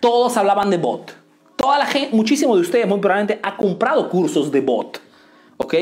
Todos 0.00 0.36
hablaban 0.36 0.70
de 0.70 0.76
bot. 0.76 1.12
Toda 1.56 1.78
la 1.78 1.86
gente, 1.86 2.14
muchísimo 2.14 2.54
de 2.54 2.60
ustedes 2.60 2.86
muy 2.86 3.00
probablemente 3.00 3.40
ha 3.42 3.56
comprado 3.56 4.08
cursos 4.08 4.52
de 4.52 4.60
bot. 4.60 5.00
¿ok? 5.56 5.74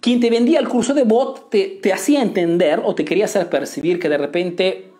Quien 0.00 0.20
te 0.20 0.30
vendía 0.30 0.60
el 0.60 0.68
curso 0.68 0.94
de 0.94 1.04
bot 1.04 1.50
te, 1.50 1.78
te 1.82 1.92
hacía 1.92 2.22
entender 2.22 2.80
o 2.84 2.94
te 2.94 3.04
quería 3.04 3.24
hacer 3.24 3.48
percibir 3.48 3.98
que 3.98 4.08
de 4.08 4.18
repente 4.18 4.96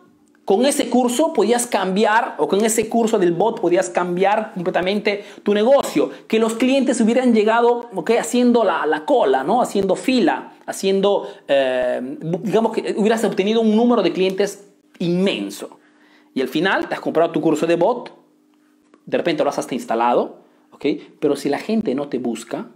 con 0.46 0.64
ese 0.64 0.88
curso 0.88 1.32
podías 1.32 1.66
cambiar, 1.66 2.36
o 2.38 2.46
con 2.46 2.64
ese 2.64 2.88
curso 2.88 3.18
del 3.18 3.32
bot 3.32 3.60
podías 3.60 3.90
cambiar 3.90 4.54
completamente 4.54 5.24
tu 5.42 5.52
negocio. 5.52 6.10
Que 6.28 6.38
los 6.38 6.54
clientes 6.54 7.00
hubieran 7.00 7.34
llegado 7.34 7.90
okay, 7.92 8.18
haciendo 8.18 8.62
la, 8.62 8.86
la, 8.86 9.04
cola, 9.04 9.42
¿no? 9.42 9.60
haciendo 9.60 9.96
fila, 9.96 10.52
haciendo, 10.64 11.26
eh, 11.48 12.00
digamos 12.44 12.72
que 12.72 12.94
hubieras 12.96 13.24
obtenido 13.24 13.60
un 13.60 13.74
número 13.74 14.04
de 14.04 14.12
clientes 14.12 14.68
inmenso. 15.00 15.80
Y 16.32 16.42
al 16.42 16.48
final 16.48 16.88
te 16.88 16.94
has 16.94 17.00
comprado 17.00 17.32
tu 17.32 17.40
curso 17.40 17.66
de 17.66 17.74
bot, 17.74 18.12
de 19.04 19.16
repente 19.16 19.42
lo 19.42 19.50
has 19.50 19.58
hasta 19.58 19.74
instalado, 19.74 20.42
¿okay? 20.70 21.16
pero 21.18 21.34
si 21.34 21.48
la 21.48 21.58
gente 21.58 21.92
no 21.96 22.06
te 22.06 22.18
busca, 22.18 22.68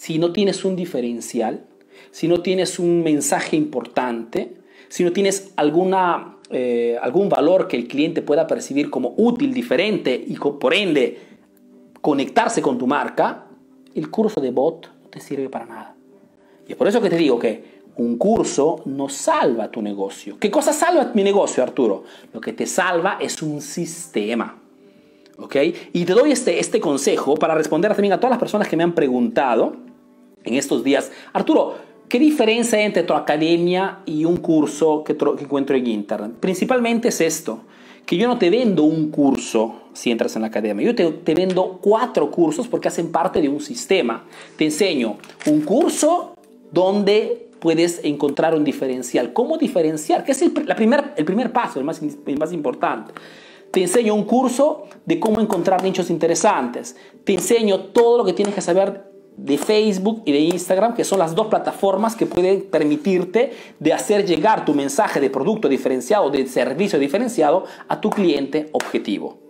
si 0.00 0.18
no 0.18 0.32
tienes 0.32 0.64
un 0.64 0.76
diferencial, 0.76 1.66
si 2.10 2.26
no 2.26 2.40
tienes 2.40 2.78
un 2.78 3.02
mensaje 3.02 3.54
importante, 3.54 4.56
si 4.88 5.04
no 5.04 5.12
tienes 5.12 5.52
alguna, 5.56 6.38
eh, 6.48 6.96
algún 7.02 7.28
valor 7.28 7.68
que 7.68 7.76
el 7.76 7.86
cliente 7.86 8.22
pueda 8.22 8.46
percibir 8.46 8.88
como 8.88 9.12
útil, 9.18 9.52
diferente 9.52 10.24
y 10.26 10.36
por 10.36 10.72
ende 10.72 11.18
conectarse 12.00 12.62
con 12.62 12.78
tu 12.78 12.86
marca, 12.86 13.44
el 13.94 14.10
curso 14.10 14.40
de 14.40 14.50
bot 14.50 14.90
no 15.02 15.10
te 15.10 15.20
sirve 15.20 15.50
para 15.50 15.66
nada. 15.66 15.94
Y 16.66 16.72
es 16.72 16.78
por 16.78 16.88
eso 16.88 17.02
que 17.02 17.10
te 17.10 17.18
digo 17.18 17.38
que 17.38 17.82
un 17.96 18.16
curso 18.16 18.80
no 18.86 19.10
salva 19.10 19.70
tu 19.70 19.82
negocio. 19.82 20.38
¿Qué 20.40 20.50
cosa 20.50 20.72
salva 20.72 21.10
mi 21.12 21.24
negocio, 21.24 21.62
Arturo? 21.62 22.04
Lo 22.32 22.40
que 22.40 22.54
te 22.54 22.64
salva 22.64 23.18
es 23.20 23.42
un 23.42 23.60
sistema. 23.60 24.62
¿Ok? 25.36 25.56
Y 25.92 26.06
te 26.06 26.14
doy 26.14 26.32
este, 26.32 26.58
este 26.58 26.80
consejo 26.80 27.34
para 27.34 27.54
responder 27.54 27.92
también 27.92 28.14
a 28.14 28.16
todas 28.16 28.30
las 28.30 28.38
personas 28.38 28.66
que 28.66 28.78
me 28.78 28.82
han 28.82 28.94
preguntado 28.94 29.89
en 30.44 30.54
estos 30.54 30.84
días. 30.84 31.10
Arturo, 31.32 31.74
¿qué 32.08 32.18
diferencia 32.18 32.78
hay 32.78 32.84
entre 32.84 33.02
tu 33.02 33.14
academia 33.14 34.00
y 34.06 34.24
un 34.24 34.36
curso 34.36 35.04
que, 35.04 35.16
que 35.16 35.44
encuentro 35.44 35.76
en 35.76 35.86
Internet? 35.86 36.32
Principalmente 36.40 37.08
es 37.08 37.20
esto, 37.20 37.60
que 38.06 38.16
yo 38.16 38.26
no 38.26 38.38
te 38.38 38.50
vendo 38.50 38.82
un 38.84 39.10
curso 39.10 39.76
si 39.92 40.10
entras 40.10 40.36
en 40.36 40.42
la 40.42 40.48
academia, 40.48 40.86
yo 40.86 40.94
te, 40.94 41.10
te 41.10 41.34
vendo 41.34 41.78
cuatro 41.80 42.30
cursos 42.30 42.68
porque 42.68 42.88
hacen 42.88 43.10
parte 43.10 43.40
de 43.40 43.48
un 43.48 43.60
sistema. 43.60 44.24
Te 44.56 44.64
enseño 44.64 45.18
un 45.46 45.62
curso 45.62 46.34
donde 46.72 47.50
puedes 47.60 48.00
encontrar 48.04 48.54
un 48.54 48.64
diferencial. 48.64 49.32
¿Cómo 49.32 49.58
diferenciar? 49.58 50.24
Que 50.24 50.32
es 50.32 50.42
el, 50.42 50.52
la 50.66 50.74
primer, 50.74 51.12
el 51.16 51.24
primer 51.24 51.52
paso, 51.52 51.78
el 51.78 51.84
más, 51.84 52.00
el 52.02 52.38
más 52.38 52.52
importante. 52.52 53.12
Te 53.70 53.82
enseño 53.82 54.14
un 54.14 54.24
curso 54.24 54.84
de 55.06 55.20
cómo 55.20 55.40
encontrar 55.40 55.82
nichos 55.82 56.10
interesantes. 56.10 56.96
Te 57.22 57.34
enseño 57.34 57.78
todo 57.80 58.18
lo 58.18 58.24
que 58.24 58.32
tienes 58.32 58.54
que 58.54 58.60
saber 58.60 59.09
de 59.44 59.58
Facebook 59.58 60.22
y 60.24 60.32
de 60.32 60.40
Instagram, 60.40 60.94
que 60.94 61.04
son 61.04 61.18
las 61.18 61.34
dos 61.34 61.46
plataformas 61.46 62.14
que 62.14 62.26
pueden 62.26 62.62
permitirte 62.62 63.52
de 63.78 63.92
hacer 63.92 64.26
llegar 64.26 64.64
tu 64.64 64.74
mensaje 64.74 65.20
de 65.20 65.30
producto 65.30 65.68
diferenciado, 65.68 66.30
de 66.30 66.46
servicio 66.46 66.98
diferenciado 66.98 67.64
a 67.88 68.00
tu 68.00 68.10
cliente 68.10 68.68
objetivo. 68.72 69.49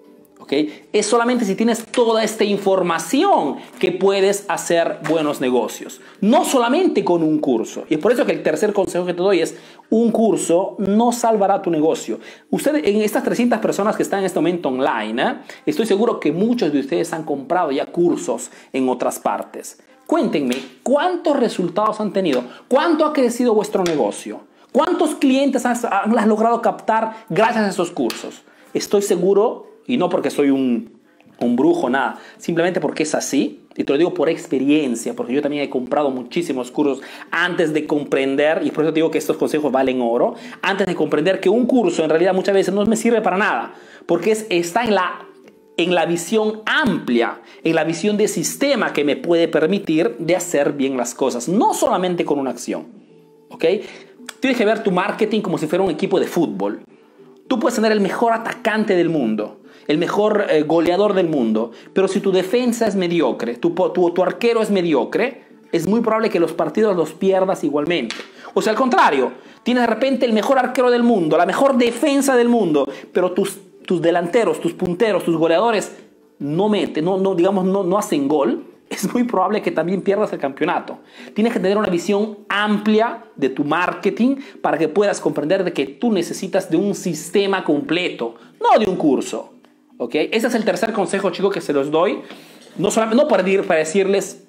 Es 0.92 1.06
solamente 1.06 1.44
si 1.44 1.54
tienes 1.54 1.84
toda 1.84 2.24
esta 2.24 2.44
información 2.44 3.56
que 3.78 3.92
puedes 3.92 4.44
hacer 4.48 4.98
buenos 5.08 5.40
negocios. 5.40 6.00
No 6.20 6.44
solamente 6.44 7.04
con 7.04 7.22
un 7.22 7.38
curso. 7.38 7.84
Y 7.88 7.94
es 7.94 8.00
por 8.00 8.12
eso 8.12 8.26
que 8.26 8.32
el 8.32 8.42
tercer 8.42 8.72
consejo 8.72 9.06
que 9.06 9.14
te 9.14 9.22
doy 9.22 9.40
es, 9.40 9.56
un 9.90 10.10
curso 10.12 10.76
no 10.78 11.12
salvará 11.12 11.62
tu 11.62 11.70
negocio. 11.70 12.18
Ustedes, 12.50 12.82
en 12.84 13.00
estas 13.02 13.24
300 13.24 13.58
personas 13.58 13.96
que 13.96 14.02
están 14.02 14.20
en 14.20 14.26
este 14.26 14.38
momento 14.38 14.68
online, 14.68 15.22
¿eh? 15.22 15.34
estoy 15.66 15.86
seguro 15.86 16.20
que 16.20 16.32
muchos 16.32 16.72
de 16.72 16.80
ustedes 16.80 17.12
han 17.12 17.24
comprado 17.24 17.70
ya 17.70 17.86
cursos 17.86 18.50
en 18.72 18.88
otras 18.88 19.18
partes. 19.18 19.78
Cuéntenme, 20.06 20.56
¿cuántos 20.82 21.38
resultados 21.38 22.00
han 22.00 22.12
tenido? 22.12 22.42
¿Cuánto 22.66 23.04
ha 23.04 23.12
crecido 23.12 23.54
vuestro 23.54 23.84
negocio? 23.84 24.40
¿Cuántos 24.72 25.16
clientes 25.16 25.66
has, 25.66 25.84
has 25.84 26.26
logrado 26.26 26.62
captar 26.62 27.24
gracias 27.28 27.64
a 27.64 27.68
esos 27.68 27.90
cursos? 27.90 28.42
Estoy 28.72 29.02
seguro 29.02 29.69
y 29.90 29.96
no 29.96 30.08
porque 30.08 30.30
soy 30.30 30.50
un, 30.50 31.00
un 31.40 31.56
brujo, 31.56 31.90
nada. 31.90 32.18
Simplemente 32.38 32.80
porque 32.80 33.02
es 33.02 33.14
así. 33.14 33.60
Y 33.76 33.84
te 33.84 33.92
lo 33.92 33.98
digo 33.98 34.14
por 34.14 34.28
experiencia, 34.28 35.14
porque 35.14 35.32
yo 35.32 35.42
también 35.42 35.62
he 35.62 35.70
comprado 35.70 36.10
muchísimos 36.10 36.70
cursos 36.70 37.00
antes 37.30 37.72
de 37.72 37.86
comprender, 37.86 38.62
y 38.64 38.70
por 38.70 38.84
eso 38.84 38.92
te 38.92 38.96
digo 38.96 39.10
que 39.10 39.18
estos 39.18 39.36
consejos 39.36 39.72
valen 39.72 40.00
oro, 40.02 40.34
antes 40.60 40.86
de 40.86 40.94
comprender 40.94 41.40
que 41.40 41.48
un 41.48 41.66
curso 41.66 42.04
en 42.04 42.10
realidad 42.10 42.34
muchas 42.34 42.54
veces 42.54 42.74
no 42.74 42.84
me 42.84 42.96
sirve 42.96 43.22
para 43.22 43.38
nada, 43.38 43.74
porque 44.06 44.32
es, 44.32 44.46
está 44.50 44.84
en 44.84 44.94
la, 44.96 45.26
en 45.76 45.94
la 45.94 46.04
visión 46.04 46.62
amplia, 46.66 47.40
en 47.62 47.74
la 47.74 47.84
visión 47.84 48.16
de 48.16 48.28
sistema 48.28 48.92
que 48.92 49.04
me 49.04 49.16
puede 49.16 49.48
permitir 49.48 50.16
de 50.18 50.36
hacer 50.36 50.72
bien 50.72 50.96
las 50.96 51.14
cosas, 51.14 51.48
no 51.48 51.72
solamente 51.72 52.24
con 52.24 52.38
una 52.38 52.50
acción. 52.50 52.88
¿Ok? 53.50 53.64
Tienes 54.40 54.58
que 54.58 54.64
ver 54.64 54.82
tu 54.82 54.90
marketing 54.90 55.40
como 55.40 55.58
si 55.58 55.66
fuera 55.66 55.84
un 55.84 55.90
equipo 55.90 56.20
de 56.20 56.26
fútbol. 56.26 56.82
Tú 57.48 57.58
puedes 57.58 57.76
tener 57.76 57.92
el 57.92 58.00
mejor 58.00 58.32
atacante 58.32 58.94
del 58.94 59.08
mundo, 59.08 59.59
el 59.86 59.98
mejor 59.98 60.46
eh, 60.48 60.62
goleador 60.62 61.14
del 61.14 61.28
mundo, 61.28 61.72
pero 61.92 62.08
si 62.08 62.20
tu 62.20 62.32
defensa 62.32 62.86
es 62.86 62.96
mediocre, 62.96 63.56
tu, 63.56 63.70
tu, 63.70 64.10
tu 64.10 64.22
arquero 64.22 64.62
es 64.62 64.70
mediocre, 64.70 65.44
es 65.72 65.86
muy 65.86 66.00
probable 66.00 66.30
que 66.30 66.40
los 66.40 66.52
partidos 66.52 66.96
los 66.96 67.12
pierdas 67.12 67.64
igualmente. 67.64 68.16
O 68.54 68.62
sea, 68.62 68.72
al 68.72 68.78
contrario, 68.78 69.32
tienes 69.62 69.82
de 69.82 69.86
repente 69.86 70.26
el 70.26 70.32
mejor 70.32 70.58
arquero 70.58 70.90
del 70.90 71.02
mundo, 71.02 71.36
la 71.36 71.46
mejor 71.46 71.76
defensa 71.76 72.36
del 72.36 72.48
mundo, 72.48 72.88
pero 73.12 73.32
tus, 73.32 73.58
tus 73.86 74.02
delanteros, 74.02 74.60
tus 74.60 74.72
punteros, 74.72 75.24
tus 75.24 75.36
goleadores 75.36 75.92
no 76.38 76.68
meten, 76.68 77.04
no, 77.04 77.18
no, 77.18 77.34
digamos, 77.34 77.64
no, 77.64 77.84
no 77.84 77.98
hacen 77.98 78.26
gol, 78.26 78.64
es 78.90 79.12
muy 79.12 79.24
probable 79.24 79.62
que 79.62 79.70
también 79.70 80.02
pierdas 80.02 80.32
el 80.32 80.40
campeonato. 80.40 80.98
Tienes 81.34 81.52
que 81.52 81.60
tener 81.60 81.78
una 81.78 81.88
visión 81.88 82.38
amplia 82.48 83.24
de 83.36 83.48
tu 83.48 83.64
marketing 83.64 84.36
para 84.60 84.76
que 84.76 84.88
puedas 84.88 85.20
comprender 85.20 85.62
de 85.62 85.72
que 85.72 85.86
tú 85.86 86.12
necesitas 86.12 86.68
de 86.70 86.76
un 86.76 86.94
sistema 86.94 87.62
completo, 87.64 88.34
no 88.60 88.78
de 88.78 88.90
un 88.90 88.96
curso. 88.96 89.54
Ese 90.12 90.46
es 90.46 90.54
el 90.54 90.64
tercer 90.64 90.92
consejo, 90.92 91.30
chicos, 91.30 91.52
que 91.52 91.60
se 91.60 91.72
los 91.72 91.90
doy. 91.90 92.20
No, 92.78 92.90
solamente, 92.90 93.22
no 93.22 93.28
para, 93.28 93.44
para 93.64 93.80
decirles 93.80 94.44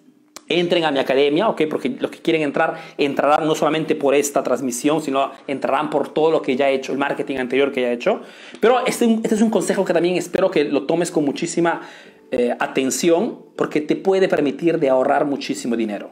entren 0.48 0.84
a 0.84 0.92
mi 0.92 1.00
academia, 1.00 1.50
¿ok? 1.50 1.64
Porque 1.70 1.90
los 2.00 2.12
que 2.12 2.20
quieren 2.20 2.42
entrar 2.42 2.76
entrarán 2.98 3.48
no 3.48 3.56
solamente 3.56 3.96
por 3.96 4.14
esta 4.16 4.44
transmisión, 4.44 5.02
sino 5.02 5.32
entrarán 5.48 5.90
por 5.90 6.10
todo 6.14 6.32
lo 6.32 6.42
que 6.42 6.56
ya 6.56 6.70
he 6.70 6.76
hecho, 6.76 6.92
el 6.92 6.98
marketing 6.98 7.38
anterior 7.38 7.72
que 7.72 7.82
ya 7.82 7.90
he 7.90 7.94
hecho. 7.94 8.22
Pero 8.60 8.86
este, 8.86 9.06
este 9.24 9.36
es 9.36 9.42
un 9.42 9.50
consejo 9.50 9.86
que 9.86 9.94
también 9.94 10.16
espero 10.16 10.52
que 10.52 10.66
lo 10.66 10.84
tomes 10.84 11.12
con 11.12 11.26
muchísima 11.26 11.82
eh, 12.32 12.56
atención 12.60 13.40
porque 13.56 13.82
te 13.82 13.96
puede 13.96 14.28
permitir 14.28 14.80
de 14.80 14.90
ahorrar 14.90 15.26
muchísimo 15.26 15.76
dinero, 15.76 16.12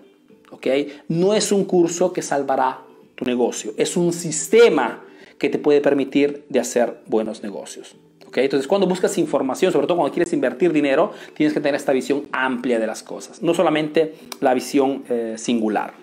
¿ok? 0.52 0.68
No 1.08 1.34
es 1.34 1.52
un 1.52 1.66
curso 1.66 2.14
que 2.14 2.22
salvará 2.22 2.82
tu 3.16 3.26
negocio, 3.26 3.74
es 3.78 3.98
un 3.98 4.14
sistema 4.14 5.04
que 5.38 5.50
te 5.50 5.58
puede 5.58 5.82
permitir 5.82 6.46
de 6.50 6.60
hacer 6.60 7.02
buenos 7.08 7.44
negocios. 7.44 7.96
Entonces, 8.36 8.68
cuando 8.68 8.88
buscas 8.88 9.18
información, 9.18 9.72
sobre 9.72 9.88
todo 9.88 9.98
cuando 9.98 10.14
quieres 10.14 10.32
invertir 10.34 10.72
dinero, 10.72 11.12
tienes 11.34 11.54
que 11.54 11.60
tener 11.60 11.76
esta 11.76 11.92
visión 11.92 12.26
amplia 12.32 12.80
de 12.80 12.88
las 12.88 13.04
cosas, 13.04 13.42
no 13.42 13.54
solamente 13.54 14.16
la 14.40 14.54
visión 14.54 15.04
eh, 15.10 15.36
singular. 15.38 15.94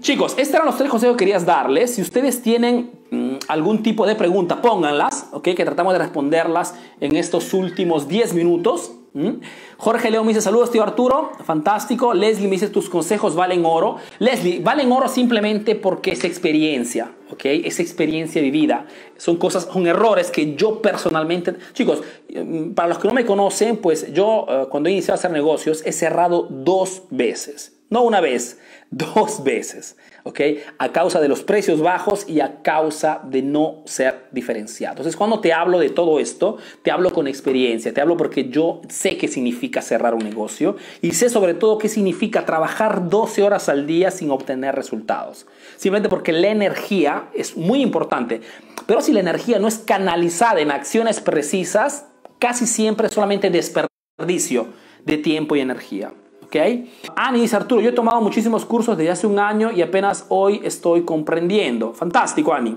Chicos, 0.00 0.34
estos 0.36 0.54
eran 0.54 0.66
los 0.66 0.76
tres 0.76 0.90
consejos 0.90 1.16
que 1.16 1.24
querías 1.24 1.46
darles. 1.46 1.94
Si 1.94 2.02
ustedes 2.02 2.42
tienen 2.42 2.90
mm, 3.10 3.36
algún 3.48 3.82
tipo 3.82 4.06
de 4.06 4.14
pregunta, 4.14 4.60
pónganlas. 4.60 5.28
Que 5.42 5.54
tratamos 5.54 5.94
de 5.94 5.98
responderlas 5.98 6.74
en 7.00 7.16
estos 7.16 7.54
últimos 7.54 8.06
10 8.08 8.34
minutos. 8.34 8.92
Jorge 9.76 10.10
León 10.10 10.26
me 10.26 10.30
dice, 10.30 10.40
saludos 10.40 10.72
tío 10.72 10.82
Arturo, 10.82 11.30
fantástico. 11.44 12.14
Leslie 12.14 12.48
me 12.48 12.52
dice, 12.52 12.68
tus 12.68 12.88
consejos 12.88 13.36
valen 13.36 13.64
oro. 13.64 13.96
Leslie, 14.18 14.58
valen 14.58 14.90
oro 14.90 15.08
simplemente 15.08 15.76
porque 15.76 16.10
es 16.10 16.24
experiencia, 16.24 17.12
¿ok? 17.30 17.44
Es 17.44 17.78
experiencia 17.78 18.42
vivida. 18.42 18.86
Son 19.16 19.36
cosas, 19.36 19.68
son 19.72 19.86
errores 19.86 20.32
que 20.32 20.56
yo 20.56 20.82
personalmente... 20.82 21.54
Chicos, 21.74 22.02
mm, 22.34 22.72
para 22.72 22.88
los 22.88 22.98
que 22.98 23.06
no 23.06 23.14
me 23.14 23.24
conocen, 23.24 23.76
pues 23.76 24.12
yo 24.12 24.46
eh, 24.48 24.66
cuando 24.68 24.88
he 24.88 24.92
iniciado 24.92 25.14
a 25.14 25.18
hacer 25.18 25.30
negocios 25.30 25.82
he 25.86 25.92
cerrado 25.92 26.48
dos 26.50 27.04
veces. 27.10 27.76
No 27.90 28.02
una 28.02 28.20
vez, 28.20 28.58
dos 28.90 29.44
veces, 29.44 29.96
¿ok? 30.24 30.40
A 30.78 30.90
causa 30.90 31.20
de 31.20 31.28
los 31.28 31.42
precios 31.42 31.80
bajos 31.80 32.28
y 32.28 32.40
a 32.40 32.62
causa 32.62 33.20
de 33.24 33.42
no 33.42 33.82
ser 33.84 34.26
diferenciado. 34.32 34.94
Entonces, 34.94 35.16
cuando 35.16 35.40
te 35.40 35.52
hablo 35.52 35.78
de 35.78 35.90
todo 35.90 36.18
esto, 36.18 36.56
te 36.82 36.90
hablo 36.90 37.12
con 37.12 37.28
experiencia, 37.28 37.92
te 37.92 38.00
hablo 38.00 38.16
porque 38.16 38.48
yo 38.48 38.80
sé 38.88 39.16
qué 39.16 39.28
significa 39.28 39.82
cerrar 39.82 40.14
un 40.14 40.24
negocio 40.24 40.76
y 41.02 41.12
sé 41.12 41.28
sobre 41.28 41.54
todo 41.54 41.78
qué 41.78 41.88
significa 41.88 42.46
trabajar 42.46 43.08
12 43.08 43.42
horas 43.42 43.68
al 43.68 43.86
día 43.86 44.10
sin 44.10 44.30
obtener 44.30 44.74
resultados. 44.74 45.46
Simplemente 45.76 46.08
porque 46.08 46.32
la 46.32 46.48
energía 46.48 47.28
es 47.34 47.56
muy 47.56 47.82
importante, 47.82 48.40
pero 48.86 49.02
si 49.02 49.12
la 49.12 49.20
energía 49.20 49.58
no 49.58 49.68
es 49.68 49.78
canalizada 49.78 50.60
en 50.60 50.70
acciones 50.70 51.20
precisas, 51.20 52.06
casi 52.38 52.66
siempre 52.66 53.08
es 53.08 53.12
solamente 53.12 53.50
desperdicio 53.50 54.68
de 55.04 55.18
tiempo 55.18 55.54
y 55.54 55.60
energía. 55.60 56.12
¿Ok? 56.54 57.14
Ani 57.16 57.40
dice, 57.40 57.56
Arturo, 57.56 57.80
yo 57.80 57.90
he 57.90 57.92
tomado 57.92 58.20
muchísimos 58.20 58.64
cursos 58.64 58.96
desde 58.96 59.10
hace 59.10 59.26
un 59.26 59.38
año 59.38 59.72
y 59.72 59.82
apenas 59.82 60.26
hoy 60.28 60.60
estoy 60.64 61.04
comprendiendo. 61.04 61.92
Fantástico, 61.92 62.52
Ani. 62.52 62.76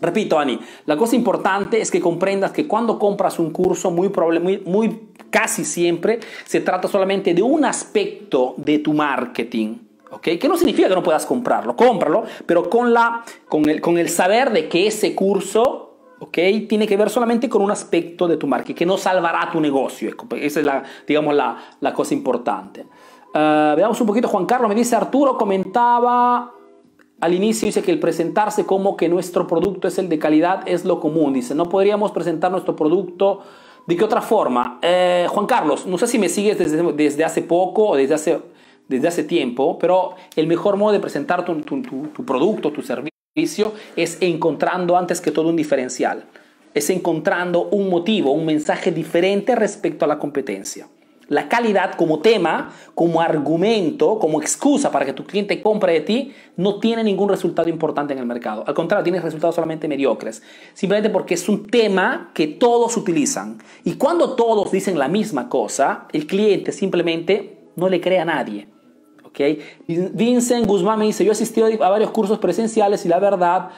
Repito, 0.00 0.38
Ani, 0.38 0.58
la 0.86 0.96
cosa 0.96 1.16
importante 1.16 1.80
es 1.80 1.90
que 1.90 2.00
comprendas 2.00 2.52
que 2.52 2.68
cuando 2.68 2.98
compras 2.98 3.38
un 3.38 3.50
curso, 3.50 3.90
muy, 3.90 4.10
muy, 4.40 4.58
muy 4.58 5.08
casi 5.30 5.64
siempre 5.64 6.20
se 6.44 6.60
trata 6.60 6.86
solamente 6.88 7.34
de 7.34 7.42
un 7.42 7.64
aspecto 7.64 8.54
de 8.58 8.78
tu 8.78 8.92
marketing. 8.92 9.76
¿ok? 10.10 10.22
Que 10.38 10.48
no 10.48 10.56
significa 10.56 10.88
que 10.88 10.94
no 10.94 11.02
puedas 11.02 11.26
comprarlo, 11.26 11.74
cómpralo, 11.74 12.24
pero 12.46 12.70
con, 12.70 12.92
la, 12.92 13.24
con, 13.48 13.68
el, 13.68 13.80
con 13.80 13.98
el 13.98 14.08
saber 14.08 14.52
de 14.52 14.68
que 14.68 14.86
ese 14.86 15.14
curso 15.14 15.88
¿ok? 16.20 16.38
Tiene 16.68 16.86
que 16.86 16.96
ver 16.96 17.10
solamente 17.10 17.48
con 17.48 17.62
un 17.62 17.70
aspecto 17.70 18.26
de 18.26 18.36
tu 18.36 18.46
marca 18.46 18.74
que 18.74 18.86
no 18.86 18.96
salvará 18.96 19.50
tu 19.50 19.60
negocio. 19.60 20.10
Esa 20.36 20.60
es 20.60 20.66
la, 20.66 20.82
digamos, 21.06 21.34
la, 21.34 21.56
la 21.80 21.92
cosa 21.92 22.14
importante. 22.14 22.86
Uh, 23.34 23.76
veamos 23.76 24.00
un 24.00 24.06
poquito, 24.06 24.28
Juan 24.28 24.46
Carlos 24.46 24.68
me 24.68 24.74
dice, 24.74 24.96
Arturo 24.96 25.36
comentaba 25.36 26.52
al 27.20 27.34
inicio, 27.34 27.66
dice 27.66 27.82
que 27.82 27.90
el 27.90 27.98
presentarse 27.98 28.64
como 28.64 28.96
que 28.96 29.08
nuestro 29.08 29.46
producto 29.46 29.88
es 29.88 29.98
el 29.98 30.08
de 30.08 30.18
calidad 30.18 30.62
es 30.66 30.84
lo 30.84 31.00
común. 31.00 31.32
Dice, 31.32 31.54
no 31.54 31.68
podríamos 31.68 32.12
presentar 32.12 32.50
nuestro 32.50 32.76
producto 32.76 33.40
de 33.86 33.96
qué 33.96 34.04
otra 34.04 34.20
forma. 34.20 34.78
Eh, 34.82 35.26
Juan 35.28 35.46
Carlos, 35.46 35.86
no 35.86 35.98
sé 35.98 36.06
si 36.06 36.18
me 36.18 36.28
sigues 36.28 36.58
desde, 36.58 36.92
desde 36.92 37.24
hace 37.24 37.42
poco 37.42 37.88
o 37.88 37.96
desde 37.96 38.14
hace, 38.14 38.40
desde 38.86 39.08
hace 39.08 39.24
tiempo, 39.24 39.78
pero 39.78 40.14
el 40.36 40.46
mejor 40.46 40.76
modo 40.76 40.92
de 40.92 41.00
presentar 41.00 41.44
tu, 41.44 41.54
tu, 41.62 41.82
tu, 41.82 42.08
tu 42.08 42.24
producto, 42.24 42.70
tu 42.70 42.82
servicio, 42.82 43.72
es 43.96 44.18
encontrando 44.20 44.96
antes 44.96 45.20
que 45.20 45.30
todo 45.30 45.48
un 45.48 45.56
diferencial, 45.56 46.24
es 46.74 46.90
encontrando 46.90 47.68
un 47.70 47.88
motivo, 47.88 48.32
un 48.32 48.46
mensaje 48.46 48.92
diferente 48.92 49.54
respecto 49.54 50.04
a 50.04 50.08
la 50.08 50.18
competencia. 50.18 50.88
La 51.28 51.48
calidad 51.48 51.94
como 51.94 52.20
tema, 52.20 52.72
como 52.94 53.20
argumento, 53.20 54.18
como 54.18 54.40
excusa 54.40 54.90
para 54.90 55.04
que 55.04 55.12
tu 55.12 55.24
cliente 55.24 55.62
compre 55.62 55.92
de 55.92 56.00
ti, 56.00 56.32
no 56.56 56.80
tiene 56.80 57.04
ningún 57.04 57.28
resultado 57.28 57.68
importante 57.68 58.14
en 58.14 58.18
el 58.18 58.26
mercado. 58.26 58.64
Al 58.66 58.74
contrario, 58.74 59.04
tiene 59.04 59.20
resultados 59.20 59.54
solamente 59.54 59.88
mediocres. 59.88 60.42
Simplemente 60.72 61.10
porque 61.10 61.34
es 61.34 61.48
un 61.48 61.66
tema 61.66 62.30
que 62.34 62.46
todos 62.46 62.96
utilizan. 62.96 63.58
Y 63.84 63.94
cuando 63.94 64.36
todos 64.36 64.72
dicen 64.72 64.98
la 64.98 65.08
misma 65.08 65.48
cosa, 65.48 66.08
el 66.12 66.26
cliente 66.26 66.72
simplemente 66.72 67.58
no 67.76 67.88
le 67.88 68.00
cree 68.00 68.18
a 68.18 68.24
nadie. 68.24 68.68
¿okay? 69.24 69.60
Vincent 69.86 70.66
Guzmán 70.66 70.98
me 70.98 71.04
dice, 71.04 71.24
yo 71.24 71.30
he 71.30 71.32
asistido 71.32 71.66
a 71.66 71.90
varios 71.90 72.10
cursos 72.10 72.38
presenciales 72.38 73.04
y 73.04 73.08
la 73.08 73.20
verdad, 73.20 73.68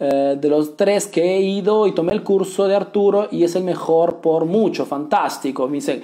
eh, 0.00 0.36
de 0.38 0.48
los 0.48 0.76
tres 0.76 1.06
que 1.06 1.36
he 1.36 1.40
ido 1.40 1.86
y 1.86 1.92
tomé 1.92 2.12
el 2.12 2.24
curso 2.24 2.66
de 2.66 2.74
Arturo 2.74 3.28
y 3.30 3.44
es 3.44 3.54
el 3.54 3.62
mejor 3.62 4.20
por 4.20 4.44
mucho, 4.44 4.84
fantástico. 4.84 5.68
Me 5.68 5.74
dice, 5.74 5.92
eh, 5.94 6.02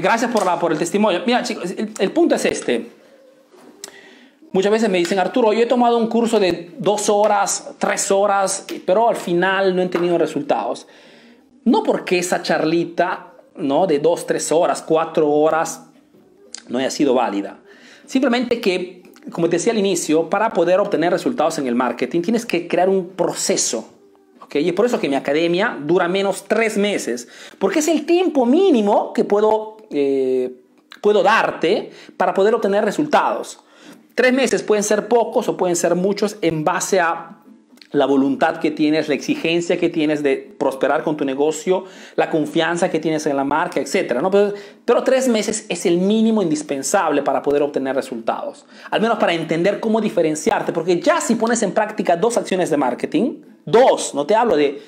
gracias 0.00 0.30
por, 0.30 0.44
la, 0.44 0.58
por 0.58 0.72
el 0.72 0.78
testimonio. 0.78 1.22
Mira 1.26 1.42
chicos, 1.42 1.70
el, 1.70 1.92
el 1.98 2.10
punto 2.12 2.34
es 2.34 2.44
este. 2.44 2.90
Muchas 4.52 4.70
veces 4.70 4.88
me 4.88 4.98
dicen, 4.98 5.18
Arturo, 5.18 5.52
yo 5.52 5.60
he 5.60 5.66
tomado 5.66 5.98
un 5.98 6.06
curso 6.06 6.38
de 6.38 6.72
dos 6.78 7.08
horas, 7.08 7.72
tres 7.78 8.10
horas, 8.10 8.66
pero 8.86 9.08
al 9.08 9.16
final 9.16 9.74
no 9.74 9.82
he 9.82 9.88
tenido 9.88 10.16
resultados. 10.16 10.86
No 11.64 11.82
porque 11.82 12.18
esa 12.18 12.42
charlita, 12.42 13.32
¿no? 13.56 13.86
De 13.86 13.98
dos, 13.98 14.26
tres 14.26 14.52
horas, 14.52 14.82
cuatro 14.82 15.28
horas, 15.28 15.86
no 16.68 16.78
haya 16.78 16.90
sido 16.90 17.14
válida. 17.14 17.58
Simplemente 18.06 18.60
que, 18.60 19.02
como 19.32 19.48
te 19.48 19.56
decía 19.56 19.72
al 19.72 19.78
inicio, 19.78 20.30
para 20.30 20.50
poder 20.50 20.78
obtener 20.78 21.10
resultados 21.10 21.58
en 21.58 21.66
el 21.66 21.74
marketing 21.74 22.22
tienes 22.22 22.46
que 22.46 22.68
crear 22.68 22.88
un 22.88 23.08
proceso. 23.08 23.90
Y 24.60 24.68
es 24.68 24.74
por 24.74 24.86
eso 24.86 25.00
que 25.00 25.08
mi 25.08 25.16
academia 25.16 25.76
dura 25.84 26.06
menos 26.06 26.44
tres 26.46 26.76
meses, 26.76 27.26
porque 27.58 27.80
es 27.80 27.88
el 27.88 28.06
tiempo 28.06 28.46
mínimo 28.46 29.12
que 29.12 29.24
puedo, 29.24 29.73
eh, 29.90 30.52
puedo 31.00 31.22
darte 31.22 31.90
para 32.16 32.34
poder 32.34 32.54
obtener 32.54 32.84
resultados. 32.84 33.60
Tres 34.14 34.32
meses 34.32 34.62
pueden 34.62 34.84
ser 34.84 35.08
pocos 35.08 35.48
o 35.48 35.56
pueden 35.56 35.76
ser 35.76 35.94
muchos 35.94 36.36
en 36.40 36.64
base 36.64 37.00
a 37.00 37.40
la 37.94 38.06
voluntad 38.06 38.58
que 38.58 38.70
tienes, 38.70 39.08
la 39.08 39.14
exigencia 39.14 39.78
que 39.78 39.88
tienes 39.88 40.22
de 40.22 40.36
prosperar 40.36 41.04
con 41.04 41.16
tu 41.16 41.24
negocio, 41.24 41.84
la 42.16 42.28
confianza 42.28 42.90
que 42.90 42.98
tienes 42.98 43.24
en 43.26 43.36
la 43.36 43.44
marca, 43.44 43.80
etc. 43.80 44.20
¿no? 44.20 44.30
Pero, 44.30 44.52
pero, 44.84 45.04
tres 45.04 45.28
meses 45.28 45.66
es 45.68 45.86
el 45.86 45.98
mínimo 45.98 46.42
indispensable 46.42 47.22
para 47.22 47.40
poder 47.40 47.62
obtener 47.62 47.94
resultados. 47.94 48.66
Al 48.90 49.00
menos 49.00 49.18
para 49.18 49.32
entender 49.32 49.78
cómo 49.80 50.00
diferenciarte, 50.00 50.72
porque 50.72 51.00
ya 51.00 51.20
si 51.20 51.36
pones 51.36 51.62
en 51.62 51.72
práctica 51.72 52.16
dos 52.16 52.36
acciones 52.36 52.68
de 52.70 52.76
marketing, 52.76 53.42
dos, 53.64 54.14
no 54.14 54.26
te 54.26 54.34
hablo 54.34 54.56
de 54.56 54.82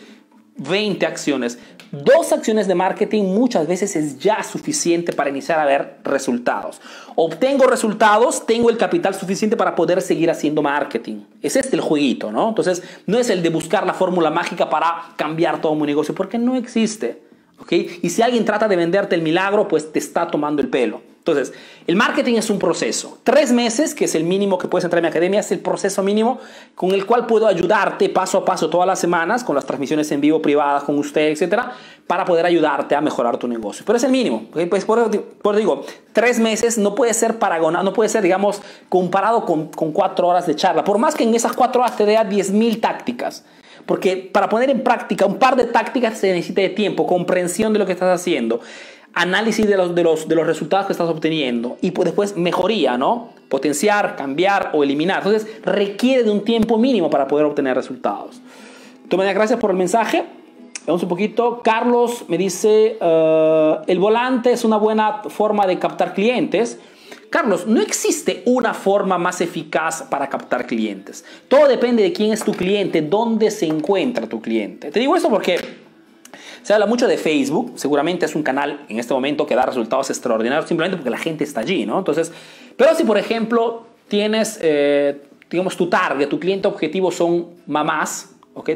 20 0.58 1.06
acciones. 1.06 1.58
Dos 1.92 2.32
acciones 2.32 2.66
de 2.66 2.74
marketing 2.74 3.24
muchas 3.24 3.66
veces 3.66 3.94
es 3.94 4.18
ya 4.18 4.42
suficiente 4.42 5.12
para 5.12 5.30
iniciar 5.30 5.60
a 5.60 5.64
ver 5.64 5.98
resultados. 6.02 6.80
Obtengo 7.14 7.66
resultados, 7.66 8.44
tengo 8.44 8.70
el 8.70 8.76
capital 8.76 9.14
suficiente 9.14 9.56
para 9.56 9.74
poder 9.74 10.02
seguir 10.02 10.30
haciendo 10.30 10.62
marketing. 10.62 11.20
Es 11.42 11.56
este 11.56 11.76
el 11.76 11.82
jueguito, 11.82 12.32
¿no? 12.32 12.48
Entonces, 12.48 12.82
no 13.06 13.18
es 13.18 13.30
el 13.30 13.42
de 13.42 13.50
buscar 13.50 13.86
la 13.86 13.94
fórmula 13.94 14.30
mágica 14.30 14.68
para 14.68 15.14
cambiar 15.16 15.60
todo 15.60 15.74
mi 15.74 15.86
negocio, 15.86 16.14
porque 16.14 16.38
no 16.38 16.56
existe. 16.56 17.22
¿ok? 17.58 17.72
Y 18.02 18.10
si 18.10 18.22
alguien 18.22 18.44
trata 18.44 18.68
de 18.68 18.76
venderte 18.76 19.14
el 19.14 19.22
milagro, 19.22 19.68
pues 19.68 19.92
te 19.92 19.98
está 19.98 20.26
tomando 20.26 20.60
el 20.60 20.68
pelo. 20.68 21.02
Entonces, 21.26 21.52
el 21.88 21.96
marketing 21.96 22.36
es 22.36 22.50
un 22.50 22.60
proceso. 22.60 23.18
Tres 23.24 23.50
meses, 23.50 23.96
que 23.96 24.04
es 24.04 24.14
el 24.14 24.22
mínimo 24.22 24.58
que 24.58 24.68
puedes 24.68 24.84
entrar 24.84 25.00
en 25.00 25.06
mi 25.06 25.08
academia, 25.08 25.40
es 25.40 25.50
el 25.50 25.58
proceso 25.58 26.00
mínimo 26.04 26.38
con 26.76 26.92
el 26.92 27.04
cual 27.04 27.26
puedo 27.26 27.48
ayudarte 27.48 28.08
paso 28.08 28.38
a 28.38 28.44
paso 28.44 28.70
todas 28.70 28.86
las 28.86 29.00
semanas 29.00 29.42
con 29.42 29.56
las 29.56 29.66
transmisiones 29.66 30.12
en 30.12 30.20
vivo 30.20 30.40
privadas 30.40 30.84
con 30.84 30.96
usted, 30.96 31.30
etcétera, 31.30 31.72
para 32.06 32.24
poder 32.24 32.46
ayudarte 32.46 32.94
a 32.94 33.00
mejorar 33.00 33.38
tu 33.38 33.48
negocio. 33.48 33.84
Pero 33.84 33.96
es 33.96 34.04
el 34.04 34.12
mínimo. 34.12 34.44
Pues 34.70 34.84
por, 34.84 35.10
por, 35.20 35.56
digo, 35.56 35.84
tres 36.12 36.38
meses 36.38 36.78
no 36.78 36.94
puede 36.94 37.12
ser 37.12 37.40
paragonado, 37.40 37.82
no 37.82 37.92
puede 37.92 38.08
ser, 38.08 38.22
digamos, 38.22 38.62
comparado 38.88 39.44
con, 39.44 39.66
con 39.72 39.90
cuatro 39.90 40.28
horas 40.28 40.46
de 40.46 40.54
charla. 40.54 40.84
Por 40.84 40.98
más 40.98 41.16
que 41.16 41.24
en 41.24 41.34
esas 41.34 41.54
cuatro 41.54 41.80
horas 41.80 41.96
te 41.96 42.06
dé 42.06 42.16
10.000 42.16 42.80
tácticas. 42.80 43.44
Porque 43.84 44.16
para 44.16 44.48
poner 44.48 44.70
en 44.70 44.84
práctica 44.84 45.26
un 45.26 45.38
par 45.40 45.56
de 45.56 45.64
tácticas 45.64 46.18
se 46.18 46.32
necesita 46.32 46.60
de 46.60 46.70
tiempo, 46.70 47.06
comprensión 47.06 47.72
de 47.72 47.80
lo 47.80 47.86
que 47.86 47.92
estás 47.92 48.20
haciendo 48.20 48.60
análisis 49.16 49.66
de 49.66 49.76
los, 49.78 49.94
de 49.94 50.04
los, 50.04 50.28
de 50.28 50.34
los 50.34 50.46
resultados 50.46 50.86
que 50.86 50.92
estás 50.92 51.08
obteniendo 51.08 51.78
y 51.80 51.90
pues 51.92 52.04
después 52.04 52.36
mejoría, 52.36 52.98
¿no? 52.98 53.30
Potenciar, 53.48 54.14
cambiar 54.14 54.70
o 54.74 54.84
eliminar. 54.84 55.22
Entonces 55.24 55.48
requiere 55.64 56.22
de 56.22 56.30
un 56.30 56.44
tiempo 56.44 56.76
mínimo 56.76 57.08
para 57.08 57.26
poder 57.26 57.46
obtener 57.46 57.74
resultados. 57.74 58.42
Entonces, 59.02 59.34
gracias 59.34 59.58
por 59.58 59.70
el 59.70 59.76
mensaje. 59.76 60.24
Vamos 60.86 61.02
un 61.02 61.08
poquito. 61.08 61.62
Carlos 61.64 62.26
me 62.28 62.36
dice, 62.36 62.98
uh, 63.00 63.82
el 63.86 63.98
volante 63.98 64.52
es 64.52 64.64
una 64.64 64.76
buena 64.76 65.22
forma 65.28 65.66
de 65.66 65.78
captar 65.78 66.12
clientes. 66.12 66.78
Carlos, 67.30 67.66
no 67.66 67.80
existe 67.80 68.42
una 68.44 68.74
forma 68.74 69.16
más 69.16 69.40
eficaz 69.40 70.02
para 70.02 70.28
captar 70.28 70.66
clientes. 70.66 71.24
Todo 71.48 71.68
depende 71.68 72.02
de 72.02 72.12
quién 72.12 72.32
es 72.32 72.44
tu 72.44 72.52
cliente, 72.52 73.00
dónde 73.00 73.50
se 73.50 73.66
encuentra 73.66 74.28
tu 74.28 74.42
cliente. 74.42 74.90
Te 74.90 75.00
digo 75.00 75.16
eso 75.16 75.30
porque 75.30 75.85
se 76.66 76.74
habla 76.74 76.86
mucho 76.86 77.06
de 77.06 77.16
Facebook, 77.16 77.74
seguramente 77.76 78.26
es 78.26 78.34
un 78.34 78.42
canal 78.42 78.86
en 78.88 78.98
este 78.98 79.14
momento 79.14 79.46
que 79.46 79.54
da 79.54 79.64
resultados 79.64 80.10
extraordinarios 80.10 80.66
simplemente 80.66 80.96
porque 80.96 81.10
la 81.10 81.16
gente 81.16 81.44
está 81.44 81.60
allí, 81.60 81.86
¿no? 81.86 81.96
Entonces, 81.96 82.32
pero 82.76 82.92
si 82.96 83.04
por 83.04 83.18
ejemplo 83.18 83.84
tienes, 84.08 84.58
eh, 84.60 85.22
digamos, 85.48 85.76
tu 85.76 85.88
target, 85.88 86.28
tu 86.28 86.40
cliente 86.40 86.66
objetivo 86.66 87.12
son 87.12 87.50
mamás, 87.68 88.34
¿ok? 88.54 88.70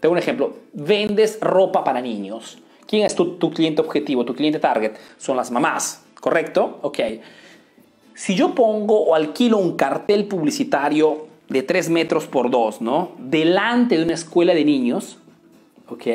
Tengo 0.00 0.12
un 0.12 0.18
ejemplo, 0.18 0.54
vendes 0.74 1.38
ropa 1.40 1.82
para 1.82 2.02
niños. 2.02 2.58
¿Quién 2.86 3.06
es 3.06 3.14
tu, 3.14 3.36
tu 3.36 3.50
cliente 3.50 3.80
objetivo, 3.80 4.26
tu 4.26 4.34
cliente 4.34 4.58
target? 4.58 4.92
Son 5.16 5.34
las 5.34 5.50
mamás, 5.50 6.04
¿correcto? 6.20 6.78
Ok. 6.82 6.98
si 8.12 8.34
yo 8.34 8.54
pongo 8.54 9.00
o 9.00 9.14
alquilo 9.14 9.56
un 9.56 9.78
cartel 9.78 10.26
publicitario 10.26 11.26
de 11.48 11.62
3 11.62 11.88
metros 11.88 12.26
por 12.26 12.50
2, 12.50 12.82
¿no? 12.82 13.12
Delante 13.16 13.96
de 13.96 14.04
una 14.04 14.12
escuela 14.12 14.52
de 14.52 14.66
niños, 14.66 15.16
¿ok? 15.92 16.06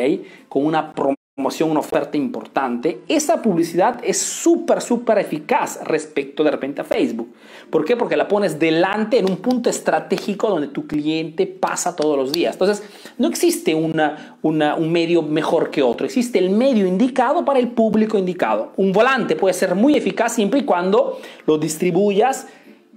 Con 0.50 0.66
una 0.66 0.94
promoción, 0.94 1.70
una 1.70 1.82
oferta 1.82 2.18
importante, 2.18 3.02
esa 3.08 3.42
publicidad 3.42 4.00
es 4.04 4.18
súper, 4.18 4.82
súper 4.82 5.20
eficaz 5.20 5.80
respecto 5.84 6.44
de 6.44 6.50
repente 6.50 6.82
a 6.82 6.84
Facebook. 6.84 7.32
¿Por 7.70 7.86
qué? 7.86 7.96
Porque 7.96 8.18
la 8.18 8.28
pones 8.28 8.58
delante 8.58 9.20
en 9.20 9.30
un 9.30 9.38
punto 9.38 9.70
estratégico 9.70 10.50
donde 10.50 10.68
tu 10.68 10.88
cliente 10.88 11.46
pasa 11.46 11.96
todos 11.96 12.18
los 12.18 12.32
días. 12.32 12.56
Entonces, 12.56 12.84
no 13.20 13.28
existe 13.28 13.76
una, 13.76 14.38
un 14.42 14.92
medio 14.92 15.22
mejor 15.22 15.70
que 15.70 15.84
otro, 15.84 16.06
existe 16.06 16.40
el 16.40 16.50
medio 16.50 16.88
indicado 16.88 17.46
para 17.46 17.60
el 17.60 17.68
público 17.68 18.18
indicado. 18.18 18.72
Un 18.76 18.92
volante 18.92 19.36
puede 19.36 19.54
ser 19.54 19.76
muy 19.76 19.96
eficaz 19.96 20.34
siempre 20.34 20.62
y 20.62 20.64
cuando 20.64 21.20
lo 21.46 21.58
distribuyas 21.58 22.48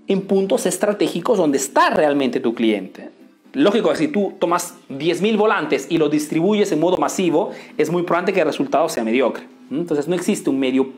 en 0.07 0.23
puntos 0.23 0.67
estratégicos 0.67 1.39
donde 1.39 1.59
está 1.59 1.91
realmente 1.91 2.41
tu 2.41 2.55
cliente. 2.55 3.20
Lógico 3.53 3.91
que 3.91 3.97
si 3.97 4.09
tú 4.09 4.35
tomas 4.39 4.75
10.000 4.91 5.37
volantes 5.37 5.87
y 5.89 5.99
los 5.99 6.11
distribuyes 6.11 6.71
en 6.73 6.81
modo 6.81 6.97
masivo, 6.97 7.51
es 7.77 7.91
muy 7.91 8.03
probable 8.03 8.33
que 8.33 8.41
el 8.41 8.47
resultado 8.47 8.89
sea 8.89 9.03
mediocre. 9.05 9.45
Entonces 9.71 10.07
no 10.09 10.15
existe 10.15 10.51
un 10.51 10.59
medio 10.59 10.89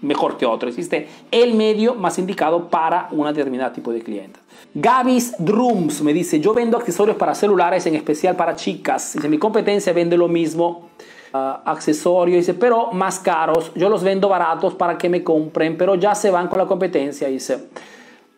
mejor 0.00 0.36
que 0.36 0.46
otro, 0.46 0.68
existe 0.68 1.08
el 1.30 1.54
medio 1.54 1.94
más 1.94 2.18
indicado 2.18 2.68
para 2.68 3.08
un 3.10 3.26
determinado 3.26 3.72
tipo 3.72 3.92
de 3.92 4.00
clientes. 4.00 4.42
Gavis 4.74 5.34
Drums 5.38 6.02
me 6.02 6.12
dice, 6.12 6.40
yo 6.40 6.54
vendo 6.54 6.76
accesorios 6.76 7.16
para 7.16 7.34
celulares, 7.34 7.84
en 7.86 7.94
especial 7.94 8.36
para 8.36 8.54
chicas. 8.54 9.14
Dice, 9.14 9.28
mi 9.28 9.38
competencia 9.38 9.92
vende 9.92 10.16
lo 10.16 10.28
mismo, 10.28 10.88
uh, 11.32 11.36
accesorios, 11.64 12.38
dice, 12.38 12.54
pero 12.54 12.92
más 12.92 13.18
caros. 13.18 13.72
Yo 13.74 13.88
los 13.88 14.02
vendo 14.02 14.28
baratos 14.28 14.74
para 14.74 14.96
que 14.96 15.08
me 15.08 15.24
compren, 15.24 15.76
pero 15.76 15.94
ya 15.94 16.14
se 16.14 16.30
van 16.30 16.48
con 16.48 16.58
la 16.58 16.66
competencia, 16.66 17.28
dice. 17.28 17.68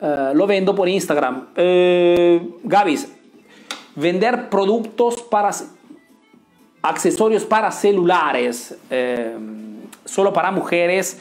Eh, 0.00 0.32
lo 0.34 0.46
vendo 0.46 0.74
por 0.74 0.88
Instagram. 0.88 1.48
Eh, 1.54 2.40
Gavis, 2.64 3.12
vender 4.00 4.48
productos 4.48 5.22
para 5.22 5.50
accesorios 6.82 7.44
para 7.44 7.70
celulares 7.70 8.74
eh, 8.90 9.36
solo 10.04 10.32
para 10.32 10.50
mujeres 10.50 11.18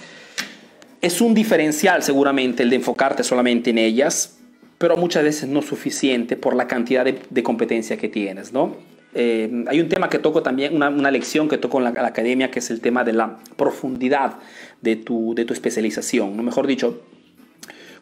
es 1.02 1.22
un 1.22 1.34
diferencial 1.34 2.02
seguramente 2.04 2.64
el 2.64 2.70
de 2.70 2.78
enfocarte 2.78 3.24
solamente 3.24 3.70
en 3.70 3.78
ellas, 3.78 4.38
pero 4.78 4.96
muchas 4.98 5.24
veces 5.24 5.50
no 5.50 5.62
suficiente 5.62 6.36
por 6.38 6.56
la 6.56 6.68
cantidad 6.68 7.06
de, 7.06 7.44
competencia 7.44 7.98
que 7.98 8.10
tienes, 8.10 8.52
¿no? 8.54 8.76
hay 9.16 9.80
un 9.80 9.90
tema 9.90 10.08
que 10.08 10.20
toco 10.20 10.44
también, 10.44 10.76
una, 10.76 10.90
una 10.90 11.10
lección 11.10 11.50
que 11.50 11.58
toco 11.58 11.80
en 11.80 11.86
la, 11.86 12.06
academia, 12.06 12.52
que 12.52 12.60
es 12.60 12.70
el 12.70 12.80
tema 12.80 13.04
de 13.04 13.14
la 13.14 13.40
profundidad 13.58 14.36
de 14.82 14.98
tu, 14.98 15.34
de 15.34 15.46
tu 15.46 15.54
especialización, 15.54 16.38
¿no? 16.38 16.44
mejor 16.44 16.68
dicho, 16.68 17.02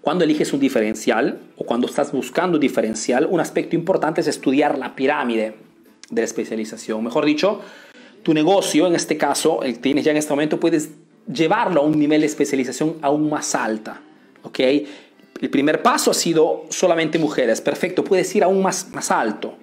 cuando 0.08 0.24
eliges 0.24 0.54
un 0.54 0.62
diferencial 0.62 1.38
o 1.58 1.66
cuando 1.66 1.86
estás 1.86 2.14
buscando 2.14 2.56
un 2.56 2.62
diferencial, 2.62 3.28
un 3.30 3.42
aspecto 3.42 3.76
importante 3.76 4.22
es 4.22 4.28
estudiar 4.28 4.78
la 4.78 4.96
pirámide 4.96 5.56
de 6.10 6.22
la 6.22 6.24
especialización. 6.24 7.04
Mejor 7.04 7.26
dicho, 7.26 7.60
tu 8.24 8.34
negocio, 8.34 8.88
en 8.88 8.96
este 8.96 9.18
caso, 9.18 9.64
el 9.64 9.74
que 9.74 9.80
tienes 9.80 10.06
ya 10.06 10.12
en 10.12 10.16
este 10.16 10.32
momento, 10.32 10.62
puedes 10.62 10.92
llevarlo 11.28 11.82
a 11.82 11.84
un 11.84 12.00
nivel 12.00 12.22
de 12.22 12.28
especialización 12.28 12.96
aún 13.02 13.30
más 13.30 13.54
alta. 13.54 14.00
¿ok? 14.44 14.60
El 15.42 15.50
primer 15.50 15.84
paso 15.84 16.12
ha 16.12 16.14
sido 16.14 16.64
solamente 16.70 17.20
mujeres. 17.20 17.60
Perfecto, 17.60 18.06
puedes 18.06 18.34
ir 18.34 18.46
aún 18.46 18.62
más, 18.62 18.90
más 18.94 19.12
alto. 19.12 19.56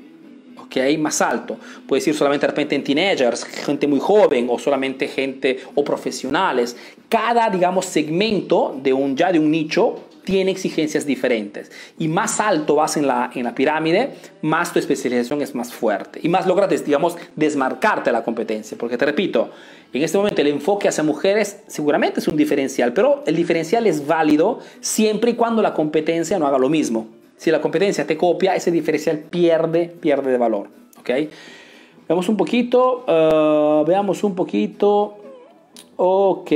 ¿ok? 0.59 0.77
Más 0.99 1.23
alto. 1.23 1.57
Puedes 1.89 2.07
ir 2.07 2.15
solamente 2.15 2.45
de 2.45 2.51
repente 2.51 2.75
en 2.75 2.85
teenagers, 2.85 3.45
gente 3.45 3.87
muy 3.87 3.99
joven 3.99 4.49
o 4.51 4.59
solamente 4.59 5.09
gente 5.09 5.61
o 5.75 5.83
profesionales. 5.83 6.77
Cada, 7.09 7.49
digamos, 7.49 7.87
segmento 7.87 8.79
de 8.83 8.93
un, 8.93 9.17
ya 9.17 9.33
de 9.33 9.39
un 9.39 9.51
nicho 9.51 10.11
tiene 10.25 10.51
exigencias 10.51 11.07
diferentes. 11.07 11.71
Y 11.99 12.09
más 12.09 12.41
alto 12.41 12.77
vas 12.77 12.97
en 12.97 13.07
la, 13.07 13.31
en 13.35 13.45
la 13.45 13.55
pirámide, 13.55 14.15
más 14.43 14.73
tu 14.73 14.79
especialización 14.79 15.43
es 15.43 15.55
más 15.55 15.73
fuerte. 15.73 16.21
Y 16.23 16.29
más 16.29 16.47
logras, 16.47 16.85
digamos, 16.85 17.17
desmarcarte 17.37 18.11
de 18.11 18.13
la 18.13 18.25
competencia. 18.25 18.77
Porque 18.79 18.99
te 18.99 19.05
repito, 19.05 19.51
en 19.93 20.03
este 20.03 20.19
momento 20.19 20.41
el 20.41 20.49
enfoque 20.49 20.89
hacia 20.89 21.05
mujeres 21.05 21.61
seguramente 21.67 22.21
es 22.21 22.29
un 22.29 22.37
diferencial, 22.37 22.93
pero 22.93 23.23
el 23.27 23.37
diferencial 23.37 23.87
es 23.87 24.07
válido 24.07 24.59
siempre 24.81 25.33
y 25.33 25.35
cuando 25.35 25.63
la 25.63 25.75
competencia 25.75 26.39
no 26.39 26.47
haga 26.47 26.59
lo 26.59 26.69
mismo. 26.69 27.07
Si 27.37 27.51
la 27.51 27.61
competencia 27.61 28.07
te 28.07 28.17
copia, 28.17 28.55
ese 28.55 28.71
diferencial 28.71 29.19
pierde, 29.19 29.93
pierde 30.01 30.31
de 30.31 30.39
valor. 30.39 30.69
¿Ok? 30.99 31.11
Veamos 32.09 32.29
un 32.29 32.37
poquito, 32.37 33.05
uh, 33.07 33.85
veamos 33.87 34.25
un 34.25 34.35
poquito. 34.35 35.19
Ok, 35.97 36.51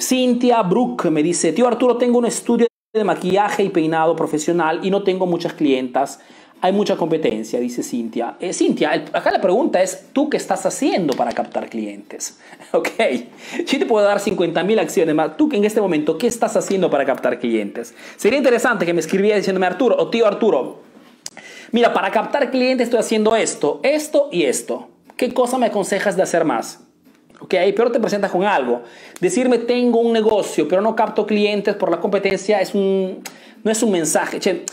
Cynthia 0.00 0.62
Brook 0.62 1.06
me 1.06 1.22
dice, 1.22 1.52
tío 1.52 1.66
Arturo, 1.66 1.96
tengo 1.96 2.18
un 2.18 2.26
estudio 2.26 2.66
de 2.94 3.02
maquillaje 3.02 3.64
y 3.64 3.70
peinado 3.70 4.14
profesional 4.14 4.78
y 4.84 4.90
no 4.90 5.02
tengo 5.02 5.26
muchas 5.26 5.54
clientas. 5.54 6.20
Hay 6.60 6.72
mucha 6.72 6.96
competencia, 6.96 7.58
dice 7.58 7.82
Cintia. 7.82 8.36
Eh, 8.38 8.52
Cintia, 8.52 8.92
acá 9.12 9.32
la 9.32 9.40
pregunta 9.40 9.82
es, 9.82 10.06
¿tú 10.12 10.30
qué 10.30 10.36
estás 10.36 10.64
haciendo 10.64 11.14
para 11.14 11.32
captar 11.32 11.68
clientes? 11.68 12.38
Ok, 12.72 12.88
yo 13.66 13.78
te 13.78 13.86
puedo 13.86 14.04
dar 14.04 14.18
50 14.18 14.62
mil 14.64 14.78
acciones 14.78 15.14
más. 15.14 15.36
¿Tú 15.36 15.48
en 15.52 15.64
este 15.64 15.80
momento 15.80 16.18
qué 16.18 16.28
estás 16.28 16.56
haciendo 16.56 16.88
para 16.88 17.04
captar 17.04 17.38
clientes? 17.38 17.94
Sería 18.16 18.38
interesante 18.38 18.86
que 18.86 18.94
me 18.94 19.00
escribiera 19.00 19.36
diciéndome, 19.36 19.66
Arturo, 19.66 19.96
o 19.96 20.08
tío 20.08 20.26
Arturo, 20.26 20.80
mira, 21.72 21.92
para 21.92 22.10
captar 22.12 22.50
clientes 22.52 22.86
estoy 22.86 23.00
haciendo 23.00 23.34
esto, 23.34 23.80
esto 23.82 24.28
y 24.30 24.44
esto. 24.44 24.88
¿Qué 25.16 25.34
cosa 25.34 25.58
me 25.58 25.66
aconsejas 25.66 26.16
de 26.16 26.22
hacer 26.22 26.44
más? 26.44 26.84
¿Ok? 27.44 27.54
Pero 27.76 27.92
te 27.92 28.00
presentas 28.00 28.30
con 28.30 28.44
algo. 28.44 28.82
Decirme 29.20 29.58
tengo 29.58 30.00
un 30.00 30.12
negocio, 30.12 30.66
pero 30.66 30.80
no 30.80 30.96
capto 30.96 31.26
clientes 31.26 31.74
por 31.76 31.90
la 31.90 32.00
competencia, 32.00 32.60
es 32.60 32.74
un, 32.74 33.22
no 33.62 33.70
es 33.70 33.82
un 33.82 33.92
mensaje. 33.92 34.40
Che, 34.40 34.64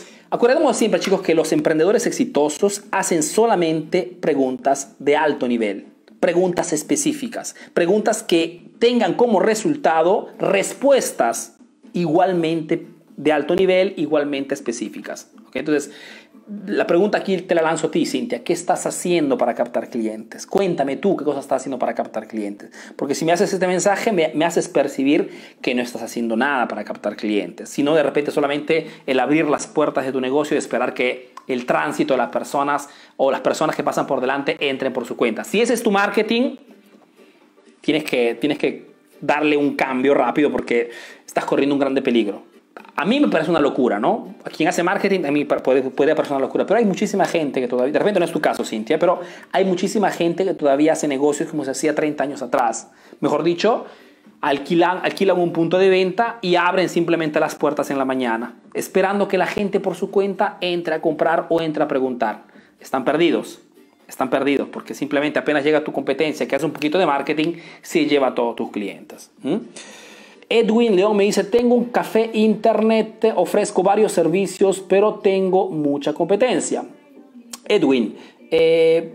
siempre, 0.72 1.00
chicos, 1.00 1.20
que 1.20 1.34
los 1.34 1.52
emprendedores 1.52 2.06
exitosos 2.06 2.84
hacen 2.90 3.22
solamente 3.22 4.16
preguntas 4.20 4.94
de 4.98 5.16
alto 5.16 5.46
nivel, 5.46 5.86
preguntas 6.18 6.72
específicas, 6.72 7.54
preguntas 7.74 8.22
que 8.22 8.70
tengan 8.78 9.14
como 9.14 9.40
resultado 9.40 10.28
respuestas 10.38 11.58
igualmente 11.92 12.86
de 13.18 13.32
alto 13.32 13.54
nivel, 13.54 13.92
igualmente 13.98 14.54
específicas. 14.54 15.30
¿okay? 15.46 15.60
Entonces, 15.60 15.92
la 16.66 16.86
pregunta 16.86 17.18
aquí 17.18 17.36
te 17.38 17.54
la 17.54 17.62
lanzo 17.62 17.86
a 17.86 17.90
ti, 17.90 18.04
Cintia. 18.04 18.42
¿Qué 18.42 18.52
estás 18.52 18.86
haciendo 18.86 19.38
para 19.38 19.54
captar 19.54 19.88
clientes? 19.88 20.46
Cuéntame 20.46 20.96
tú 20.96 21.16
qué 21.16 21.24
cosas 21.24 21.44
estás 21.44 21.62
haciendo 21.62 21.78
para 21.78 21.94
captar 21.94 22.26
clientes. 22.26 22.70
Porque 22.96 23.14
si 23.14 23.24
me 23.24 23.32
haces 23.32 23.52
este 23.52 23.66
mensaje, 23.66 24.12
me, 24.12 24.32
me, 24.34 24.44
haces 24.44 24.68
percibir 24.68 25.30
que 25.60 25.74
no 25.74 25.82
estás 25.82 26.02
haciendo 26.02 26.36
nada 26.36 26.68
para 26.68 26.84
captar 26.84 27.16
clientes, 27.16 27.68
sino 27.68 27.94
de 27.94 28.02
repente 28.02 28.30
solamente 28.30 28.88
el 29.06 29.20
abrir 29.20 29.46
las 29.46 29.66
puertas 29.66 30.04
de 30.04 30.12
tu 30.12 30.20
negocio 30.20 30.54
y 30.54 30.58
esperar 30.58 30.94
que 30.94 31.32
el 31.46 31.66
tránsito 31.66 32.14
de 32.14 32.18
las 32.18 32.30
personas 32.30 32.88
o 33.16 33.30
las 33.30 33.40
personas 33.40 33.76
que 33.76 33.82
pasan 33.82 34.06
por 34.06 34.20
delante 34.20 34.56
entren 34.68 34.92
por 34.92 35.06
su 35.06 35.16
cuenta. 35.16 35.44
Si 35.44 35.60
ese 35.60 35.74
es 35.74 35.82
tu 35.82 35.90
marketing, 35.90 36.56
tienes 37.80 38.04
que, 38.04 38.34
tienes 38.34 38.58
que 38.58 38.90
darle 39.20 39.56
un 39.56 39.76
cambio 39.76 40.14
rápido 40.14 40.50
porque 40.50 40.90
estás 41.24 41.44
corriendo 41.44 41.74
un 41.74 41.80
grande 41.80 42.02
peligro 42.02 42.51
a 42.96 43.04
mí 43.04 43.20
me 43.20 43.28
parece 43.28 43.50
una 43.50 43.60
locura, 43.60 43.98
¿no? 43.98 44.34
A 44.44 44.50
quien 44.50 44.68
hace 44.68 44.82
marketing 44.82 45.24
a 45.24 45.30
mí 45.30 45.44
puede, 45.44 45.82
puede 45.82 46.14
parecer 46.14 46.36
una 46.36 46.46
locura, 46.46 46.66
pero 46.66 46.78
hay 46.78 46.84
muchísima 46.84 47.24
gente 47.24 47.60
que 47.60 47.68
todavía, 47.68 47.92
de 47.92 47.98
repente 47.98 48.20
no 48.20 48.26
es 48.26 48.32
tu 48.32 48.40
caso, 48.40 48.64
Cintia, 48.64 48.98
pero 48.98 49.20
hay 49.50 49.64
muchísima 49.64 50.10
gente 50.10 50.44
que 50.44 50.54
todavía 50.54 50.92
hace 50.92 51.08
negocios 51.08 51.50
como 51.50 51.64
se 51.64 51.72
hacía 51.72 51.94
30 51.94 52.22
años 52.24 52.42
atrás. 52.42 52.90
Mejor 53.20 53.42
dicho, 53.42 53.86
alquilan, 54.40 55.00
alquilan 55.02 55.38
un 55.38 55.52
punto 55.52 55.78
de 55.78 55.88
venta 55.88 56.38
y 56.42 56.56
abren 56.56 56.88
simplemente 56.88 57.40
las 57.40 57.54
puertas 57.54 57.90
en 57.90 57.98
la 57.98 58.04
mañana, 58.04 58.54
esperando 58.74 59.28
que 59.28 59.38
la 59.38 59.46
gente 59.46 59.80
por 59.80 59.94
su 59.94 60.10
cuenta 60.10 60.58
entre 60.60 60.94
a 60.94 61.00
comprar 61.00 61.46
o 61.48 61.60
entre 61.60 61.82
a 61.82 61.88
preguntar. 61.88 62.42
Están 62.80 63.04
perdidos, 63.04 63.60
están 64.08 64.30
perdidos, 64.30 64.68
porque 64.68 64.94
simplemente 64.94 65.38
apenas 65.38 65.64
llega 65.64 65.84
tu 65.84 65.92
competencia, 65.92 66.46
que 66.46 66.56
hace 66.56 66.66
un 66.66 66.72
poquito 66.72 66.98
de 66.98 67.06
marketing, 67.06 67.54
se 67.80 68.06
lleva 68.06 68.28
a 68.28 68.34
todos 68.34 68.56
tus 68.56 68.70
clientes. 68.70 69.30
Edwin 70.52 70.94
León 70.94 71.16
me 71.16 71.24
dice, 71.24 71.44
tengo 71.44 71.74
un 71.74 71.86
café 71.86 72.30
internet, 72.34 73.32
ofrezco 73.36 73.82
varios 73.82 74.12
servicios, 74.12 74.84
pero 74.86 75.14
tengo 75.14 75.70
mucha 75.70 76.12
competencia. 76.12 76.84
Edwin, 77.64 78.14
eh, 78.50 79.14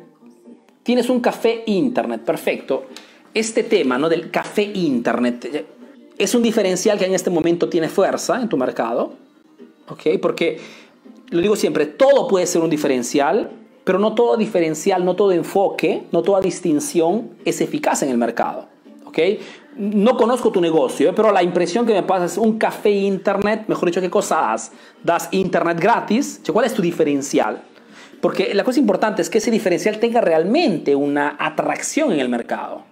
tienes 0.81 1.11
un 1.11 1.19
café 1.19 1.61
internet, 1.67 2.21
perfecto. 2.21 2.85
Este 3.35 3.61
tema 3.61 3.99
¿no? 3.99 4.09
del 4.09 4.31
café 4.31 4.63
internet 4.63 5.45
eh, 5.45 5.65
es 6.17 6.33
un 6.33 6.41
diferencial 6.41 6.97
que 6.97 7.05
en 7.05 7.13
este 7.13 7.29
momento 7.29 7.69
tiene 7.69 7.87
fuerza 7.87 8.41
en 8.41 8.49
tu 8.49 8.57
mercado, 8.57 9.13
¿ok? 9.89 10.19
Porque, 10.19 10.59
lo 11.29 11.39
digo 11.39 11.55
siempre, 11.55 11.85
todo 11.85 12.27
puede 12.27 12.47
ser 12.47 12.63
un 12.63 12.71
diferencial, 12.71 13.51
pero 13.83 13.99
no 13.99 14.15
todo 14.15 14.37
diferencial, 14.37 15.05
no 15.05 15.15
todo 15.15 15.31
enfoque, 15.33 16.01
no 16.11 16.23
toda 16.23 16.41
distinción 16.41 17.29
es 17.45 17.61
eficaz 17.61 18.01
en 18.01 18.09
el 18.09 18.17
mercado, 18.17 18.69
¿ok? 19.05 19.19
No 19.77 20.17
conozco 20.17 20.51
tu 20.51 20.61
negocio, 20.61 21.13
pero 21.13 21.31
la 21.31 21.43
impresión 21.43 21.85
que 21.85 21.93
me 21.93 22.03
pasa 22.03 22.25
es 22.25 22.37
un 22.37 22.57
café 22.57 22.89
internet, 22.89 23.65
mejor 23.67 23.89
dicho, 23.89 24.01
¿qué 24.01 24.09
cosa 24.09 24.41
das? 24.41 24.71
Das 25.03 25.29
internet 25.31 25.79
gratis, 25.79 26.41
¿cuál 26.51 26.65
es 26.65 26.73
tu 26.73 26.81
diferencial? 26.81 27.61
Porque 28.21 28.53
la 28.53 28.63
cosa 28.63 28.79
importante 28.79 29.21
es 29.21 29.29
que 29.29 29.37
ese 29.37 29.51
diferencial 29.51 29.99
tenga 29.99 30.21
realmente 30.21 30.95
una 30.95 31.35
atracción 31.39 32.11
en 32.11 32.19
el 32.19 32.29
mercado. 32.29 32.83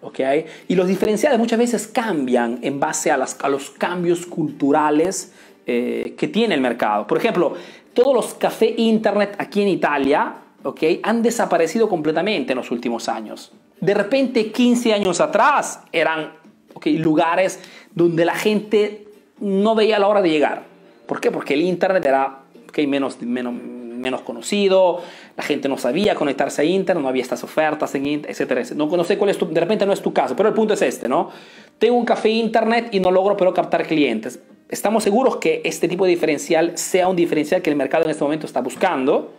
¿okay? 0.00 0.46
Y 0.68 0.74
los 0.74 0.86
diferenciales 0.86 1.38
muchas 1.38 1.58
veces 1.58 1.88
cambian 1.88 2.60
en 2.62 2.78
base 2.78 3.10
a 3.10 3.16
los 3.16 3.70
cambios 3.70 4.26
culturales 4.26 5.32
eh, 5.66 6.14
que 6.16 6.28
tiene 6.28 6.54
el 6.54 6.60
mercado. 6.60 7.06
Por 7.06 7.18
ejemplo, 7.18 7.54
todos 7.92 8.14
los 8.14 8.34
cafés 8.34 8.74
internet 8.76 9.34
aquí 9.38 9.62
en 9.62 9.68
Italia 9.68 10.36
¿okay? 10.62 11.00
han 11.02 11.22
desaparecido 11.22 11.88
completamente 11.88 12.52
en 12.52 12.58
los 12.58 12.70
últimos 12.70 13.08
años. 13.08 13.52
De 13.80 13.94
repente, 13.94 14.50
15 14.50 14.92
años 14.92 15.20
atrás, 15.20 15.80
eran 15.92 16.32
¿okay? 16.74 16.98
lugares 16.98 17.60
donde 17.94 18.24
la 18.24 18.34
gente 18.34 19.06
no 19.40 19.74
veía 19.74 19.98
la 19.98 20.08
hora 20.08 20.22
de 20.22 20.30
llegar. 20.30 20.64
¿Por 21.06 21.20
qué? 21.20 21.30
Porque 21.30 21.54
el 21.54 21.62
internet 21.62 22.04
era 22.04 22.40
menos, 22.86 23.20
menos, 23.22 23.54
menos 23.54 24.20
conocido, 24.22 25.00
la 25.36 25.42
gente 25.42 25.68
no 25.68 25.78
sabía 25.78 26.14
conectarse 26.14 26.62
a 26.62 26.64
Internet, 26.64 27.02
no 27.02 27.08
había 27.08 27.22
estas 27.22 27.42
ofertas 27.44 27.94
en 27.94 28.06
Internet, 28.06 28.30
etcétera, 28.30 28.62
No, 28.76 28.86
no 28.86 29.04
sé 29.04 29.18
cuál 29.18 29.30
es 29.30 29.38
tu, 29.38 29.46
de 29.48 29.60
repente 29.60 29.84
no 29.86 29.92
es 29.92 30.00
tu 30.00 30.12
caso, 30.12 30.36
pero 30.36 30.48
el 30.48 30.54
punto 30.54 30.74
es 30.74 30.82
este, 30.82 31.08
¿no? 31.08 31.30
Tengo 31.78 31.96
un 31.96 32.04
café 32.04 32.28
Internet 32.28 32.88
y 32.92 33.00
no 33.00 33.10
logro 33.10 33.36
pero 33.36 33.52
captar 33.52 33.86
clientes. 33.86 34.40
Estamos 34.68 35.02
seguros 35.02 35.36
que 35.36 35.62
este 35.64 35.88
tipo 35.88 36.04
de 36.04 36.10
diferencial 36.10 36.76
sea 36.76 37.08
un 37.08 37.16
diferencial 37.16 37.62
que 37.62 37.70
el 37.70 37.76
mercado 37.76 38.04
en 38.04 38.10
este 38.10 38.22
momento 38.22 38.46
está 38.46 38.60
buscando, 38.60 39.32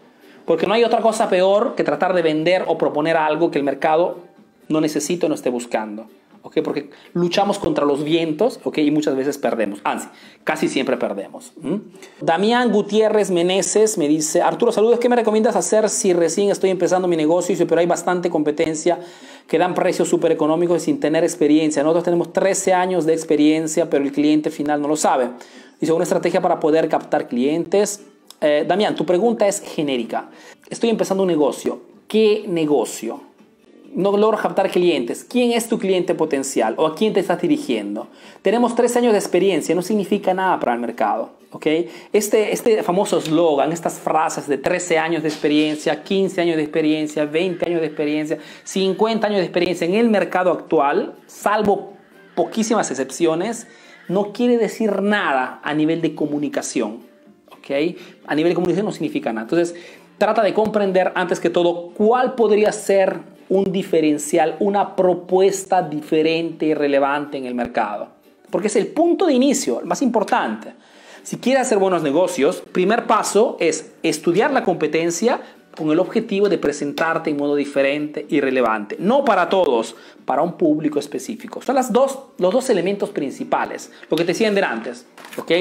porque 0.45 0.65
no 0.65 0.73
hay 0.73 0.83
otra 0.83 1.01
cosa 1.01 1.29
peor 1.29 1.75
que 1.75 1.83
tratar 1.83 2.13
de 2.13 2.21
vender 2.21 2.65
o 2.67 2.77
proponer 2.77 3.15
algo 3.15 3.51
que 3.51 3.59
el 3.59 3.63
mercado 3.63 4.28
no 4.69 4.81
necesita 4.81 5.25
o 5.25 5.29
no 5.29 5.35
esté 5.35 5.49
buscando. 5.49 6.07
¿okay? 6.43 6.63
porque 6.63 6.89
luchamos 7.13 7.59
contra 7.59 7.85
los 7.85 8.03
vientos 8.03 8.59
¿okay? 8.63 8.87
y 8.87 8.91
muchas 8.91 9.15
veces 9.15 9.37
perdemos. 9.37 9.79
Ah, 9.83 10.11
casi 10.43 10.67
siempre 10.67 10.97
perdemos. 10.97 11.53
Damián 12.21 12.71
Gutiérrez 12.71 13.31
Meneses 13.31 13.97
me 13.97 14.07
dice, 14.07 14.41
Arturo, 14.41 14.71
saludos, 14.71 14.99
¿qué 14.99 15.09
me 15.09 15.15
recomiendas 15.15 15.55
hacer 15.55 15.89
si 15.89 16.13
recién 16.13 16.49
estoy 16.49 16.69
empezando 16.69 17.07
mi 17.07 17.17
negocio, 17.17 17.55
pero 17.67 17.81
hay 17.81 17.87
bastante 17.87 18.29
competencia 18.29 18.99
que 19.47 19.57
dan 19.57 19.73
precios 19.73 20.07
súper 20.07 20.31
económicos 20.31 20.83
sin 20.83 20.99
tener 20.99 21.23
experiencia? 21.23 21.83
Nosotros 21.83 22.05
tenemos 22.05 22.33
13 22.33 22.73
años 22.73 23.05
de 23.05 23.13
experiencia, 23.13 23.89
pero 23.89 24.03
el 24.03 24.11
cliente 24.11 24.49
final 24.49 24.81
no 24.81 24.87
lo 24.87 24.95
sabe. 24.95 25.29
Dice, 25.79 25.93
una 25.93 26.03
estrategia 26.03 26.41
para 26.41 26.59
poder 26.59 26.89
captar 26.89 27.27
clientes. 27.27 28.03
Eh, 28.41 28.65
Damián, 28.67 28.95
tu 28.95 29.05
pregunta 29.05 29.47
es 29.47 29.61
genérica. 29.61 30.29
Estoy 30.69 30.89
empezando 30.89 31.23
un 31.23 31.27
negocio. 31.29 31.81
¿Qué 32.07 32.45
negocio? 32.47 33.28
No 33.95 34.15
logro 34.15 34.37
captar 34.37 34.69
clientes. 34.69 35.25
¿Quién 35.27 35.51
es 35.51 35.67
tu 35.67 35.79
cliente 35.79 36.15
potencial 36.15 36.75
o 36.77 36.87
a 36.87 36.95
quién 36.95 37.13
te 37.13 37.19
estás 37.19 37.41
dirigiendo? 37.41 38.07
Tenemos 38.41 38.75
tres 38.75 38.95
años 38.95 39.13
de 39.13 39.19
experiencia, 39.19 39.75
no 39.75 39.81
significa 39.81 40.33
nada 40.33 40.59
para 40.59 40.73
el 40.73 40.79
mercado. 40.79 41.31
¿okay? 41.51 41.89
Este, 42.13 42.53
este 42.53 42.83
famoso 42.83 43.17
eslogan, 43.17 43.71
estas 43.71 43.99
frases 43.99 44.47
de 44.47 44.57
13 44.57 44.97
años 44.97 45.23
de 45.23 45.29
experiencia, 45.29 46.03
15 46.03 46.41
años 46.41 46.57
de 46.57 46.63
experiencia, 46.63 47.25
20 47.25 47.65
años 47.65 47.81
de 47.81 47.87
experiencia, 47.87 48.37
50 48.63 49.27
años 49.27 49.39
de 49.39 49.45
experiencia 49.45 49.85
en 49.85 49.95
el 49.95 50.09
mercado 50.09 50.51
actual, 50.51 51.15
salvo 51.27 51.93
poquísimas 52.35 52.89
excepciones, 52.91 53.67
no 54.07 54.31
quiere 54.33 54.57
decir 54.57 55.01
nada 55.01 55.59
a 55.63 55.73
nivel 55.73 56.01
de 56.01 56.15
comunicación. 56.15 56.99
¿okay? 57.57 57.97
A 58.25 58.35
nivel 58.35 58.51
de 58.51 58.55
comunicación 58.55 58.85
no 58.85 58.91
significa 58.91 59.31
nada. 59.33 59.43
Entonces, 59.43 59.75
trata 60.17 60.41
de 60.43 60.53
comprender 60.53 61.11
antes 61.15 61.39
que 61.39 61.49
todo 61.49 61.91
cuál 61.93 62.35
podría 62.35 62.71
ser 62.71 63.38
un 63.49 63.71
diferencial, 63.71 64.55
una 64.59 64.95
propuesta 64.95 65.81
diferente 65.81 66.67
y 66.67 66.73
relevante 66.73 67.37
en 67.37 67.45
el 67.45 67.55
mercado. 67.55 68.09
Porque 68.49 68.67
es 68.67 68.75
el 68.75 68.87
punto 68.87 69.25
de 69.25 69.33
inicio, 69.33 69.79
el 69.79 69.85
más 69.85 70.01
importante. 70.01 70.73
Si 71.23 71.37
quieres 71.37 71.63
hacer 71.63 71.77
buenos 71.77 72.01
negocios, 72.01 72.63
primer 72.71 73.05
paso 73.05 73.57
es 73.59 73.91
estudiar 74.01 74.51
la 74.51 74.63
competencia 74.63 75.41
con 75.75 75.91
el 75.91 75.99
objetivo 75.99 76.49
de 76.49 76.57
presentarte 76.57 77.29
en 77.29 77.37
modo 77.37 77.55
diferente 77.55 78.25
y 78.29 78.41
relevante. 78.41 78.97
No 78.99 79.23
para 79.23 79.49
todos, 79.49 79.95
para 80.25 80.41
un 80.41 80.53
público 80.53 80.99
específico. 80.99 81.61
Son 81.61 81.75
las 81.75 81.93
dos, 81.93 82.19
los 82.37 82.53
dos 82.53 82.69
elementos 82.69 83.09
principales. 83.11 83.91
Lo 84.09 84.17
que 84.17 84.23
te 84.23 84.33
decía 84.33 84.49
antes. 84.49 85.05
¿ok? 85.37 85.51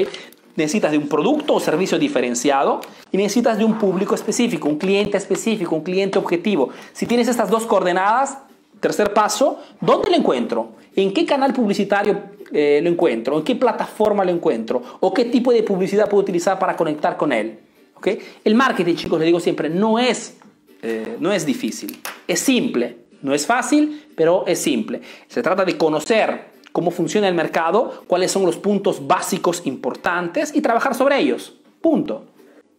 Necesitas 0.55 0.91
de 0.91 0.97
un 0.97 1.07
producto 1.07 1.55
o 1.55 1.59
servicio 1.59 1.97
diferenciado 1.97 2.81
y 3.11 3.17
necesitas 3.17 3.57
de 3.57 3.65
un 3.65 3.77
público 3.77 4.15
específico, 4.15 4.67
un 4.67 4.77
cliente 4.77 5.17
específico, 5.17 5.75
un 5.75 5.83
cliente 5.83 6.19
objetivo. 6.19 6.69
Si 6.93 7.05
tienes 7.05 7.27
estas 7.27 7.49
dos 7.49 7.65
coordenadas, 7.65 8.39
tercer 8.79 9.13
paso, 9.13 9.59
¿dónde 9.81 10.09
lo 10.09 10.17
encuentro? 10.17 10.71
¿En 10.95 11.13
qué 11.13 11.25
canal 11.25 11.53
publicitario 11.53 12.21
eh, 12.51 12.79
lo 12.83 12.89
encuentro? 12.89 13.37
¿En 13.37 13.43
qué 13.43 13.55
plataforma 13.55 14.25
lo 14.25 14.31
encuentro? 14.31 14.81
¿O 14.99 15.13
qué 15.13 15.25
tipo 15.25 15.51
de 15.51 15.63
publicidad 15.63 16.09
puedo 16.09 16.23
utilizar 16.23 16.59
para 16.59 16.75
conectar 16.75 17.17
con 17.17 17.31
él? 17.31 17.59
¿Okay? 17.95 18.19
El 18.43 18.55
marketing, 18.55 18.95
chicos, 18.95 19.19
le 19.19 19.25
digo 19.25 19.39
siempre, 19.39 19.69
no 19.69 19.99
es, 19.99 20.37
eh, 20.81 21.17
no 21.19 21.31
es 21.31 21.45
difícil, 21.45 21.99
es 22.27 22.39
simple. 22.39 23.09
No 23.21 23.33
es 23.33 23.45
fácil, 23.45 24.05
pero 24.15 24.45
es 24.47 24.59
simple. 24.59 25.01
Se 25.27 25.41
trata 25.41 25.65
de 25.65 25.77
conocer 25.77 26.48
cómo 26.79 26.91
funciona 26.91 27.27
el 27.27 27.35
mercado, 27.35 28.03
cuáles 28.07 28.31
son 28.31 28.45
los 28.45 28.55
puntos 28.55 29.05
básicos 29.05 29.63
importantes 29.65 30.55
y 30.55 30.61
trabajar 30.61 30.95
sobre 30.95 31.19
ellos. 31.19 31.57
Punto. 31.81 32.23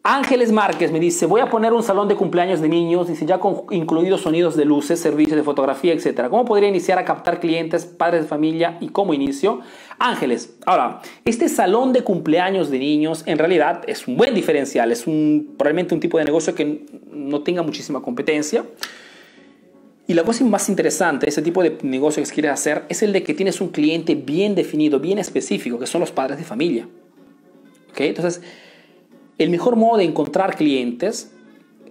Ángeles 0.02 0.52
Márquez 0.52 0.90
me 0.90 0.98
dice, 0.98 1.26
voy 1.26 1.42
a 1.42 1.50
poner 1.50 1.74
un 1.74 1.82
salón 1.82 2.08
de 2.08 2.14
cumpleaños 2.14 2.62
de 2.62 2.70
niños, 2.70 3.08
dice 3.08 3.26
ya 3.26 3.38
con 3.40 3.64
incluidos 3.70 4.22
sonidos 4.22 4.56
de 4.56 4.64
luces, 4.64 4.98
servicios 4.98 5.36
de 5.36 5.42
fotografía, 5.42 5.92
etc. 5.92 6.28
¿Cómo 6.30 6.46
podría 6.46 6.70
iniciar 6.70 6.98
a 6.98 7.04
captar 7.04 7.40
clientes, 7.40 7.84
padres 7.84 8.22
de 8.22 8.28
familia 8.28 8.78
y 8.80 8.88
cómo 8.88 9.12
inicio? 9.12 9.60
Ángeles, 9.98 10.56
ahora, 10.64 11.02
este 11.26 11.50
salón 11.50 11.92
de 11.92 12.02
cumpleaños 12.02 12.70
de 12.70 12.78
niños 12.78 13.22
en 13.26 13.36
realidad 13.36 13.82
es 13.86 14.08
un 14.08 14.16
buen 14.16 14.34
diferencial, 14.34 14.90
es 14.92 15.02
probablemente 15.02 15.94
un 15.94 16.00
tipo 16.00 16.16
de 16.16 16.24
negocio 16.24 16.54
que 16.54 16.86
no 17.12 17.42
tenga 17.42 17.62
muchísima 17.62 18.00
competencia. 18.00 18.64
Y 20.10 20.14
la 20.14 20.24
cosa 20.24 20.44
más 20.44 20.68
interesante, 20.68 21.28
ese 21.28 21.40
tipo 21.40 21.62
de 21.62 21.78
negocio 21.82 22.20
que 22.20 22.28
quieres 22.28 22.50
hacer, 22.50 22.82
es 22.88 23.00
el 23.04 23.12
de 23.12 23.22
que 23.22 23.32
tienes 23.32 23.60
un 23.60 23.68
cliente 23.68 24.16
bien 24.16 24.56
definido, 24.56 24.98
bien 24.98 25.20
específico, 25.20 25.78
que 25.78 25.86
son 25.86 26.00
los 26.00 26.10
padres 26.10 26.36
de 26.36 26.42
familia. 26.42 26.88
¿Okay? 27.92 28.08
Entonces, 28.08 28.42
el 29.38 29.50
mejor 29.50 29.76
modo 29.76 29.98
de 29.98 30.02
encontrar 30.02 30.56
clientes, 30.56 31.30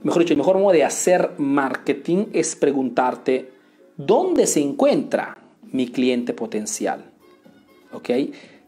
mejor 0.04 0.24
dicho, 0.24 0.34
el 0.34 0.38
mejor 0.38 0.58
modo 0.58 0.74
de 0.74 0.84
hacer 0.84 1.30
marketing 1.38 2.26
es 2.34 2.58
preguntarte, 2.58 3.54
¿dónde 3.96 4.48
se 4.48 4.60
encuentra 4.60 5.38
mi 5.72 5.88
cliente 5.88 6.34
potencial? 6.34 7.06
¿Ok? 7.94 8.10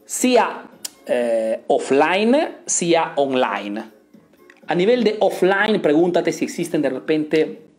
Sea 0.06 0.70
eh, 1.06 1.60
offline, 1.68 2.38
sea 2.66 3.16
online. 3.18 3.84
A 4.66 4.76
nivel 4.76 5.04
de 5.04 5.18
offline, 5.20 5.82
pregúntate 5.82 6.32
si 6.32 6.46
existen 6.46 6.82
de 6.82 6.90
repente 6.90 7.71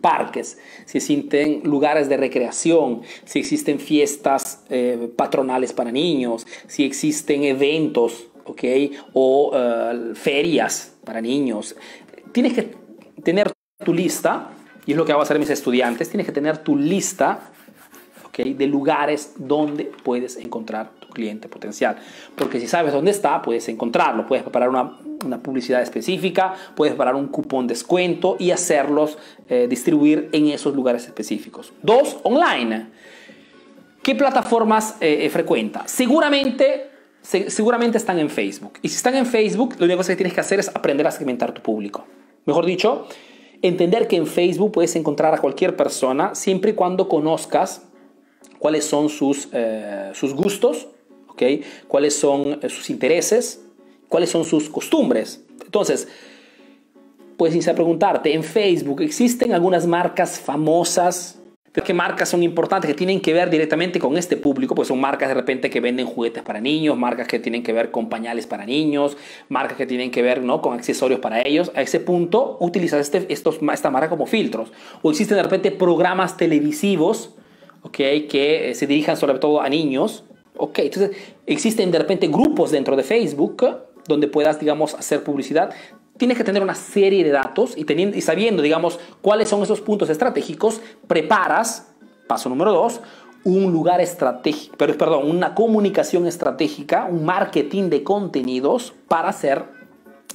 parques, 0.00 0.58
si 0.84 0.98
existen 0.98 1.62
lugares 1.64 2.08
de 2.08 2.16
recreación, 2.16 3.02
si 3.24 3.38
existen 3.38 3.80
fiestas 3.80 4.64
eh, 4.68 5.10
patronales 5.16 5.72
para 5.72 5.90
niños, 5.90 6.46
si 6.66 6.84
existen 6.84 7.44
eventos. 7.44 8.26
O 9.12 9.52
eh, 9.54 10.12
ferias 10.14 10.96
para 11.04 11.20
niños. 11.20 11.76
Tienes 12.32 12.54
que 12.54 12.74
tener 13.22 13.52
tu 13.84 13.92
lista, 13.92 14.52
y 14.86 14.92
es 14.92 14.96
lo 14.96 15.04
que 15.04 15.12
van 15.12 15.20
a 15.20 15.24
hacer 15.24 15.38
mis 15.38 15.50
estudiantes, 15.50 16.08
tienes 16.08 16.26
que 16.26 16.32
tener 16.32 16.56
tu 16.56 16.74
lista 16.74 17.50
de 18.44 18.66
lugares 18.66 19.34
donde 19.36 19.84
puedes 19.84 20.36
encontrar 20.36 20.92
cliente 21.18 21.48
potencial. 21.48 21.96
Porque 22.36 22.60
si 22.60 22.68
sabes 22.68 22.92
dónde 22.92 23.10
está, 23.10 23.42
puedes 23.42 23.68
encontrarlo. 23.68 24.26
Puedes 24.26 24.44
preparar 24.44 24.68
una, 24.68 24.98
una 25.24 25.42
publicidad 25.42 25.82
específica, 25.82 26.54
puedes 26.76 26.94
preparar 26.94 27.16
un 27.16 27.26
cupón 27.26 27.66
descuento 27.66 28.36
y 28.38 28.52
hacerlos 28.52 29.18
eh, 29.48 29.66
distribuir 29.68 30.28
en 30.32 30.46
esos 30.48 30.74
lugares 30.74 31.04
específicos. 31.06 31.72
Dos, 31.82 32.18
online. 32.22 32.86
¿Qué 34.02 34.14
plataformas 34.14 34.96
eh, 35.00 35.26
eh, 35.26 35.30
frecuenta? 35.30 35.86
Seguramente 35.86 36.86
seguramente 37.20 37.98
están 37.98 38.18
en 38.18 38.30
Facebook. 38.30 38.78
Y 38.80 38.88
si 38.88 38.96
están 38.96 39.14
en 39.14 39.26
Facebook, 39.26 39.74
lo 39.78 39.84
único 39.84 40.02
que 40.02 40.16
tienes 40.16 40.32
que 40.32 40.40
hacer 40.40 40.60
es 40.60 40.68
aprender 40.68 41.06
a 41.06 41.10
segmentar 41.10 41.52
tu 41.52 41.60
público. 41.60 42.06
Mejor 42.46 42.64
dicho, 42.64 43.06
entender 43.60 44.08
que 44.08 44.16
en 44.16 44.26
Facebook 44.26 44.72
puedes 44.72 44.96
encontrar 44.96 45.34
a 45.34 45.38
cualquier 45.38 45.76
persona 45.76 46.34
siempre 46.34 46.70
y 46.70 46.74
cuando 46.74 47.08
conozcas 47.08 47.82
cuáles 48.58 48.84
son 48.84 49.08
sus, 49.08 49.48
eh, 49.52 50.10
sus 50.14 50.34
gustos, 50.34 50.88
¿okay? 51.38 51.62
cuáles 51.86 52.14
son 52.14 52.58
eh, 52.62 52.68
sus 52.68 52.90
intereses, 52.90 53.64
cuáles 54.08 54.30
son 54.30 54.44
sus 54.44 54.68
costumbres. 54.68 55.44
Entonces, 55.64 56.08
puedes 57.36 57.54
iniciar 57.54 57.74
a 57.74 57.76
preguntarte, 57.76 58.34
en 58.34 58.42
Facebook 58.42 59.02
existen 59.02 59.52
algunas 59.52 59.86
marcas 59.86 60.40
famosas 60.40 61.38
¿Qué 61.84 61.94
marcas 61.94 62.28
son 62.28 62.42
importantes 62.42 62.88
que 62.88 62.94
tienen 62.94 63.20
que 63.20 63.32
ver 63.32 63.50
directamente 63.50 63.98
con 63.98 64.16
este 64.16 64.36
público? 64.36 64.74
Pues 64.74 64.88
son 64.88 65.00
marcas 65.00 65.28
de 65.28 65.34
repente 65.34 65.70
que 65.70 65.80
venden 65.80 66.06
juguetes 66.06 66.42
para 66.42 66.60
niños, 66.60 66.96
marcas 66.96 67.28
que 67.28 67.38
tienen 67.38 67.62
que 67.62 67.72
ver 67.72 67.90
con 67.90 68.08
pañales 68.08 68.46
para 68.46 68.64
niños, 68.66 69.16
marcas 69.48 69.76
que 69.76 69.86
tienen 69.86 70.10
que 70.10 70.22
ver 70.22 70.42
¿no? 70.42 70.60
con 70.60 70.74
accesorios 70.74 71.20
para 71.20 71.42
ellos. 71.42 71.70
A 71.74 71.82
ese 71.82 72.00
punto 72.00 72.56
utilizas 72.60 73.00
este, 73.00 73.32
estos, 73.32 73.60
esta 73.72 73.90
marca 73.90 74.08
como 74.08 74.26
filtros. 74.26 74.72
O 75.02 75.10
existen 75.10 75.36
de 75.36 75.42
repente 75.42 75.70
programas 75.70 76.36
televisivos 76.36 77.34
que 77.92 78.28
eh, 78.32 78.74
se 78.74 78.86
dirijan 78.86 79.16
sobre 79.16 79.38
todo 79.38 79.60
a 79.60 79.68
niños. 79.68 80.24
Okay, 80.58 80.86
entonces 80.86 81.16
existen 81.46 81.90
de 81.90 81.98
repente 81.98 82.26
grupos 82.26 82.70
dentro 82.70 82.96
de 82.96 83.02
Facebook 83.02 83.66
donde 84.06 84.26
puedas, 84.26 84.58
digamos, 84.58 84.94
hacer 84.94 85.22
publicidad. 85.22 85.70
Tienes 86.16 86.36
que 86.36 86.44
tener 86.44 86.62
una 86.62 86.74
serie 86.74 87.22
de 87.22 87.30
datos 87.30 87.76
y, 87.76 87.84
teniendo, 87.84 88.16
y 88.16 88.20
sabiendo, 88.20 88.62
digamos, 88.62 88.98
cuáles 89.22 89.48
son 89.48 89.62
esos 89.62 89.80
puntos 89.80 90.10
estratégicos, 90.10 90.80
preparas, 91.06 91.94
paso 92.26 92.48
número 92.48 92.72
dos, 92.72 93.00
un 93.44 93.72
lugar 93.72 94.00
estratégico, 94.00 94.74
pero 94.76 94.98
perdón, 94.98 95.30
una 95.30 95.54
comunicación 95.54 96.26
estratégica, 96.26 97.06
un 97.08 97.24
marketing 97.24 97.88
de 97.88 98.02
contenidos 98.02 98.94
para 99.06 99.28
hacer 99.28 99.64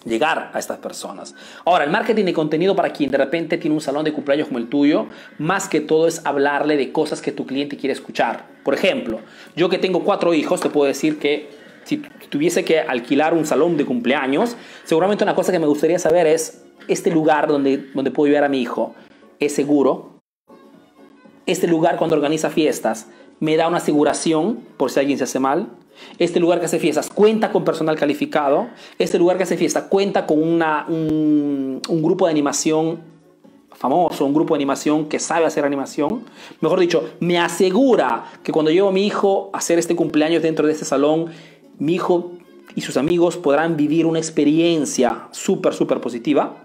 llegar 0.06 0.51
a 0.54 0.60
estas 0.60 0.78
personas. 0.80 1.36
Ahora, 1.66 1.84
el 1.86 1.91
marketing 1.91 2.26
de 2.26 2.34
contenido 2.34 2.76
para 2.76 2.91
quien 2.91 3.12
de 3.12 3.18
repente 3.18 3.58
tiene 3.58 3.76
un 3.76 3.82
salón 3.82 4.04
de 4.06 4.14
cumpleaños 4.14 4.47
como 4.47 4.60
el 4.60 4.68
tuyo, 4.68 5.08
más 5.38 5.68
que 5.68 5.82
todo 5.82 6.08
es 6.08 6.26
hablarle 6.26 6.78
de 6.78 6.91
cosas 6.91 7.22
que 7.22 7.32
tu 7.32 7.45
cliente 7.45 7.78
quiere 7.78 7.93
escuchar. 7.93 8.45
Por 8.64 8.74
ejemplo, 8.74 9.20
yo 9.56 9.70
que 9.70 9.78
tengo 9.78 10.04
cuatro 10.04 10.34
hijos, 10.34 10.62
te 10.62 10.70
puedo 10.70 10.88
decir 10.88 11.20
que 11.20 11.49
si 11.86 11.97
tuviese 12.30 12.64
que 12.64 12.80
alquilar 12.80 13.34
un 13.34 13.45
salón 13.45 13.78
de 13.78 13.86
cumpleaños, 13.86 14.56
seguramente 14.84 15.24
una 15.24 15.36
cosa 15.36 15.51
que 15.51 15.60
me 15.60 15.68
gustaría 15.68 15.99
saber 15.99 16.28
es, 16.28 16.64
este 16.88 17.12
lugar 17.12 17.47
donde, 17.47 17.78
donde 17.93 18.12
puedo 18.12 18.28
llevar 18.28 18.45
a 18.45 18.49
mi 18.49 18.62
hijo, 18.62 18.95
¿es 19.39 19.54
seguro? 19.54 20.20
Este 21.45 21.68
lugar 21.68 21.97
cuando 21.97 22.16
organiza 22.16 22.49
fiestas, 22.49 23.08
¿me 23.39 23.58
da 23.58 23.68
una 23.68 23.78
aseguración 23.78 24.60
por 24.78 24.91
si 24.91 24.99
alguien 24.99 25.18
se 25.18 25.26
hace 25.26 25.39
mal? 25.39 25.70
Este 26.20 26.39
lugar 26.39 26.60
que 26.60 26.66
hace 26.66 26.80
fiestas 26.80 27.10
cuenta 27.10 27.52
con 27.52 27.64
personal 27.64 27.98
calificado. 27.98 28.68
Este 29.00 29.18
lugar 29.18 29.38
que 29.38 29.44
hace 29.44 29.58
fiesta 29.58 29.89
cuenta 29.89 30.26
con 30.26 30.41
una, 30.41 30.86
un, 30.88 31.82
un, 31.88 32.04
grupo 32.04 32.26
de 32.26 32.32
animación 32.32 33.00
famoso, 33.74 34.26
un 34.26 34.34
grupo 34.34 34.54
de 34.54 34.60
animación 34.60 35.10
que 35.10 35.20
sabe 35.20 35.46
hacer 35.46 35.66
animación. 35.66 36.24
Mejor 36.62 36.80
dicho, 36.80 37.10
me 37.20 37.39
asegura 37.39 38.26
que 38.44 38.52
cuando 38.52 38.72
llevo 38.72 38.89
a 38.89 38.91
mi 38.91 39.06
hijo 39.06 39.50
a 39.54 39.58
hacer 39.58 39.80
este 39.80 39.96
cumpleaños 39.96 40.44
dentro 40.44 40.68
de 40.68 40.74
este 40.74 40.86
salón, 40.86 41.28
mi 41.80 41.96
hijo 41.96 42.34
y 42.76 42.82
sus 42.82 42.98
amigos 42.98 43.38
podrán 43.38 43.78
vivir 43.78 44.06
una 44.06 44.20
experiencia 44.20 45.28
súper, 45.32 45.74
súper 45.74 46.02
positiva. 46.02 46.62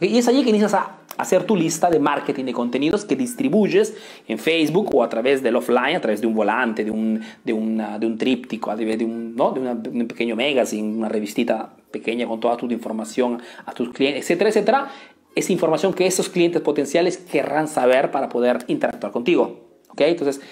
Y 0.00 0.18
es 0.18 0.28
allí 0.28 0.42
que 0.42 0.50
inicias 0.50 0.74
a 0.74 0.98
hacer 1.16 1.44
tu 1.44 1.56
lista 1.56 1.88
de 1.88 1.98
marketing 1.98 2.44
de 2.44 2.52
contenidos 2.52 3.04
que 3.04 3.16
distribuyes 3.16 3.96
en 4.28 4.38
Facebook 4.38 4.94
o 4.94 5.02
a 5.02 5.08
través 5.08 5.42
del 5.42 5.56
offline, 5.56 5.96
a 5.96 6.00
través 6.00 6.20
de 6.20 6.26
un 6.26 6.34
volante, 6.34 6.84
de 6.84 6.90
un, 6.90 7.22
de 7.44 7.52
una, 7.52 7.98
de 7.98 8.06
un 8.06 8.18
tríptico, 8.18 8.70
a 8.70 8.76
través 8.76 8.98
de 8.98 9.04
un, 9.04 9.34
¿no? 9.34 9.52
de, 9.52 9.60
una, 9.60 9.74
de 9.74 9.88
un 9.88 10.06
pequeño 10.06 10.36
magazine, 10.36 10.96
una 10.96 11.08
revistita 11.08 11.70
pequeña 11.90 12.26
con 12.26 12.40
toda 12.40 12.56
tu 12.56 12.70
información 12.70 13.40
a 13.64 13.72
tus 13.72 13.90
clientes, 13.90 14.24
etcétera, 14.24 14.50
etcétera. 14.50 14.88
Es 15.34 15.50
información 15.50 15.92
que 15.92 16.06
esos 16.06 16.28
clientes 16.28 16.62
potenciales 16.62 17.18
querrán 17.18 17.68
saber 17.68 18.10
para 18.10 18.28
poder 18.28 18.58
interactuar 18.68 19.12
contigo. 19.12 19.66
¿Ok? 19.88 20.00
Entonces, 20.02 20.42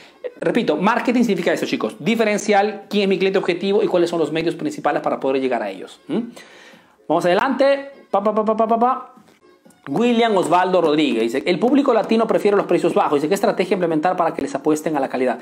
repito, 0.40 0.76
marketing 0.76 1.22
significa 1.22 1.52
eso, 1.52 1.66
chicos. 1.66 1.96
Diferencial, 1.98 2.84
quién 2.88 3.04
es 3.04 3.08
mi 3.08 3.18
cliente 3.18 3.38
objetivo 3.38 3.82
y 3.82 3.86
cuáles 3.86 4.08
son 4.10 4.18
los 4.18 4.32
medios 4.32 4.54
principales 4.54 5.02
para 5.02 5.20
poder 5.20 5.40
llegar 5.40 5.62
a 5.62 5.70
ellos. 5.70 6.00
¿Mm? 6.08 6.18
Vamos 7.08 7.24
adelante. 7.26 7.90
Pa, 8.10 8.22
pa, 8.22 8.34
pa, 8.34 8.44
pa, 8.44 8.56
pa, 8.56 8.78
pa. 8.78 9.14
William 9.88 10.36
Osvaldo 10.36 10.80
Rodríguez 10.80 11.22
dice, 11.22 11.42
el 11.46 11.58
público 11.58 11.92
latino 11.92 12.26
prefiere 12.26 12.56
los 12.56 12.66
precios 12.66 12.94
bajos. 12.94 13.16
Dice, 13.16 13.28
¿qué 13.28 13.34
estrategia 13.34 13.74
implementar 13.74 14.16
para 14.16 14.34
que 14.34 14.42
les 14.42 14.54
apuesten 14.54 14.96
a 14.96 15.00
la 15.00 15.08
calidad? 15.08 15.40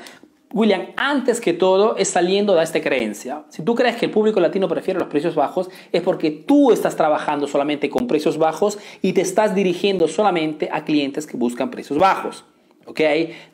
William, 0.53 0.87
antes 0.97 1.41
que 1.41 1.53
todo 1.53 1.95
es 1.97 2.09
saliendo 2.09 2.53
de 2.53 2.63
esta 2.63 2.79
creencia. 2.79 3.43
Si 3.49 3.63
tú 3.63 3.73
crees 3.73 3.95
que 3.95 4.05
el 4.05 4.11
público 4.11 4.39
latino 4.39 4.67
prefiere 4.67 4.99
los 4.99 5.09
precios 5.09 5.33
bajos, 5.33 5.69
es 5.91 6.01
porque 6.03 6.29
tú 6.29 6.71
estás 6.71 6.95
trabajando 6.95 7.47
solamente 7.47 7.89
con 7.89 8.05
precios 8.05 8.37
bajos 8.37 8.77
y 9.01 9.13
te 9.13 9.21
estás 9.21 9.55
dirigiendo 9.55 10.07
solamente 10.07 10.69
a 10.71 10.85
clientes 10.85 11.25
que 11.25 11.37
buscan 11.37 11.71
precios 11.71 11.97
bajos. 11.97 12.45
¿Ok? 12.85 12.99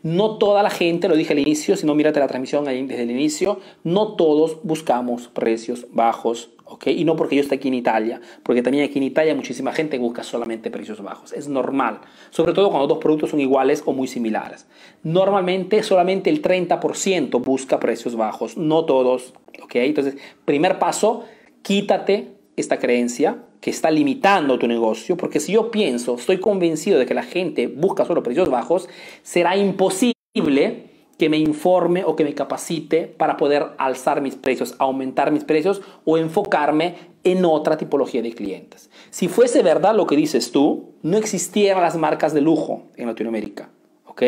No 0.03 0.37
toda 0.37 0.61
la 0.61 0.71
gente, 0.71 1.07
lo 1.07 1.15
dije 1.15 1.33
al 1.33 1.39
inicio, 1.39 1.77
si 1.77 1.85
no 1.85 1.95
mírate 1.95 2.19
la 2.19 2.27
transmisión 2.27 2.67
ahí 2.67 2.85
desde 2.85 3.03
el 3.03 3.11
inicio, 3.11 3.59
no 3.83 4.15
todos 4.15 4.57
buscamos 4.63 5.27
precios 5.27 5.85
bajos 5.93 6.49
y 6.85 7.05
no 7.05 7.15
porque 7.15 7.35
yo 7.35 7.41
esté 7.41 7.55
aquí 7.55 7.67
en 7.67 7.73
Italia, 7.73 8.21
porque 8.43 8.61
también 8.61 8.85
aquí 8.85 8.97
en 8.97 9.03
Italia 9.03 9.35
muchísima 9.35 9.73
gente 9.73 9.97
busca 9.97 10.23
solamente 10.23 10.71
precios 10.71 11.01
bajos. 11.01 11.33
Es 11.33 11.47
normal, 11.47 12.01
sobre 12.29 12.53
todo 12.53 12.69
cuando 12.69 12.87
dos 12.87 12.97
productos 12.99 13.31
son 13.31 13.39
iguales 13.39 13.83
o 13.85 13.93
muy 13.93 14.07
similares. 14.07 14.67
Normalmente 15.03 15.83
solamente 15.83 16.29
el 16.29 16.41
30% 16.41 17.43
busca 17.43 17.79
precios 17.79 18.15
bajos, 18.15 18.57
no 18.57 18.85
todos, 18.85 19.33
¿ok? 19.61 19.75
Entonces, 19.75 20.17
primer 20.45 20.79
paso, 20.79 21.25
quítate 21.61 22.31
esta 22.55 22.79
creencia 22.79 23.43
que 23.61 23.69
está 23.69 23.91
limitando 23.91 24.57
tu 24.57 24.67
negocio, 24.67 25.17
porque 25.17 25.39
si 25.39 25.53
yo 25.53 25.71
pienso, 25.71 26.15
estoy 26.15 26.39
convencido 26.39 26.97
de 26.97 27.05
que 27.05 27.13
la 27.13 27.23
gente 27.23 27.67
busca 27.67 28.05
solo 28.05 28.23
precios 28.23 28.49
bajos, 28.49 28.87
será 29.21 29.57
imposible 29.57 30.88
que 31.19 31.29
me 31.29 31.37
informe 31.37 32.05
o 32.05 32.15
que 32.15 32.23
me 32.23 32.33
capacite 32.33 33.05
para 33.05 33.35
poder 33.35 33.67
alzar 33.77 34.21
mis 34.21 34.35
precios, 34.35 34.73
aumentar 34.79 35.31
mis 35.31 35.43
precios 35.43 35.81
o 36.05 36.17
enfocarme 36.17 36.95
en 37.25 37.43
otra 37.43 37.75
tipología 37.75 38.21
de 38.21 38.33
clientes. 38.33 38.89
Si 39.09 39.27
fuese 39.27 39.61
verdad 39.61 39.93
lo 39.93 40.07
que 40.07 40.15
dices 40.15 40.53
tú, 40.53 40.93
no 41.03 41.17
existieran 41.17 41.83
las 41.83 41.97
marcas 41.97 42.33
de 42.33 42.39
lujo 42.39 42.83
en 42.95 43.07
Latinoamérica, 43.07 43.69
¿ok? 44.05 44.23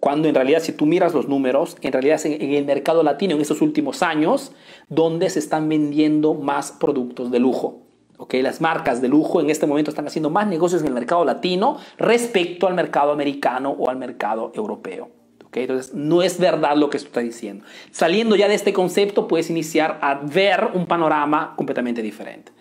Cuando 0.00 0.28
en 0.28 0.34
realidad, 0.34 0.60
si 0.60 0.72
tú 0.72 0.86
miras 0.86 1.12
los 1.12 1.28
números, 1.28 1.76
en 1.82 1.92
realidad 1.92 2.16
es 2.16 2.24
en 2.24 2.40
el 2.40 2.64
mercado 2.64 3.02
latino 3.02 3.34
en 3.34 3.42
estos 3.42 3.60
últimos 3.60 4.02
años 4.02 4.52
donde 4.88 5.28
se 5.28 5.40
están 5.40 5.68
vendiendo 5.68 6.32
más 6.32 6.72
productos 6.72 7.30
de 7.30 7.38
lujo. 7.38 7.82
Okay, 8.16 8.42
las 8.42 8.62
marcas 8.62 9.00
de 9.00 9.08
lujo 9.08 9.40
en 9.40 9.48
este 9.48 9.66
momento 9.66 9.90
están 9.90 10.06
haciendo 10.06 10.30
más 10.30 10.46
negocios 10.46 10.80
en 10.82 10.88
el 10.88 10.94
mercado 10.94 11.24
latino 11.24 11.78
respecto 11.98 12.66
al 12.66 12.74
mercado 12.74 13.12
americano 13.12 13.76
o 13.78 13.88
al 13.88 13.96
mercado 13.96 14.52
europeo. 14.54 15.19
Entonces, 15.52 15.94
no 15.94 16.22
es 16.22 16.38
verdad 16.38 16.76
lo 16.76 16.90
que 16.90 16.96
esto 16.96 17.20
diciendo. 17.20 17.64
Saliendo 17.90 18.36
ya 18.36 18.48
de 18.48 18.54
este 18.54 18.72
concepto, 18.72 19.26
puedes 19.26 19.50
iniciar 19.50 19.98
a 20.00 20.14
ver 20.14 20.70
un 20.74 20.86
panorama 20.86 21.54
completamente 21.56 22.02
diferente. 22.02 22.52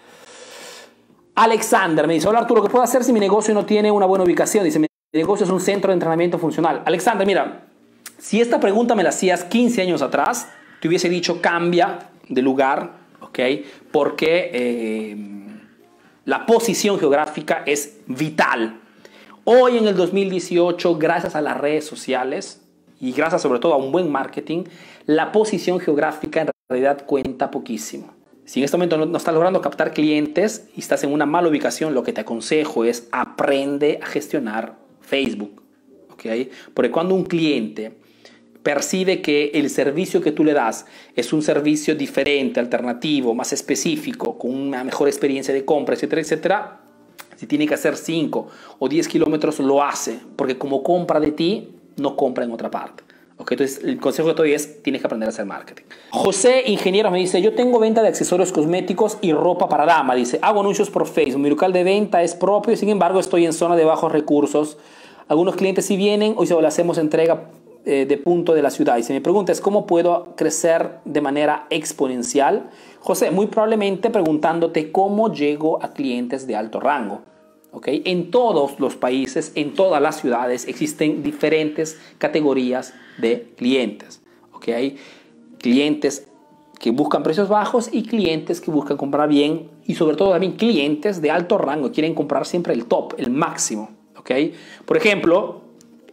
Alexander 1.35 2.07
me 2.07 2.15
dice, 2.15 2.27
hola 2.27 2.39
Arturo, 2.39 2.61
¿qué 2.63 2.69
puedo 2.69 2.83
hacer 2.83 3.03
si 3.03 3.13
mi 3.13 3.19
negocio 3.19 3.53
no 3.53 3.65
tiene 3.65 3.91
una 3.91 4.05
buena 4.05 4.25
ubicación? 4.25 4.63
Dice, 4.63 4.79
mi 4.79 4.87
negocio 5.13 5.45
es 5.45 5.51
un 5.51 5.61
centro 5.61 5.89
de 5.89 5.93
entrenamiento 5.93 6.37
funcional. 6.37 6.81
Alexander, 6.85 7.25
mira, 7.25 7.65
si 8.17 8.41
esta 8.41 8.59
pregunta 8.59 8.95
me 8.95 9.03
la 9.03 9.09
hacías 9.09 9.45
15 9.45 9.81
años 9.83 10.01
atrás, 10.01 10.49
te 10.81 10.87
hubiese 10.87 11.07
dicho 11.07 11.41
cambia 11.41 12.09
de 12.27 12.41
lugar, 12.41 12.97
¿ok? 13.21 13.39
Porque 13.91 14.51
eh, 14.53 15.17
la 16.25 16.45
posición 16.45 16.99
geográfica 16.99 17.63
es 17.65 17.99
vital. 18.07 18.81
Hoy 19.45 19.77
en 19.77 19.87
el 19.87 19.95
2018, 19.95 20.97
gracias 20.97 21.35
a 21.35 21.41
las 21.41 21.57
redes 21.57 21.85
sociales, 21.85 22.61
y 22.99 23.11
gracias 23.11 23.41
sobre 23.41 23.59
todo 23.59 23.73
a 23.73 23.77
un 23.77 23.91
buen 23.91 24.11
marketing, 24.11 24.63
la 25.05 25.31
posición 25.31 25.79
geográfica 25.79 26.41
en 26.41 26.49
realidad 26.67 27.05
cuenta 27.05 27.51
poquísimo. 27.51 28.13
Si 28.45 28.59
en 28.59 28.65
este 28.65 28.77
momento 28.77 28.97
no, 28.97 29.17
estás 29.17 29.33
logrando 29.33 29.61
captar 29.61 29.93
clientes 29.93 30.67
y 30.75 30.79
estás 30.79 31.03
en 31.03 31.13
una 31.13 31.25
mala 31.25 31.49
ubicación, 31.49 31.93
lo 31.93 32.03
que 32.03 32.13
te 32.13 32.21
aconsejo 32.21 32.83
es 32.83 33.07
aprende 33.11 33.99
a 34.01 34.07
gestionar 34.07 34.75
Facebook. 35.01 35.61
¿okay? 36.11 36.49
Porque 36.73 36.89
cuando 36.91 37.13
un 37.13 37.25
cliente 37.25 37.93
percibe 38.63 39.21
que 39.21 39.51
el 39.53 39.69
servicio 39.69 40.21
que 40.21 40.31
tú 40.31 40.43
le 40.43 40.53
das 40.53 40.85
es 41.15 41.31
un 41.31 41.41
servicio 41.41 41.95
diferente, 41.95 42.59
alternativo, 42.59 43.33
más 43.33 43.53
específico, 43.53 44.37
con 44.37 44.53
una 44.53 44.83
mejor 44.83 45.07
experiencia 45.07 45.53
de 45.53 45.63
compra, 45.63 45.95
etcétera, 45.95 46.21
etcétera, 46.21 46.81
si 47.35 47.47
tiene 47.47 47.67
que 47.67 47.75
hacer 47.75 47.95
5 47.95 48.47
o 48.79 48.89
10 48.89 49.07
kilómetros, 49.07 49.59
lo 49.59 49.81
hace, 49.81 50.19
porque 50.35 50.57
como 50.57 50.83
compra 50.83 51.19
de 51.19 51.31
ti, 51.31 51.69
no 51.99 52.15
compra 52.15 52.43
en 52.43 52.51
otra 52.51 52.71
parte. 52.71 53.03
Okay, 53.37 53.55
entonces, 53.55 53.81
el 53.85 54.01
consejo 54.01 54.27
que 54.27 54.33
te 54.33 54.53
es, 54.53 54.83
tienes 54.83 55.01
que 55.01 55.07
aprender 55.07 55.27
a 55.27 55.29
hacer 55.29 55.45
marketing. 55.45 55.83
José 56.09 56.63
Ingeniero 56.65 57.09
me 57.09 57.19
dice, 57.19 57.41
yo 57.41 57.55
tengo 57.55 57.79
venta 57.79 58.01
de 58.01 58.09
accesorios 58.09 58.51
cosméticos 58.51 59.17
y 59.21 59.31
ropa 59.31 59.69
para 59.69 59.85
dama. 59.85 60.13
Dice, 60.13 60.39
hago 60.41 60.59
anuncios 60.59 60.89
por 60.89 61.07
Facebook. 61.07 61.41
Mi 61.41 61.49
local 61.49 61.71
de 61.71 61.85
venta 61.85 62.21
es 62.21 62.35
propio, 62.35 62.75
sin 62.75 62.89
embargo, 62.89 63.17
estoy 63.17 63.45
en 63.45 63.53
zona 63.53 63.77
de 63.77 63.85
bajos 63.85 64.11
recursos. 64.11 64.77
Algunos 65.29 65.55
clientes 65.55 65.85
si 65.85 65.95
vienen, 65.95 66.33
hoy 66.35 66.47
se 66.47 66.59
le 66.59 66.67
hacemos 66.67 66.97
entrega 66.97 67.45
eh, 67.85 68.05
de 68.05 68.17
punto 68.17 68.53
de 68.53 68.61
la 68.61 68.71
ciudad. 68.71 68.97
Y 68.97 69.03
si 69.03 69.13
me 69.13 69.21
preguntas, 69.21 69.61
¿cómo 69.61 69.87
puedo 69.87 70.35
crecer 70.35 70.99
de 71.05 71.21
manera 71.21 71.65
exponencial? 71.69 72.69
José, 72.99 73.31
muy 73.31 73.47
probablemente 73.47 74.09
preguntándote 74.09 74.91
cómo 74.91 75.31
llego 75.31 75.81
a 75.81 75.93
clientes 75.93 76.45
de 76.45 76.57
alto 76.57 76.81
rango. 76.81 77.21
¿Okay? 77.71 78.01
En 78.05 78.31
todos 78.31 78.79
los 78.79 78.95
países, 78.95 79.51
en 79.55 79.73
todas 79.73 80.01
las 80.01 80.19
ciudades, 80.19 80.67
existen 80.67 81.23
diferentes 81.23 81.99
categorías 82.17 82.93
de 83.17 83.53
clientes. 83.57 84.21
¿okay? 84.53 84.73
Hay 84.73 84.97
clientes 85.59 86.27
que 86.79 86.91
buscan 86.91 87.23
precios 87.23 87.49
bajos 87.49 87.89
y 87.91 88.03
clientes 88.03 88.61
que 88.61 88.71
buscan 88.71 88.97
comprar 88.97 89.27
bien 89.27 89.69
y 89.85 89.95
sobre 89.95 90.15
todo 90.15 90.31
también 90.31 90.53
clientes 90.53 91.21
de 91.21 91.29
alto 91.29 91.57
rango, 91.57 91.91
quieren 91.91 92.15
comprar 92.15 92.45
siempre 92.45 92.73
el 92.73 92.85
top, 92.85 93.15
el 93.17 93.29
máximo. 93.29 93.89
¿okay? 94.17 94.53
Por 94.85 94.95
ejemplo, 94.95 95.61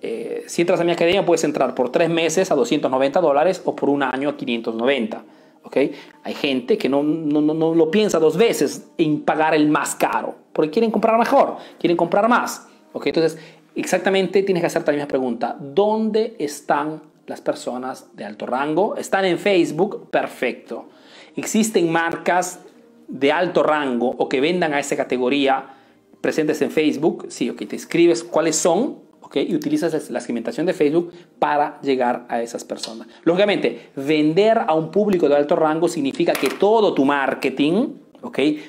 eh, 0.03 0.45
si 0.47 0.63
entras 0.63 0.81
a 0.81 0.85
mi 0.85 0.93
academia 0.93 1.25
puedes 1.25 1.45
entrar 1.45 1.75
por 1.75 1.91
tres 1.91 2.11
meses 2.11 2.51
a 2.51 2.55
290 2.55 3.21
dólares 3.21 3.63
o 3.65 3.77
por 3.77 3.89
un 3.89 4.03
año 4.03 4.29
a 4.29 4.37
590. 4.37 5.25
¿Okay? 5.67 5.93
Hay 6.23 6.35
gente 6.35 6.79
que 6.79 6.89
no, 6.89 7.03
no, 7.03 7.41
no, 7.41 7.75
lo 7.75 7.91
piensa 7.91 8.19
dos 8.19 8.37
veces 8.37 8.89
en 8.97 9.23
pagar 9.23 9.55
el 9.55 9.69
más 9.69 9.95
caro, 9.95 10.37
porque 10.53 10.71
quieren 10.71 10.91
comprar 10.91 11.19
mejor, 11.19 11.57
quieren 11.79 11.97
comprar 11.97 12.29
más. 12.29 12.67
¿okay? 12.93 13.11
Entonces, 13.11 13.39
exactamente 13.75 14.43
tienes 14.43 14.63
que 14.63 14.69
hacerte 14.69 14.93
la 14.93 14.97
misma 14.97 15.09
pregunta. 15.09 15.57
¿Dónde 15.59 16.37
están 16.39 17.03
las 17.27 17.41
personas 17.41 18.07
de 18.15 18.25
alto 18.25 18.47
rango? 18.47 18.97
¿Están 18.97 19.25
en 19.25 19.39
Facebook? 19.39 20.09
Perfecto. 20.11 20.89
¿Existen 21.35 21.91
marcas 21.91 22.61
de 23.09 23.33
alto 23.33 23.63
rango 23.63 24.09
o 24.17 24.29
que 24.29 24.41
vendan 24.41 24.73
a 24.73 24.79
esa 24.79 24.97
categoría 24.97 25.75
presentes 26.21 26.63
en 26.63 26.71
Facebook? 26.71 27.27
Sí, 27.29 27.51
ok, 27.51 27.67
te 27.67 27.77
escribes 27.77 28.23
cuáles 28.23 28.57
son 28.57 29.06
y 29.35 29.55
utilizas 29.55 30.11
la 30.11 30.21
segmentación 30.21 30.67
de 30.67 30.73
Facebook 30.73 31.13
para 31.39 31.81
llegar 31.83 32.27
a 32.29 32.43
esas 32.43 32.65
personas. 32.65 33.09
Lógicamente, 33.25 33.91
vender 33.97 34.59
a 34.67 34.75
un 34.75 34.91
público 34.91 35.29
de 35.29 35.37
alto 35.37 35.57
rango 35.57 35.89
significa 35.89 36.33
que 36.33 36.49
todo 36.49 36.95
tu 36.95 37.05
marketing, 37.05 37.89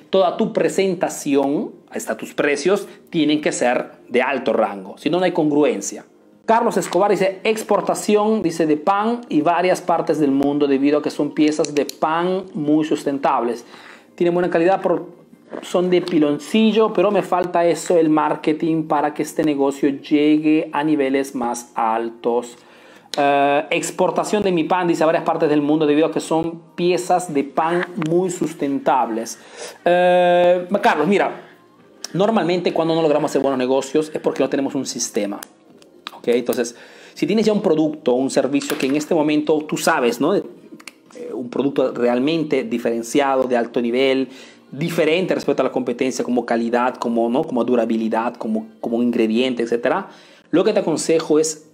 toda 0.10 0.38
tu 0.38 0.54
presentación, 0.54 1.72
hasta 1.90 2.18
tus 2.18 2.34
precios, 2.34 2.88
tienen 3.10 3.42
que 3.42 3.52
ser 3.52 3.92
de 4.10 4.22
alto 4.22 4.54
rango, 4.54 4.98
si 4.98 5.10
no, 5.10 5.20
no 5.20 5.26
hay 5.26 5.32
congruencia. 5.32 6.06
Carlos 6.46 6.78
Escobar 6.78 7.12
dice 7.12 7.42
exportación, 7.44 8.42
dice 8.42 8.66
de 8.66 8.78
pan 8.78 9.22
y 9.28 9.42
varias 9.42 9.82
partes 9.82 10.18
del 10.18 10.32
mundo 10.32 10.68
debido 10.68 11.00
a 11.00 11.02
que 11.02 11.10
son 11.10 11.34
piezas 11.34 11.76
de 11.76 11.86
pan 11.86 12.46
muy 12.54 12.86
sustentables. 12.86 13.66
Tienen 14.16 14.34
buena 14.34 14.50
calidad 14.50 14.82
por 14.82 15.08
son 15.62 15.90
de 15.90 16.02
piloncillo, 16.02 16.94
pero 16.94 17.12
me 17.12 17.22
falta 17.22 17.66
eso, 17.66 17.98
el 17.98 18.10
marketing 18.10 18.84
para 18.84 19.14
que 19.14 19.24
este 19.24 19.44
negocio 19.44 19.90
llegue 19.90 20.70
a 20.74 20.84
niveles 20.84 21.36
más 21.36 21.72
altos. 21.76 22.58
Eh, 23.18 23.66
exportación 23.72 24.44
de 24.44 24.52
mi 24.52 24.64
pan, 24.64 24.88
dice 24.88 25.04
a 25.04 25.06
varias 25.06 25.24
partes 25.24 25.50
del 25.50 25.62
mundo, 25.62 25.88
debido 25.88 26.08
a 26.08 26.12
que 26.12 26.20
son 26.20 26.62
piezas 26.76 27.34
de 27.34 27.44
pan 27.44 27.86
muy 28.10 28.30
sustentables. 28.30 29.40
Eh, 29.84 30.68
Carlos, 30.82 31.08
mira, 31.08 31.42
normalmente 32.14 32.74
cuando 32.74 32.94
no 32.94 33.02
logramos 33.02 33.32
hacer 33.32 33.42
buenos 33.42 33.58
negocios 33.58 34.12
es 34.14 34.22
porque 34.22 34.44
no 34.44 34.50
tenemos 34.50 34.76
un 34.76 34.86
sistema. 34.86 35.40
¿okay? 36.18 36.40
Entonces, 36.40 36.76
si 37.14 37.26
tienes 37.26 37.46
ya 37.46 37.54
un 37.54 37.62
producto 37.62 38.14
un 38.14 38.30
servicio 38.30 38.78
que 38.78 38.86
en 38.86 38.96
este 38.96 39.16
momento 39.16 39.60
tú 39.68 39.78
sabes, 39.78 40.22
¿no? 40.22 40.36
Eh, 40.36 40.44
un 41.34 41.50
producto 41.50 41.92
realmente 41.94 42.64
diferenciado, 42.64 43.46
de 43.46 43.58
alto 43.58 43.82
nivel, 43.82 44.30
diferente 44.72 45.34
respecto 45.34 45.62
a 45.62 45.66
la 45.66 45.72
competencia 45.72 46.24
como 46.24 46.46
calidad, 46.46 46.96
como, 46.96 47.30
¿no? 47.30 47.44
como 47.44 47.64
durabilidad, 47.64 48.36
como, 48.36 48.68
como 48.82 49.02
ingrediente, 49.02 49.64
etc. 49.64 50.06
Lo 50.52 50.64
que 50.64 50.74
te 50.74 50.80
aconsejo 50.80 51.40
es 51.40 51.70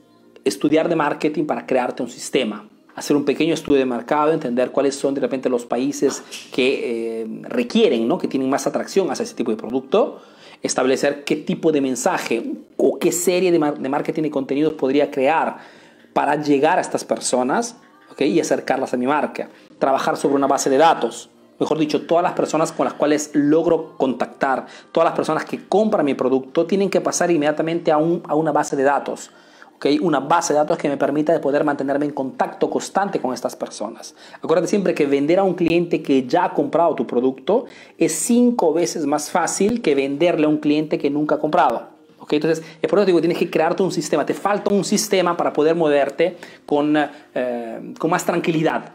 estudiar 0.45 0.89
de 0.89 0.95
marketing 0.95 1.45
para 1.45 1.65
crearte 1.65 2.03
un 2.03 2.09
sistema, 2.09 2.67
hacer 2.95 3.15
un 3.15 3.25
pequeño 3.25 3.53
estudio 3.53 3.79
de 3.79 3.85
mercado, 3.85 4.31
entender 4.31 4.71
cuáles 4.71 4.95
son 4.95 5.13
de 5.13 5.21
repente 5.21 5.49
los 5.49 5.65
países 5.65 6.23
que 6.51 7.21
eh, 7.21 7.27
requieren, 7.43 8.07
¿no? 8.07 8.17
que 8.17 8.27
tienen 8.27 8.49
más 8.49 8.67
atracción 8.67 9.09
hacia 9.09 9.23
ese 9.23 9.35
tipo 9.35 9.51
de 9.51 9.57
producto, 9.57 10.21
establecer 10.61 11.23
qué 11.23 11.35
tipo 11.35 11.71
de 11.71 11.81
mensaje 11.81 12.43
o 12.77 12.99
qué 12.99 13.11
serie 13.11 13.51
de, 13.51 13.59
de 13.59 13.89
marketing 13.89 14.23
y 14.23 14.29
contenidos 14.29 14.73
podría 14.73 15.09
crear 15.09 15.57
para 16.13 16.41
llegar 16.41 16.77
a 16.77 16.81
estas 16.81 17.03
personas 17.03 17.75
¿okay? 18.11 18.31
y 18.31 18.39
acercarlas 18.39 18.93
a 18.93 18.97
mi 18.97 19.07
marca, 19.07 19.49
trabajar 19.79 20.15
sobre 20.15 20.35
una 20.35 20.47
base 20.47 20.69
de 20.69 20.77
datos 20.77 21.29
mejor 21.59 21.77
dicho, 21.77 22.05
todas 22.05 22.23
las 22.23 22.33
personas 22.33 22.71
con 22.71 22.85
las 22.85 22.93
cuales 22.93 23.31
logro 23.33 23.97
contactar, 23.97 24.65
todas 24.91 25.05
las 25.05 25.15
personas 25.15 25.45
que 25.45 25.67
compran 25.67 26.05
mi 26.05 26.13
producto, 26.13 26.65
tienen 26.65 26.89
que 26.89 27.01
pasar 27.01 27.31
inmediatamente 27.31 27.91
a, 27.91 27.97
un, 27.97 28.21
a 28.27 28.35
una 28.35 28.51
base 28.51 28.75
de 28.75 28.83
datos. 28.83 29.31
¿okay? 29.75 29.99
Una 29.99 30.19
base 30.19 30.53
de 30.53 30.59
datos 30.59 30.77
que 30.77 30.89
me 30.89 30.97
permita 30.97 31.33
de 31.33 31.39
poder 31.39 31.63
mantenerme 31.63 32.05
en 32.05 32.11
contacto 32.11 32.69
constante 32.69 33.19
con 33.19 33.33
estas 33.33 33.55
personas. 33.55 34.15
Acuérdate 34.41 34.67
siempre 34.67 34.93
que 34.93 35.05
vender 35.05 35.39
a 35.39 35.43
un 35.43 35.53
cliente 35.53 36.01
que 36.01 36.25
ya 36.25 36.45
ha 36.45 36.53
comprado 36.53 36.95
tu 36.95 37.05
producto 37.07 37.65
es 37.97 38.13
cinco 38.13 38.73
veces 38.73 39.05
más 39.05 39.29
fácil 39.29 39.81
que 39.81 39.95
venderle 39.95 40.45
a 40.45 40.49
un 40.49 40.57
cliente 40.57 40.97
que 40.97 41.09
nunca 41.09 41.35
ha 41.35 41.39
comprado. 41.39 41.93
Entonces, 42.31 42.63
es 42.81 42.89
por 42.89 42.99
eso 42.99 43.05
digo, 43.05 43.19
tienes 43.19 43.37
que 43.37 43.49
crearte 43.49 43.83
un 43.83 43.91
sistema. 43.91 44.25
Te 44.25 44.33
falta 44.33 44.73
un 44.73 44.83
sistema 44.83 45.35
para 45.35 45.53
poder 45.53 45.75
moverte 45.75 46.37
con, 46.65 46.95
eh, 46.97 47.93
con 47.99 48.09
más 48.09 48.25
tranquilidad. 48.25 48.91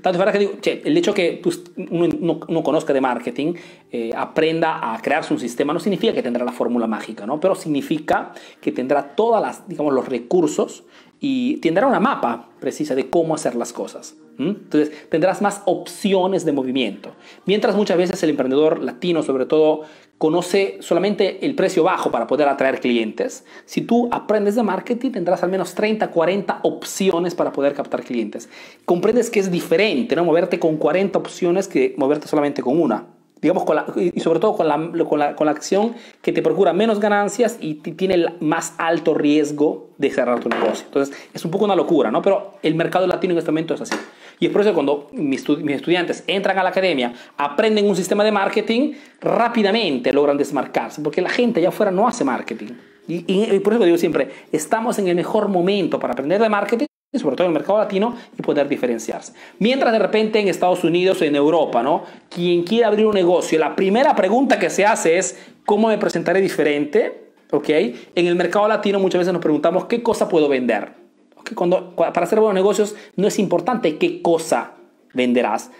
Tanto 0.00 0.18
para 0.18 0.32
que 0.32 0.38
digo, 0.38 0.52
el 0.62 0.96
hecho 0.96 1.12
que 1.12 1.42
uno 1.90 2.40
no, 2.48 2.62
conozca 2.62 2.92
de 2.92 3.00
marketing, 3.00 3.54
eh, 3.90 4.12
aprenda 4.16 4.92
a 4.92 5.00
crearse 5.02 5.32
un 5.34 5.40
sistema, 5.40 5.72
no 5.72 5.80
significa 5.80 6.12
que 6.12 6.22
tendrá 6.22 6.44
la 6.44 6.52
fórmula 6.52 6.86
mágica, 6.86 7.26
¿no? 7.26 7.40
pero 7.40 7.54
significa 7.54 8.32
que 8.60 8.70
tendrá 8.70 9.16
todos 9.16 9.62
los 9.78 10.08
recursos 10.08 10.84
y 11.20 11.58
tendrá 11.58 11.86
una 11.86 12.00
mapa 12.00 12.50
precisa 12.60 12.94
de 12.94 13.08
cómo 13.08 13.34
hacer 13.34 13.54
las 13.54 13.72
cosas. 13.72 14.16
Entonces 14.38 15.08
tendrás 15.08 15.40
más 15.40 15.62
opciones 15.64 16.44
de 16.44 16.52
movimiento. 16.52 17.12
Mientras 17.46 17.74
muchas 17.74 17.96
veces 17.96 18.22
el 18.22 18.30
emprendedor 18.30 18.82
latino, 18.82 19.22
sobre 19.22 19.46
todo, 19.46 19.82
conoce 20.18 20.76
solamente 20.80 21.46
el 21.46 21.54
precio 21.54 21.84
bajo 21.84 22.10
para 22.10 22.26
poder 22.26 22.48
atraer 22.48 22.80
clientes, 22.80 23.46
si 23.64 23.80
tú 23.80 24.08
aprendes 24.12 24.54
de 24.54 24.62
marketing 24.62 25.12
tendrás 25.12 25.42
al 25.42 25.50
menos 25.50 25.74
30, 25.74 26.10
40 26.10 26.60
opciones 26.64 27.34
para 27.34 27.52
poder 27.52 27.72
captar 27.72 28.02
clientes. 28.02 28.50
Comprendes 28.84 29.30
que 29.30 29.40
es 29.40 29.50
diferente, 29.50 30.14
¿no? 30.16 30.24
Moverte 30.24 30.58
con 30.58 30.76
40 30.76 31.18
opciones 31.18 31.66
que 31.66 31.94
moverte 31.96 32.28
solamente 32.28 32.62
con 32.62 32.78
una 32.78 33.06
digamos, 33.46 33.64
con 33.64 33.78
y 33.96 34.18
sobre 34.20 34.40
todo 34.40 34.56
con 34.56 34.66
la, 34.66 34.76
con, 35.04 35.18
la, 35.20 35.36
con 35.36 35.46
la, 35.46 35.52
acción 35.52 35.94
que 36.20 36.32
te 36.32 36.42
procura 36.42 36.72
menos 36.72 36.98
ganancias 36.98 37.58
y 37.60 37.74
tiene 37.74 38.14
el 38.14 38.30
más 38.40 38.74
alto 38.76 39.14
riesgo 39.14 39.90
de 39.98 40.10
cerrar 40.10 40.40
tu 40.40 40.48
negocio. 40.48 40.84
Entonces, 40.86 41.16
es 41.32 41.44
un 41.44 41.52
poco 41.52 41.64
una 41.64 41.76
locura, 41.76 42.10
¿no? 42.10 42.22
Pero 42.22 42.54
el 42.62 42.74
mercado 42.74 43.06
latino 43.06 43.32
en 43.32 43.38
este 43.38 43.52
momento 43.52 43.74
es 43.74 43.82
así. 43.82 43.94
Y 44.40 44.46
es 44.46 44.52
por 44.52 44.62
eso 44.62 44.70
que 44.70 44.74
cuando 44.74 45.08
mis, 45.12 45.48
mis 45.48 45.76
estudiantes 45.76 46.24
entran 46.26 46.58
a 46.58 46.64
la 46.64 46.70
academia, 46.70 47.14
aprenden 47.36 47.88
un 47.88 47.94
sistema 47.94 48.24
de 48.24 48.32
marketing, 48.32 48.94
rápidamente 49.20 50.12
logran 50.12 50.36
desmarcarse, 50.36 51.00
porque 51.00 51.22
la 51.22 51.30
gente 51.30 51.60
allá 51.60 51.68
afuera 51.68 51.92
no 51.92 52.08
hace 52.08 52.24
marketing. 52.24 52.72
Y, 53.06 53.24
y, 53.28 53.60
por 53.60 53.74
eso 53.74 53.84
digo 53.84 53.96
siempre, 53.96 54.28
estamos 54.50 54.98
en 54.98 55.06
el 55.06 55.14
mejor 55.14 55.46
momento 55.46 56.00
para 56.00 56.14
aprender 56.14 56.42
de 56.42 56.48
marketing 56.48 56.86
sobre 57.18 57.36
todo 57.36 57.46
en 57.46 57.52
el 57.52 57.58
mercado 57.58 57.78
latino, 57.78 58.14
y 58.38 58.42
poder 58.42 58.68
diferenciarse. 58.68 59.32
Mientras 59.58 59.92
de 59.92 59.98
repente 59.98 60.40
en 60.40 60.48
Estados 60.48 60.84
Unidos 60.84 61.20
o 61.20 61.24
en 61.24 61.36
Europa, 61.36 61.82
¿no? 61.82 62.04
Quien 62.28 62.62
quiere 62.62 62.84
abrir 62.84 63.06
un 63.06 63.14
negocio, 63.14 63.58
la 63.58 63.76
primera 63.76 64.14
pregunta 64.14 64.58
que 64.58 64.70
se 64.70 64.84
hace 64.84 65.18
es, 65.18 65.38
¿cómo 65.64 65.88
me 65.88 65.98
presentaré 65.98 66.40
diferente? 66.40 67.26
¿Ok? 67.50 67.68
En 67.68 68.26
el 68.26 68.34
mercado 68.34 68.68
latino 68.68 68.98
muchas 68.98 69.20
veces 69.20 69.32
nos 69.32 69.42
preguntamos, 69.42 69.84
¿qué 69.86 70.02
cosa 70.02 70.28
puedo 70.28 70.48
vender? 70.48 70.92
¿Okay? 71.36 71.54
Cuando, 71.54 71.94
para 71.94 72.22
hacer 72.22 72.40
buenos 72.40 72.54
negocios 72.54 72.96
no 73.16 73.28
es 73.28 73.38
importante 73.38 73.98
qué 73.98 74.22
cosa 74.22 74.72
venderás. 75.14 75.70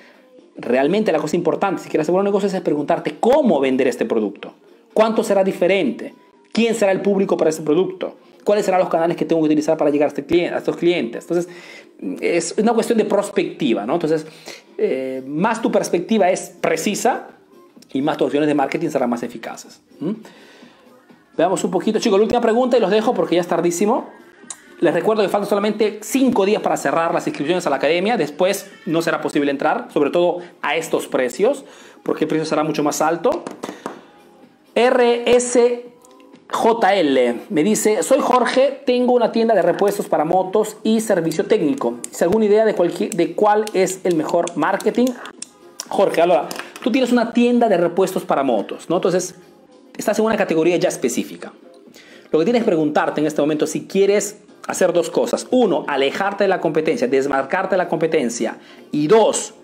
Realmente 0.57 1.13
la 1.13 1.19
cosa 1.19 1.37
importante, 1.37 1.83
si 1.83 1.89
quieres 1.89 2.05
hacer 2.05 2.13
buenos 2.13 2.31
negocios, 2.31 2.55
es 2.55 2.61
preguntarte 2.63 3.17
cómo 3.21 3.61
vender 3.61 3.89
este 3.89 4.07
producto. 4.07 4.55
¿Cuánto 4.95 5.23
será 5.23 5.45
diferente? 5.45 6.15
¿Quién 6.53 6.75
será 6.75 6.93
el 6.93 7.03
público 7.03 7.37
para 7.37 7.51
ese 7.51 7.63
producto? 7.63 8.17
Cuáles 8.47 8.65
serán 8.65 8.79
los 8.79 8.89
canales 8.89 9.17
que 9.17 9.25
tengo 9.25 9.43
que 9.43 9.47
utilizar 9.47 9.77
para 9.77 9.91
llegar 9.91 10.07
a, 10.07 10.15
este 10.15 10.25
estos 10.47 10.77
clientes. 10.77 11.25
Entonces, 11.25 11.49
es 12.21 12.55
una 12.57 12.73
cuestión 12.75 12.97
de 12.97 13.05
perspectiva, 13.05 13.85
¿no? 13.85 13.95
Entonces, 13.95 14.25
eh, 14.79 15.21
más 15.27 15.61
tu 15.61 15.73
perspectiva 15.73 16.31
es 16.31 16.53
precisa 16.61 17.27
y 17.93 18.03
más 18.03 18.17
tus 18.17 18.27
opciones 18.27 18.47
de 18.47 18.55
marketing 18.55 18.89
serán 18.89 19.11
más 19.11 19.25
eficaces. 19.25 19.81
Veamos 21.37 21.65
un 21.65 21.73
poquito, 21.73 21.99
chicos, 21.99 22.21
la 22.21 22.23
última 22.23 22.41
pregunta 22.41 22.77
y 22.77 22.81
los 22.81 22.93
dejo 22.93 23.15
porque 23.15 23.35
ya 23.35 23.41
es 23.41 23.49
tardísimo. 23.49 24.11
Les 24.79 24.95
recuerdo 24.95 25.25
que 25.25 25.29
faltan 25.29 25.49
solamente 25.49 25.99
5 26.03 26.47
días 26.47 26.63
para 26.63 26.77
cerrar 26.77 27.13
las 27.13 27.27
inscripciones 27.27 27.67
a 27.67 27.71
la 27.71 27.77
academia. 27.77 28.17
Después 28.17 28.71
no 28.87 29.03
será 29.03 29.21
posible 29.21 29.51
entrar, 29.51 29.89
sobre 29.93 30.11
todo 30.11 30.39
a 30.63 30.77
estos 30.77 31.09
precios, 31.09 31.65
porque 32.05 32.27
el 32.27 32.29
precio 32.29 32.45
será 32.45 32.63
mucho 32.63 32.85
más 32.85 33.03
alto. 33.03 33.43
RS 34.77 35.59
JL 36.51 37.47
me 37.51 37.65
dice, 37.65 38.03
soy 38.03 38.19
Jorge, 38.21 38.83
tengo 38.87 39.13
una 39.13 39.33
tienda 39.33 39.55
de 39.55 39.63
repuestos 39.63 40.07
para 40.07 40.25
motos 40.25 40.77
y 40.83 41.01
servicio 41.01 41.45
técnico. 41.45 41.99
¿Es 42.11 42.23
alguna 42.23 42.45
idea 42.45 42.65
de, 42.65 42.73
de 43.15 43.35
cuál 43.35 43.65
es 43.75 44.01
el 44.05 44.15
mejor 44.15 44.57
marketing? 44.57 45.07
Jorge, 45.89 46.21
ahora, 46.21 46.49
tú 46.83 46.91
tienes 46.91 47.13
una 47.13 47.33
tienda 47.33 47.69
de 47.69 47.77
repuestos 47.77 48.25
para 48.25 48.43
motos, 48.43 48.89
¿no? 48.89 48.97
Entonces, 48.97 49.35
estás 49.97 50.19
en 50.19 50.25
una 50.25 50.37
categoría 50.37 50.77
ya 50.77 50.89
específica. 50.89 51.53
Lo 52.31 52.39
que 52.39 52.45
tienes 52.45 52.63
que 52.63 52.67
preguntarte 52.67 53.21
en 53.21 53.27
este 53.27 53.41
momento 53.41 53.65
es 53.65 53.73
si 53.73 53.87
quieres 53.87 54.39
hacer 54.67 54.93
dos 54.93 55.11
cosas. 55.11 55.47
Uno, 55.51 55.85
alejarte 55.89 56.45
de 56.45 56.49
la 56.49 56.61
competencia, 56.61 57.07
desmarcarte 57.09 57.75
de 57.75 57.79
la 57.79 57.89
competencia. 57.89 58.59
Y 58.91 59.07
dos, 59.07 59.55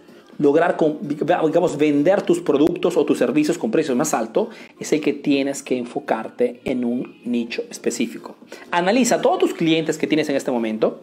lograr, 0.43 0.77
digamos, 1.01 1.77
vender 1.79 2.23
tus 2.23 2.41
productos 2.41 2.97
o 2.97 3.05
tus 3.05 3.19
servicios 3.19 3.57
con 3.57 3.71
precios 3.71 3.97
más 3.97 4.13
altos, 4.13 4.49
es 4.79 4.93
el 4.93 5.01
que 5.01 5.13
tienes 5.13 5.63
que 5.63 5.79
enfocarte 5.79 6.61
en 6.65 6.85
un 6.85 7.21
nicho 7.25 7.63
específico. 7.71 8.35
Analiza 8.71 9.23
todos 9.23 9.39
tus 9.39 9.55
clientes 9.55 9.97
que 9.97 10.07
tienes 10.07 10.29
en 10.29 10.37
este 10.37 10.51
momento. 10.51 11.01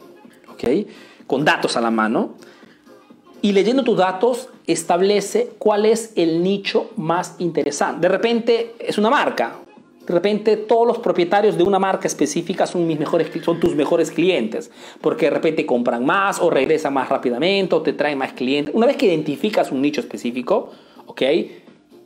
Con 1.26 1.46
datos 1.46 1.78
a 1.78 1.82
la 1.82 1.90
mano. 1.90 2.36
Y 3.42 3.54
leyendo 3.54 3.84
tus 3.84 3.98
datos, 3.98 4.50
establece 4.68 5.52
cuál 5.58 5.86
es 5.86 6.12
el 6.18 6.44
nicho 6.44 6.92
más 6.98 7.36
interesante. 7.40 8.02
De 8.02 8.10
repente 8.10 8.76
es 8.80 8.98
una 8.98 9.10
marca, 9.10 9.60
de 10.10 10.16
repente 10.16 10.58
todos 10.58 10.88
los 10.88 10.98
propietarios 10.98 11.56
de 11.56 11.62
una 11.62 11.78
marca 11.78 12.08
específica 12.08 12.66
son, 12.66 12.88
tus 13.60 13.76
mejores 13.76 14.10
clientes, 14.10 14.72
porque 15.02 15.28
de 15.28 15.32
repente 15.32 15.68
compran 15.68 16.04
más 16.04 16.40
o 16.40 16.50
regresan 16.50 16.96
más 16.96 17.10
rápidamente 17.10 17.76
o 17.76 17.84
te 17.84 17.94
traen 17.94 18.18
más 18.18 18.34
clientes. 18.34 18.74
Una 18.74 18.88
vez 18.88 18.98
que 18.98 19.06
identificas 19.06 19.72
un 19.72 19.84
nicho 19.84 20.02
específico, 20.02 20.72
¿ok? 21.06 21.22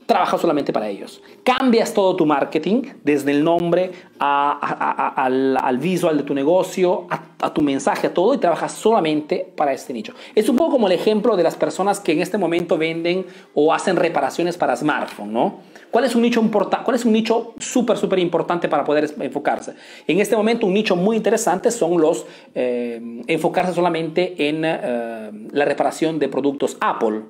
trabaja 0.05 0.37
solamente 0.37 0.73
para 0.73 0.89
ellos. 0.89 1.21
Cambias 1.43 1.93
todo 1.93 2.17
tu 2.17 2.25
marketing, 2.25 2.81
desde 3.05 3.31
el 3.31 3.41
nombre 3.41 3.91
al, 4.19 5.77
visual 5.79 6.17
de 6.17 6.23
tu 6.23 6.33
negocio, 6.33 7.07
a, 7.09 7.53
tu 7.53 7.61
mensaje, 7.61 8.07
a 8.07 8.13
todo, 8.13 8.33
y 8.33 8.37
trabajas 8.37 8.73
solamente 8.73 9.49
para 9.55 9.71
este 9.71 9.93
nicho. 9.93 10.13
Es 10.35 10.49
un 10.49 10.57
poco 10.57 10.71
como 10.71 10.87
el 10.87 10.93
ejemplo 10.93 11.37
de 11.37 11.43
las 11.43 11.55
personas 11.55 12.01
que 12.01 12.11
en 12.11 12.21
este 12.21 12.37
momento 12.37 12.77
venden 12.77 13.25
o 13.53 13.73
hacen 13.73 13.95
reparaciones 13.95 14.57
para 14.57 14.75
smartphone, 14.75 15.31
¿no? 15.31 15.59
¿Cuál 15.93 16.05
es 16.05 16.15
un 16.15 16.23
nicho 16.23 16.41
importante? 16.41 16.83
¿Cuál 16.83 16.95
es 16.95 17.05
un 17.05 17.13
nicho 17.13 17.53
súper, 17.59 17.97
súper 17.97 18.17
importante 18.17 18.67
para 18.67 18.83
poder 18.83 19.13
enfocarse? 19.19 19.75
En 20.07 20.19
este 20.19 20.35
momento, 20.35 20.65
un 20.65 20.73
nicho 20.73 20.95
muy 20.95 21.15
interesante 21.15 21.69
son 21.69 22.01
los 22.01 22.25
eh, 22.55 23.21
enfocarse 23.27 23.75
solamente 23.75 24.49
en 24.49 24.63
eh, 24.65 25.31
la 25.51 25.65
reparación 25.65 26.17
de 26.17 26.29
productos 26.29 26.77
Apple 26.79 27.21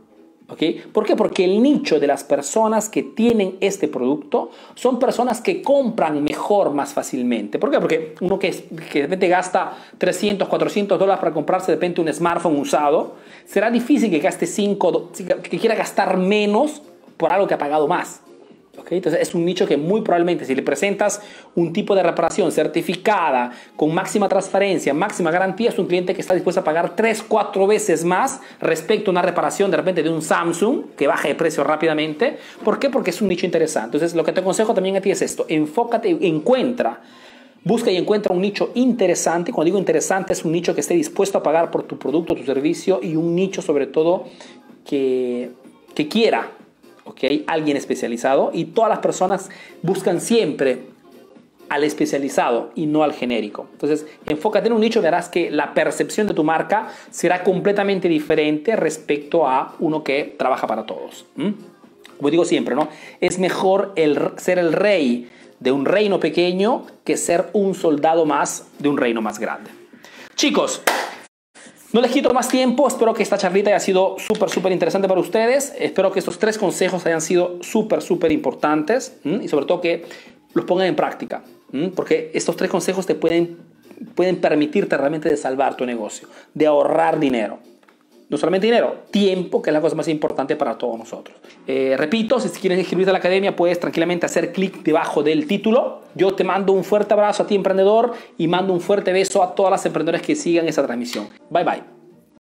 ¿Por 0.45 1.05
qué? 1.05 1.16
Porque 1.16 1.45
el 1.45 1.61
nicho 1.61 1.99
de 1.99 2.07
las 2.07 2.24
personas 2.24 2.89
que 2.89 3.03
tienen 3.03 3.57
este 3.59 3.88
producto 3.88 4.51
son 4.76 4.99
personas 4.99 5.41
que 5.41 5.61
compran 5.61 6.24
mejor 6.24 6.74
más 6.74 6.93
fácilmente. 6.93 7.59
¿Por 7.59 7.72
qué? 7.72 7.80
Porque 7.80 8.16
uno 8.22 8.38
que, 8.38 8.51
que 8.91 8.99
de 8.99 9.05
repente 9.05 9.28
gasta 9.28 9.74
300, 9.97 10.47
400 10.47 10.99
dólares 10.99 11.20
para 11.20 11.34
comprarse 11.34 11.72
de 11.72 11.76
repente 11.76 12.01
un 12.01 12.14
smartphone 12.14 12.57
usado, 12.59 13.16
será 13.45 13.72
difícil 13.72 14.09
que 14.09 14.20
gaste 14.20 14.45
5, 14.45 15.11
que 15.49 15.59
quiera 15.59 15.76
gastar 15.76 16.18
menos 16.18 16.82
por 17.18 17.32
algo 17.32 17.47
que 17.47 17.53
ha 17.53 17.57
pagado 17.57 17.88
más. 17.88 18.22
Entonces 18.97 19.21
es 19.21 19.36
un 19.36 19.45
nicho 19.45 19.65
que 19.65 19.78
muy 19.78 20.01
probablemente 20.01 20.45
si 20.45 20.55
le 20.55 20.61
presentas 20.61 21.21
un 21.55 21.74
tipo 21.74 21.95
de 21.95 22.03
reparación 22.03 22.51
certificada 22.51 23.51
con 23.76 23.93
máxima 23.93 24.30
transparencia, 24.30 24.93
máxima 24.93 25.32
garantía, 25.32 25.69
es 25.69 25.80
un 25.80 25.88
cliente 25.88 26.13
que 26.13 26.21
está 26.21 26.34
dispuesto 26.34 26.61
a 26.61 26.63
pagar 26.63 26.95
3, 26.95 27.24
4 27.28 27.67
veces 27.67 28.03
más 28.03 28.41
respecto 28.59 29.09
a 29.09 29.13
una 29.13 29.21
reparación 29.21 29.71
de 29.71 29.78
repente 29.78 30.03
de 30.03 30.09
un 30.09 30.21
Samsung 30.21 30.95
que 30.97 31.07
baja 31.07 31.28
de 31.28 31.36
precio 31.36 31.63
rápidamente. 31.63 32.38
¿Por 32.63 32.80
qué? 32.80 32.89
Porque 32.89 33.11
es 33.11 33.21
un 33.21 33.28
nicho 33.28 33.45
interesante. 33.45 33.97
Entonces 33.97 34.15
lo 34.15 34.24
que 34.24 34.32
te 34.32 34.41
aconsejo 34.41 34.74
también 34.74 34.97
a 34.97 35.01
ti 35.01 35.11
es 35.11 35.21
esto, 35.21 35.45
enfócate, 35.47 36.09
encuentra. 36.21 37.01
Busca 37.65 37.89
y 37.89 37.95
encuentra 37.95 38.36
un 38.36 38.41
nicho 38.41 38.71
interesante. 38.76 39.53
Cuando 39.53 39.67
digo 39.67 39.78
interesante, 39.78 40.34
es 40.34 40.43
un 40.43 40.51
nicho 40.51 40.76
que 40.76 40.82
esté 40.82 40.95
dispuesto 40.95 41.38
a 41.38 41.43
pagar 41.43 41.71
por 41.71 41.84
tu 41.84 41.97
producto, 41.97 42.36
tu 42.36 42.43
servicio 42.43 42.99
y 43.01 43.15
un 43.15 43.36
nicho 43.36 43.61
sobre 43.61 43.88
todo 43.88 44.26
que, 44.86 45.51
que 45.95 46.09
quiera 46.09 46.51
¿ok? 47.06 47.24
Alguien 47.47 47.78
especializado 47.78 48.51
y 48.54 48.66
todas 48.66 48.89
las 48.89 48.99
personas 48.99 49.49
buscan 49.82 50.22
siempre 50.22 50.93
al 51.70 51.84
especializado 51.84 52.72
y 52.76 52.86
no 52.86 53.04
al 53.04 53.14
genérico. 53.14 53.68
Entonces, 53.72 54.06
enfócate 54.26 54.68
en 54.68 54.74
un 54.74 54.82
nicho, 54.82 55.01
verás 55.01 55.30
que 55.30 55.49
la 55.49 55.74
percepción 55.74 56.28
de 56.28 56.34
tu 56.34 56.43
marca 56.43 56.89
será 57.10 57.43
completamente 57.43 58.08
diferente 58.08 58.76
respecto 58.76 59.47
a 59.47 59.76
uno 59.80 60.04
que 60.04 60.36
trabaja 60.38 60.68
para 60.68 60.86
todos. 60.86 61.26
Como 61.36 62.30
digo 62.30 62.45
siempre, 62.45 62.76
¿no? 62.76 62.89
Es 63.22 63.39
mejor 63.39 63.91
el, 63.95 64.20
ser 64.38 64.60
el 64.60 64.74
rey 64.74 65.30
de 65.60 65.72
un 65.72 65.86
reino 65.86 66.20
pequeño 66.20 66.86
que 67.04 67.18
ser 67.18 67.49
un 67.54 67.74
soldado 67.74 68.26
más 68.26 68.68
de 68.80 68.89
un 68.89 68.97
reino 68.97 69.22
más 69.22 69.39
grande. 69.39 69.72
Chicos, 70.36 70.82
no 71.93 72.01
les 72.01 72.11
quito 72.11 72.33
más 72.33 72.49
tiempo, 72.49 72.87
espero 72.87 73.13
que 73.13 73.21
esta 73.21 73.37
charlita 73.37 73.69
haya 73.69 73.79
sido 73.79 74.17
súper, 74.17 74.49
súper 74.49 74.71
interesante 74.71 75.07
para 75.07 75.21
ustedes. 75.21 75.73
Espero 75.77 76.11
que 76.11 76.19
estos 76.19 76.39
tres 76.39 76.57
consejos 76.57 77.05
hayan 77.05 77.21
sido 77.21 77.59
súper, 77.61 78.01
súper 78.01 78.31
importantes 78.31 79.17
y 79.23 79.47
sobre 79.47 79.67
todo 79.67 79.79
que 79.79 80.03
los 80.53 80.65
pongan 80.65 80.87
en 80.87 80.95
práctica, 80.95 81.43
porque 81.95 82.31
estos 82.33 82.55
tres 82.55 82.71
consejos 82.71 83.05
te 83.05 83.13
pueden, 83.13 83.57
pueden 84.15 84.37
permitirte 84.37 84.97
realmente 84.97 85.29
de 85.29 85.37
salvar 85.37 85.77
tu 85.77 85.85
negocio, 85.85 86.27
de 86.55 86.65
ahorrar 86.65 87.19
dinero 87.19 87.59
no 88.30 88.38
solamente 88.38 88.67
dinero, 88.67 89.03
tiempo, 89.11 89.61
que 89.61 89.69
es 89.69 89.74
la 89.74 89.82
cosa 89.82 89.95
más 89.95 90.07
importante 90.07 90.55
para 90.55 90.78
todos 90.78 90.97
nosotros. 90.97 91.38
Eh, 91.67 91.95
repito, 91.97 92.39
si 92.39 92.49
quieres 92.59 92.80
inscribirte 92.80 93.09
a 93.09 93.13
la 93.13 93.19
academia, 93.19 93.55
puedes 93.55 93.80
tranquilamente 93.80 94.26
hacer 94.26 94.51
clic 94.51 94.84
debajo 94.84 95.24
del 95.24 95.47
título. 95.47 96.01
Yo 96.15 96.34
te 96.34 96.43
mando 96.43 96.74
un 96.74 96.84
fuerte 96.84 97.13
abrazo 97.13 97.43
a 97.43 97.47
ti, 97.47 97.55
emprendedor, 97.55 98.13
y 98.38 98.47
mando 98.47 98.74
un 98.74 98.82
fuerte 98.82 99.13
beso 99.13 99.43
a 99.43 99.55
todas 99.55 99.71
las 99.71 99.86
emprendedoras 99.86 100.21
que 100.21 100.36
sigan 100.36 100.67
esta 100.67 100.84
transmisión. 100.84 101.30
Bye 101.49 101.63
bye. 101.63 102.03